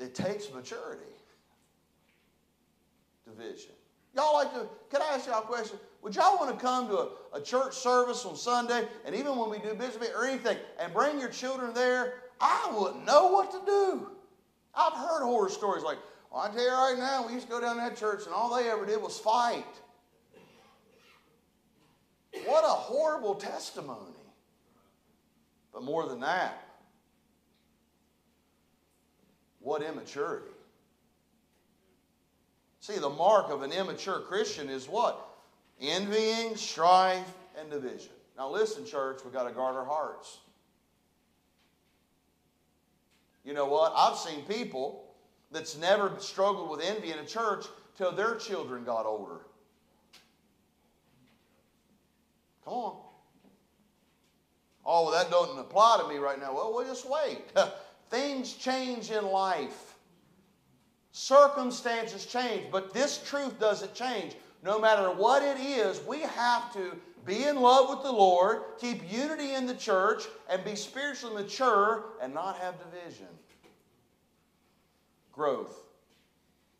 It 0.00 0.14
takes 0.14 0.50
maturity. 0.50 1.02
Division. 3.26 3.72
Y'all 4.14 4.34
like 4.34 4.52
to, 4.54 4.66
can 4.90 5.02
I 5.02 5.16
ask 5.16 5.26
y'all 5.26 5.42
a 5.42 5.46
question? 5.46 5.78
Would 6.02 6.16
y'all 6.16 6.36
want 6.36 6.58
to 6.58 6.64
come 6.64 6.88
to 6.88 6.98
a, 6.98 7.08
a 7.34 7.40
church 7.40 7.74
service 7.74 8.24
on 8.26 8.36
Sunday, 8.36 8.86
and 9.04 9.14
even 9.14 9.36
when 9.36 9.50
we 9.50 9.58
do 9.58 9.72
business 9.74 10.10
or 10.16 10.26
anything, 10.26 10.56
and 10.80 10.92
bring 10.92 11.20
your 11.20 11.28
children 11.28 11.72
there? 11.72 12.14
I 12.40 12.74
wouldn't 12.76 13.06
know 13.06 13.28
what 13.28 13.52
to 13.52 13.60
do. 13.64 14.10
I've 14.74 14.94
heard 14.94 15.22
horror 15.22 15.48
stories 15.48 15.84
like, 15.84 15.98
well, 16.32 16.42
I 16.42 16.48
tell 16.48 16.64
you 16.64 16.70
right 16.70 16.96
now, 16.98 17.26
we 17.26 17.34
used 17.34 17.46
to 17.46 17.52
go 17.52 17.60
down 17.60 17.76
to 17.76 17.82
that 17.82 17.96
church, 17.96 18.24
and 18.26 18.34
all 18.34 18.56
they 18.56 18.68
ever 18.68 18.84
did 18.84 19.00
was 19.00 19.18
fight. 19.18 19.64
What 22.46 22.64
a 22.64 22.68
horrible 22.68 23.36
testimony. 23.36 24.16
But 25.72 25.84
more 25.84 26.08
than 26.08 26.20
that, 26.20 26.66
what 29.60 29.82
immaturity. 29.82 30.46
See, 32.80 32.98
the 32.98 33.08
mark 33.08 33.50
of 33.50 33.62
an 33.62 33.70
immature 33.70 34.20
Christian 34.20 34.68
is 34.68 34.88
what? 34.88 35.31
Envying, 35.80 36.56
strife, 36.56 37.34
and 37.58 37.70
division. 37.70 38.12
Now, 38.36 38.50
listen, 38.50 38.86
church, 38.86 39.20
we've 39.24 39.32
got 39.32 39.48
to 39.48 39.54
guard 39.54 39.76
our 39.76 39.84
hearts. 39.84 40.38
You 43.44 43.54
know 43.54 43.66
what? 43.66 43.92
I've 43.96 44.16
seen 44.16 44.42
people 44.44 45.04
that's 45.50 45.76
never 45.76 46.12
struggled 46.18 46.70
with 46.70 46.80
envy 46.80 47.10
in 47.10 47.18
a 47.18 47.26
church 47.26 47.66
till 47.96 48.12
their 48.12 48.36
children 48.36 48.84
got 48.84 49.04
older. 49.04 49.40
Come 52.64 52.74
on. 52.74 52.96
Oh, 54.84 55.04
well, 55.04 55.12
that 55.12 55.30
doesn't 55.30 55.58
apply 55.58 56.00
to 56.02 56.08
me 56.08 56.18
right 56.18 56.40
now. 56.40 56.54
Well, 56.54 56.72
we'll 56.74 56.86
just 56.86 57.08
wait. 57.08 57.42
Things 58.10 58.54
change 58.54 59.10
in 59.10 59.24
life. 59.24 59.94
Circumstances 61.12 62.26
change, 62.26 62.64
but 62.70 62.92
this 62.92 63.22
truth 63.24 63.58
doesn't 63.60 63.94
change. 63.94 64.34
No 64.62 64.80
matter 64.80 65.10
what 65.10 65.42
it 65.42 65.60
is, 65.60 66.00
we 66.06 66.20
have 66.20 66.72
to 66.74 66.96
be 67.26 67.44
in 67.44 67.60
love 67.60 67.88
with 67.88 68.02
the 68.02 68.12
Lord, 68.12 68.62
keep 68.80 69.10
unity 69.12 69.54
in 69.54 69.66
the 69.66 69.74
church, 69.74 70.24
and 70.48 70.64
be 70.64 70.76
spiritually 70.76 71.42
mature 71.42 72.04
and 72.20 72.32
not 72.32 72.58
have 72.58 72.74
division. 72.78 73.26
Growth. 75.32 75.82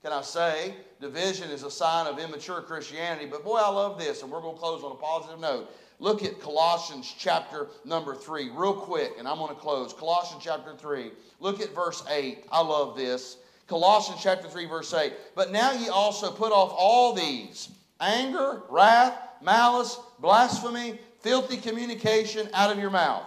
Can 0.03 0.13
I 0.13 0.23
say 0.23 0.75
division 1.01 1.51
is 1.51 1.63
a 1.63 1.71
sign 1.71 2.07
of 2.07 2.19
immature 2.19 2.61
Christianity? 2.61 3.27
But 3.27 3.45
boy, 3.45 3.59
I 3.59 3.71
love 3.71 3.99
this, 3.99 4.23
and 4.23 4.31
we're 4.31 4.41
going 4.41 4.57
to 4.57 4.61
close 4.61 4.83
on 4.83 4.93
a 4.93 4.97
positive 4.97 5.39
note. 5.39 5.71
Look 6.01 6.25
at 6.25 6.41
Colossians 6.41 7.15
chapter 7.17 7.69
number 7.85 8.17
3, 8.17 8.51
real 8.51 8.75
quick, 8.75 9.13
and 9.19 9.29
I'm 9.29 9.39
going 9.39 9.55
to 9.55 9.61
close. 9.61 9.93
Colossians 9.93 10.43
chapter 10.43 10.75
3. 10.77 11.13
Look 11.39 11.61
at 11.61 11.73
verse 11.73 12.03
8. 12.11 12.47
I 12.51 12.61
love 12.61 12.97
this. 12.97 13.37
Colossians 13.73 14.21
chapter 14.23 14.49
3, 14.49 14.67
verse 14.67 14.93
8. 14.93 15.15
But 15.35 15.51
now 15.51 15.73
ye 15.73 15.89
also 15.89 16.31
put 16.31 16.53
off 16.53 16.75
all 16.77 17.15
these 17.15 17.71
anger, 18.01 18.61
wrath, 18.69 19.17
malice, 19.41 19.99
blasphemy, 20.19 20.99
filthy 21.21 21.57
communication 21.57 22.51
out 22.53 22.71
of 22.71 22.79
your 22.79 22.91
mouth. 22.91 23.25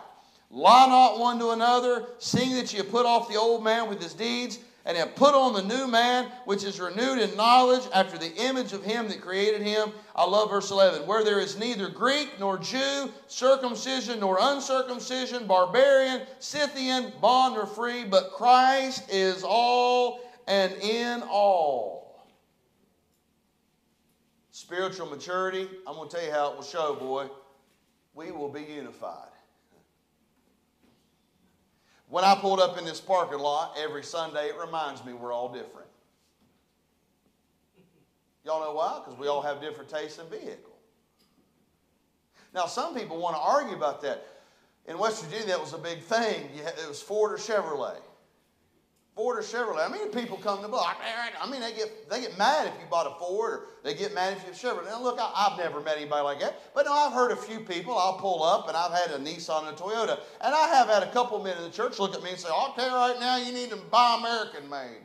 Lie 0.51 0.87
not 0.87 1.17
one 1.17 1.39
to 1.39 1.49
another, 1.49 2.05
seeing 2.19 2.53
that 2.57 2.71
ye 2.71 2.77
have 2.77 2.91
put 2.91 3.07
off 3.07 3.27
the 3.27 3.39
old 3.39 3.63
man 3.63 3.89
with 3.89 3.99
his 3.99 4.13
deeds, 4.13 4.59
and 4.85 4.95
have 4.95 5.15
put 5.15 5.33
on 5.33 5.53
the 5.53 5.63
new 5.63 5.87
man, 5.87 6.29
which 6.45 6.63
is 6.63 6.79
renewed 6.79 7.17
in 7.17 7.35
knowledge 7.35 7.81
after 7.91 8.19
the 8.19 8.31
image 8.35 8.71
of 8.71 8.83
him 8.83 9.07
that 9.07 9.21
created 9.21 9.63
him. 9.63 9.89
I 10.15 10.25
love 10.25 10.51
verse 10.51 10.69
11. 10.69 11.07
Where 11.07 11.23
there 11.23 11.39
is 11.39 11.57
neither 11.57 11.89
Greek 11.89 12.39
nor 12.39 12.59
Jew, 12.59 13.11
circumcision 13.25 14.19
nor 14.19 14.37
uncircumcision, 14.39 15.47
barbarian, 15.47 16.21
Scythian, 16.37 17.13
bond 17.19 17.57
or 17.57 17.65
free, 17.65 18.03
but 18.03 18.31
Christ 18.33 19.11
is 19.11 19.43
all 19.43 20.21
and 20.47 20.73
in 20.81 21.23
all. 21.29 22.27
Spiritual 24.51 25.07
maturity, 25.07 25.67
I'm 25.85 25.95
going 25.95 26.09
to 26.09 26.15
tell 26.15 26.25
you 26.25 26.31
how 26.31 26.51
it 26.51 26.55
will 26.55 26.63
show, 26.63 26.95
boy. 26.95 27.27
We 28.13 28.31
will 28.31 28.49
be 28.49 28.61
unified. 28.61 29.27
When 32.07 32.23
I 32.23 32.35
pulled 32.35 32.59
up 32.59 32.77
in 32.77 32.85
this 32.85 33.01
parking 33.01 33.39
lot 33.39 33.75
every 33.77 34.03
Sunday, 34.03 34.47
it 34.47 34.55
reminds 34.57 35.03
me 35.03 35.13
we're 35.13 35.33
all 35.33 35.49
different. 35.49 35.89
Y'all 38.45 38.61
know 38.61 38.73
why? 38.73 39.01
Because 39.03 39.19
we 39.19 39.27
all 39.27 39.41
have 39.41 39.59
different 39.59 39.89
tastes 39.89 40.19
in 40.19 40.27
vehicle. 40.27 40.77
Now, 42.53 42.67
some 42.67 42.95
people 42.95 43.17
want 43.17 43.35
to 43.35 43.41
argue 43.41 43.75
about 43.75 44.01
that. 44.03 44.25
In 44.87 44.97
West 44.99 45.25
Virginia, 45.25 45.47
that 45.47 45.59
was 45.59 45.73
a 45.73 45.77
big 45.77 45.99
thing. 45.99 46.49
It 46.55 46.87
was 46.87 47.01
Ford 47.01 47.33
or 47.33 47.37
Chevrolet. 47.37 47.97
Ford 49.15 49.37
or 49.37 49.41
Chevrolet. 49.41 49.89
I 49.89 49.91
mean, 49.91 50.09
people 50.09 50.37
come 50.37 50.61
to 50.61 50.67
block. 50.67 50.97
I 51.41 51.49
mean, 51.49 51.61
they 51.61 51.71
get 51.71 52.09
they 52.09 52.19
get 52.19 52.37
mad 52.37 52.67
if 52.67 52.73
you 52.73 52.85
bought 52.89 53.07
a 53.07 53.17
Ford, 53.17 53.53
or 53.53 53.67
they 53.81 53.93
get 53.93 54.13
mad 54.13 54.33
if 54.33 54.41
you 54.43 54.51
have 54.51 54.77
Chevrolet. 54.77 54.89
Now, 54.89 55.01
look, 55.01 55.17
I, 55.19 55.49
have 55.49 55.57
never 55.57 55.79
met 55.79 55.95
anybody 55.97 56.21
like 56.21 56.41
that, 56.41 56.61
but 56.75 56.85
no, 56.85 56.93
I've 56.93 57.13
heard 57.13 57.31
a 57.31 57.35
few 57.37 57.61
people. 57.61 57.97
I'll 57.97 58.17
pull 58.19 58.43
up, 58.43 58.67
and 58.67 58.75
I've 58.75 58.91
had 58.91 59.11
a 59.11 59.23
Nissan 59.23 59.69
and 59.69 59.77
a 59.77 59.81
Toyota, 59.81 60.19
and 60.41 60.53
I 60.53 60.67
have 60.67 60.89
had 60.89 61.01
a 61.01 61.11
couple 61.11 61.41
men 61.41 61.55
in 61.57 61.63
the 61.63 61.69
church 61.69 61.97
look 61.97 62.13
at 62.13 62.23
me 62.23 62.31
and 62.31 62.39
say, 62.39 62.49
"I'll 62.51 62.73
tell 62.73 62.89
you 62.89 62.95
right 62.95 63.19
now, 63.19 63.37
you 63.37 63.53
need 63.53 63.69
to 63.69 63.77
buy 63.77 64.17
American 64.19 64.69
made." 64.69 65.01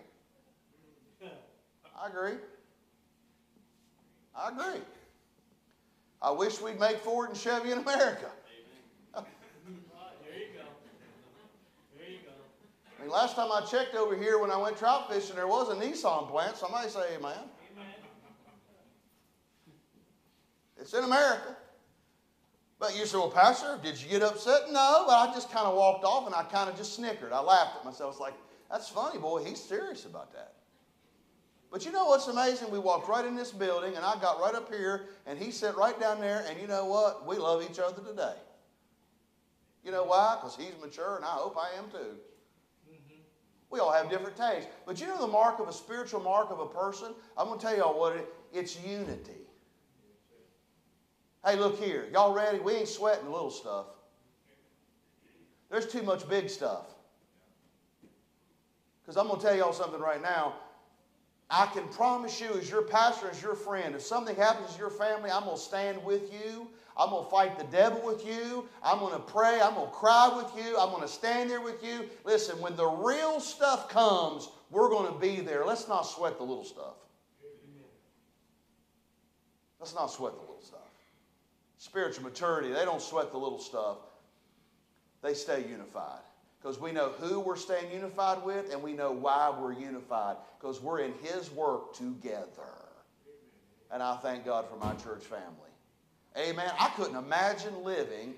I 2.03 2.09
agree. 2.09 2.39
I 4.35 4.49
agree. 4.49 4.81
I 6.23 6.31
wish 6.31 6.61
we'd 6.61 6.81
make 6.81 6.99
Ford 6.99 7.29
and 7.29 7.39
Chevy 7.39 7.73
in 7.73 7.79
America. 7.79 8.31
Mean, 13.11 13.19
last 13.19 13.35
time 13.35 13.51
I 13.53 13.61
checked 13.63 13.97
over 13.97 14.17
here 14.17 14.39
when 14.39 14.53
I 14.53 14.57
went 14.57 14.79
trout 14.79 15.13
fishing, 15.13 15.35
there 15.35 15.49
was 15.49 15.69
a 15.69 15.75
Nissan 15.75 16.31
plant. 16.31 16.57
Somebody 16.57 16.89
say 16.89 17.17
amen. 17.17 17.33
amen. 17.73 17.87
It's 20.79 20.95
in 20.95 21.03
America. 21.03 21.57
But 22.79 22.97
you 22.97 23.05
say, 23.07 23.19
well, 23.19 23.31
Pastor, 23.31 23.81
did 23.83 24.01
you 24.01 24.09
get 24.09 24.23
upset? 24.23 24.71
No, 24.71 25.05
but 25.07 25.13
I 25.13 25.33
just 25.35 25.51
kind 25.51 25.67
of 25.67 25.75
walked 25.75 26.05
off 26.05 26.27
and 26.27 26.35
I 26.35 26.45
kind 26.45 26.71
of 26.71 26.77
just 26.77 26.95
snickered. 26.95 27.33
I 27.33 27.41
laughed 27.41 27.79
at 27.81 27.85
myself. 27.85 28.13
It's 28.13 28.21
like, 28.21 28.35
that's 28.71 28.89
funny, 28.89 29.19
boy. 29.19 29.45
He's 29.45 29.61
serious 29.61 30.05
about 30.05 30.33
that. 30.35 30.55
But 31.73 31.85
you 31.85 31.93
know 31.93 32.07
what's 32.07 32.29
amazing? 32.29 32.71
We 32.71 32.79
walked 32.79 33.09
right 33.09 33.25
in 33.25 33.35
this 33.35 33.51
building 33.51 33.97
and 33.97 34.05
I 34.05 34.21
got 34.21 34.41
right 34.41 34.55
up 34.55 34.73
here 34.73 35.07
and 35.27 35.37
he 35.37 35.51
sat 35.51 35.77
right 35.77 35.99
down 36.01 36.21
there. 36.21 36.45
And 36.49 36.61
you 36.61 36.69
know 36.69 36.87
what? 36.87 37.27
We 37.27 37.37
love 37.37 37.63
each 37.69 37.81
other 37.81 38.03
today. 38.03 38.35
You 39.85 39.91
know 39.91 40.05
why? 40.05 40.37
Because 40.41 40.57
he's 40.57 40.81
mature 40.81 41.17
and 41.17 41.25
I 41.25 41.31
hope 41.31 41.57
I 41.59 41.77
am 41.77 41.91
too. 41.91 42.17
We 43.71 43.79
all 43.79 43.93
have 43.93 44.11
different 44.11 44.37
tastes. 44.37 44.69
But 44.85 45.01
you 45.01 45.07
know 45.07 45.21
the 45.21 45.29
mark 45.29 45.61
of 45.61 45.69
a 45.69 45.73
spiritual 45.73 46.21
mark 46.21 46.51
of 46.51 46.59
a 46.59 46.67
person? 46.67 47.15
I'm 47.37 47.47
going 47.47 47.59
to 47.59 47.65
tell 47.65 47.77
y'all 47.77 47.99
what 47.99 48.17
it 48.17 48.21
is. 48.21 48.27
It's 48.53 48.85
unity. 48.85 49.47
Hey, 51.45 51.57
look 51.57 51.79
here. 51.79 52.09
Y'all 52.13 52.35
ready? 52.35 52.59
We 52.59 52.73
ain't 52.73 52.89
sweating 52.89 53.27
the 53.27 53.31
little 53.31 53.51
stuff. 53.51 53.87
There's 55.71 55.87
too 55.87 56.03
much 56.03 56.29
big 56.29 56.51
stuff. 56.51 56.87
Because 59.01 59.17
I'm 59.17 59.29
going 59.29 59.41
to 59.41 59.47
tell 59.47 59.57
y'all 59.57 59.73
something 59.73 60.01
right 60.01 60.21
now. 60.21 60.55
I 61.49 61.67
can 61.67 61.87
promise 61.89 62.41
you, 62.41 62.51
as 62.55 62.69
your 62.69 62.83
pastor, 62.83 63.29
as 63.31 63.41
your 63.41 63.55
friend, 63.55 63.95
if 63.95 64.03
something 64.03 64.37
happens 64.37 64.73
to 64.75 64.79
your 64.79 64.91
family, 64.91 65.31
I'm 65.31 65.45
going 65.45 65.57
to 65.57 65.63
stand 65.63 66.05
with 66.05 66.33
you. 66.33 66.69
I'm 67.01 67.09
going 67.09 67.25
to 67.25 67.31
fight 67.31 67.59
the 67.59 67.65
devil 67.65 68.03
with 68.05 68.27
you. 68.27 68.69
I'm 68.83 68.99
going 68.99 69.15
to 69.15 69.21
pray. 69.21 69.59
I'm 69.63 69.75
going 69.75 69.87
to 69.87 69.93
cry 69.93 70.31
with 70.37 70.53
you. 70.63 70.77
I'm 70.79 70.91
going 70.91 71.01
to 71.01 71.09
stand 71.09 71.49
there 71.49 71.63
with 71.63 71.83
you. 71.83 72.05
Listen, 72.25 72.61
when 72.61 72.77
the 72.77 72.87
real 72.87 73.41
stuff 73.41 73.89
comes, 73.89 74.51
we're 74.71 74.91
going 74.91 75.11
to 75.11 75.19
be 75.19 75.41
there. 75.41 75.65
Let's 75.65 75.89
not 75.89 76.03
sweat 76.03 76.37
the 76.37 76.45
little 76.45 76.65
stuff. 76.65 76.97
Let's 79.79 79.95
not 79.95 80.11
sweat 80.11 80.35
the 80.35 80.41
little 80.41 80.61
stuff. 80.61 80.81
Spiritual 81.79 82.25
maturity, 82.25 82.71
they 82.71 82.85
don't 82.85 83.01
sweat 83.01 83.33
the 83.33 83.39
little 83.39 83.59
stuff. 83.59 83.97
They 85.23 85.33
stay 85.33 85.65
unified. 85.67 86.21
Because 86.61 86.79
we 86.79 86.93
know 86.93 87.09
who 87.09 87.41
we're 87.41 87.57
staying 87.57 87.91
unified 87.91 88.45
with 88.45 88.71
and 88.71 88.83
we 88.83 88.93
know 88.93 89.11
why 89.11 89.51
we're 89.59 89.73
unified. 89.73 90.37
Because 90.61 90.83
we're 90.83 91.01
in 91.01 91.15
His 91.23 91.51
work 91.51 91.95
together. 91.95 92.45
And 93.91 94.03
I 94.03 94.17
thank 94.17 94.45
God 94.45 94.67
for 94.69 94.77
my 94.77 94.93
church 94.97 95.25
family. 95.25 95.70
Amen. 96.37 96.71
I 96.79 96.89
couldn't 96.91 97.17
imagine 97.17 97.83
living, 97.83 98.35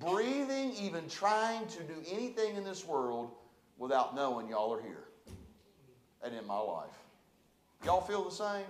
breathing, 0.00 0.72
even 0.80 1.08
trying 1.08 1.66
to 1.68 1.82
do 1.82 1.94
anything 2.10 2.56
in 2.56 2.64
this 2.64 2.84
world 2.86 3.30
without 3.78 4.16
knowing 4.16 4.48
y'all 4.48 4.72
are 4.72 4.82
here 4.82 5.04
and 6.22 6.34
in 6.34 6.46
my 6.46 6.58
life. 6.58 6.90
Y'all 7.84 8.00
feel 8.00 8.24
the 8.24 8.30
same? 8.30 8.64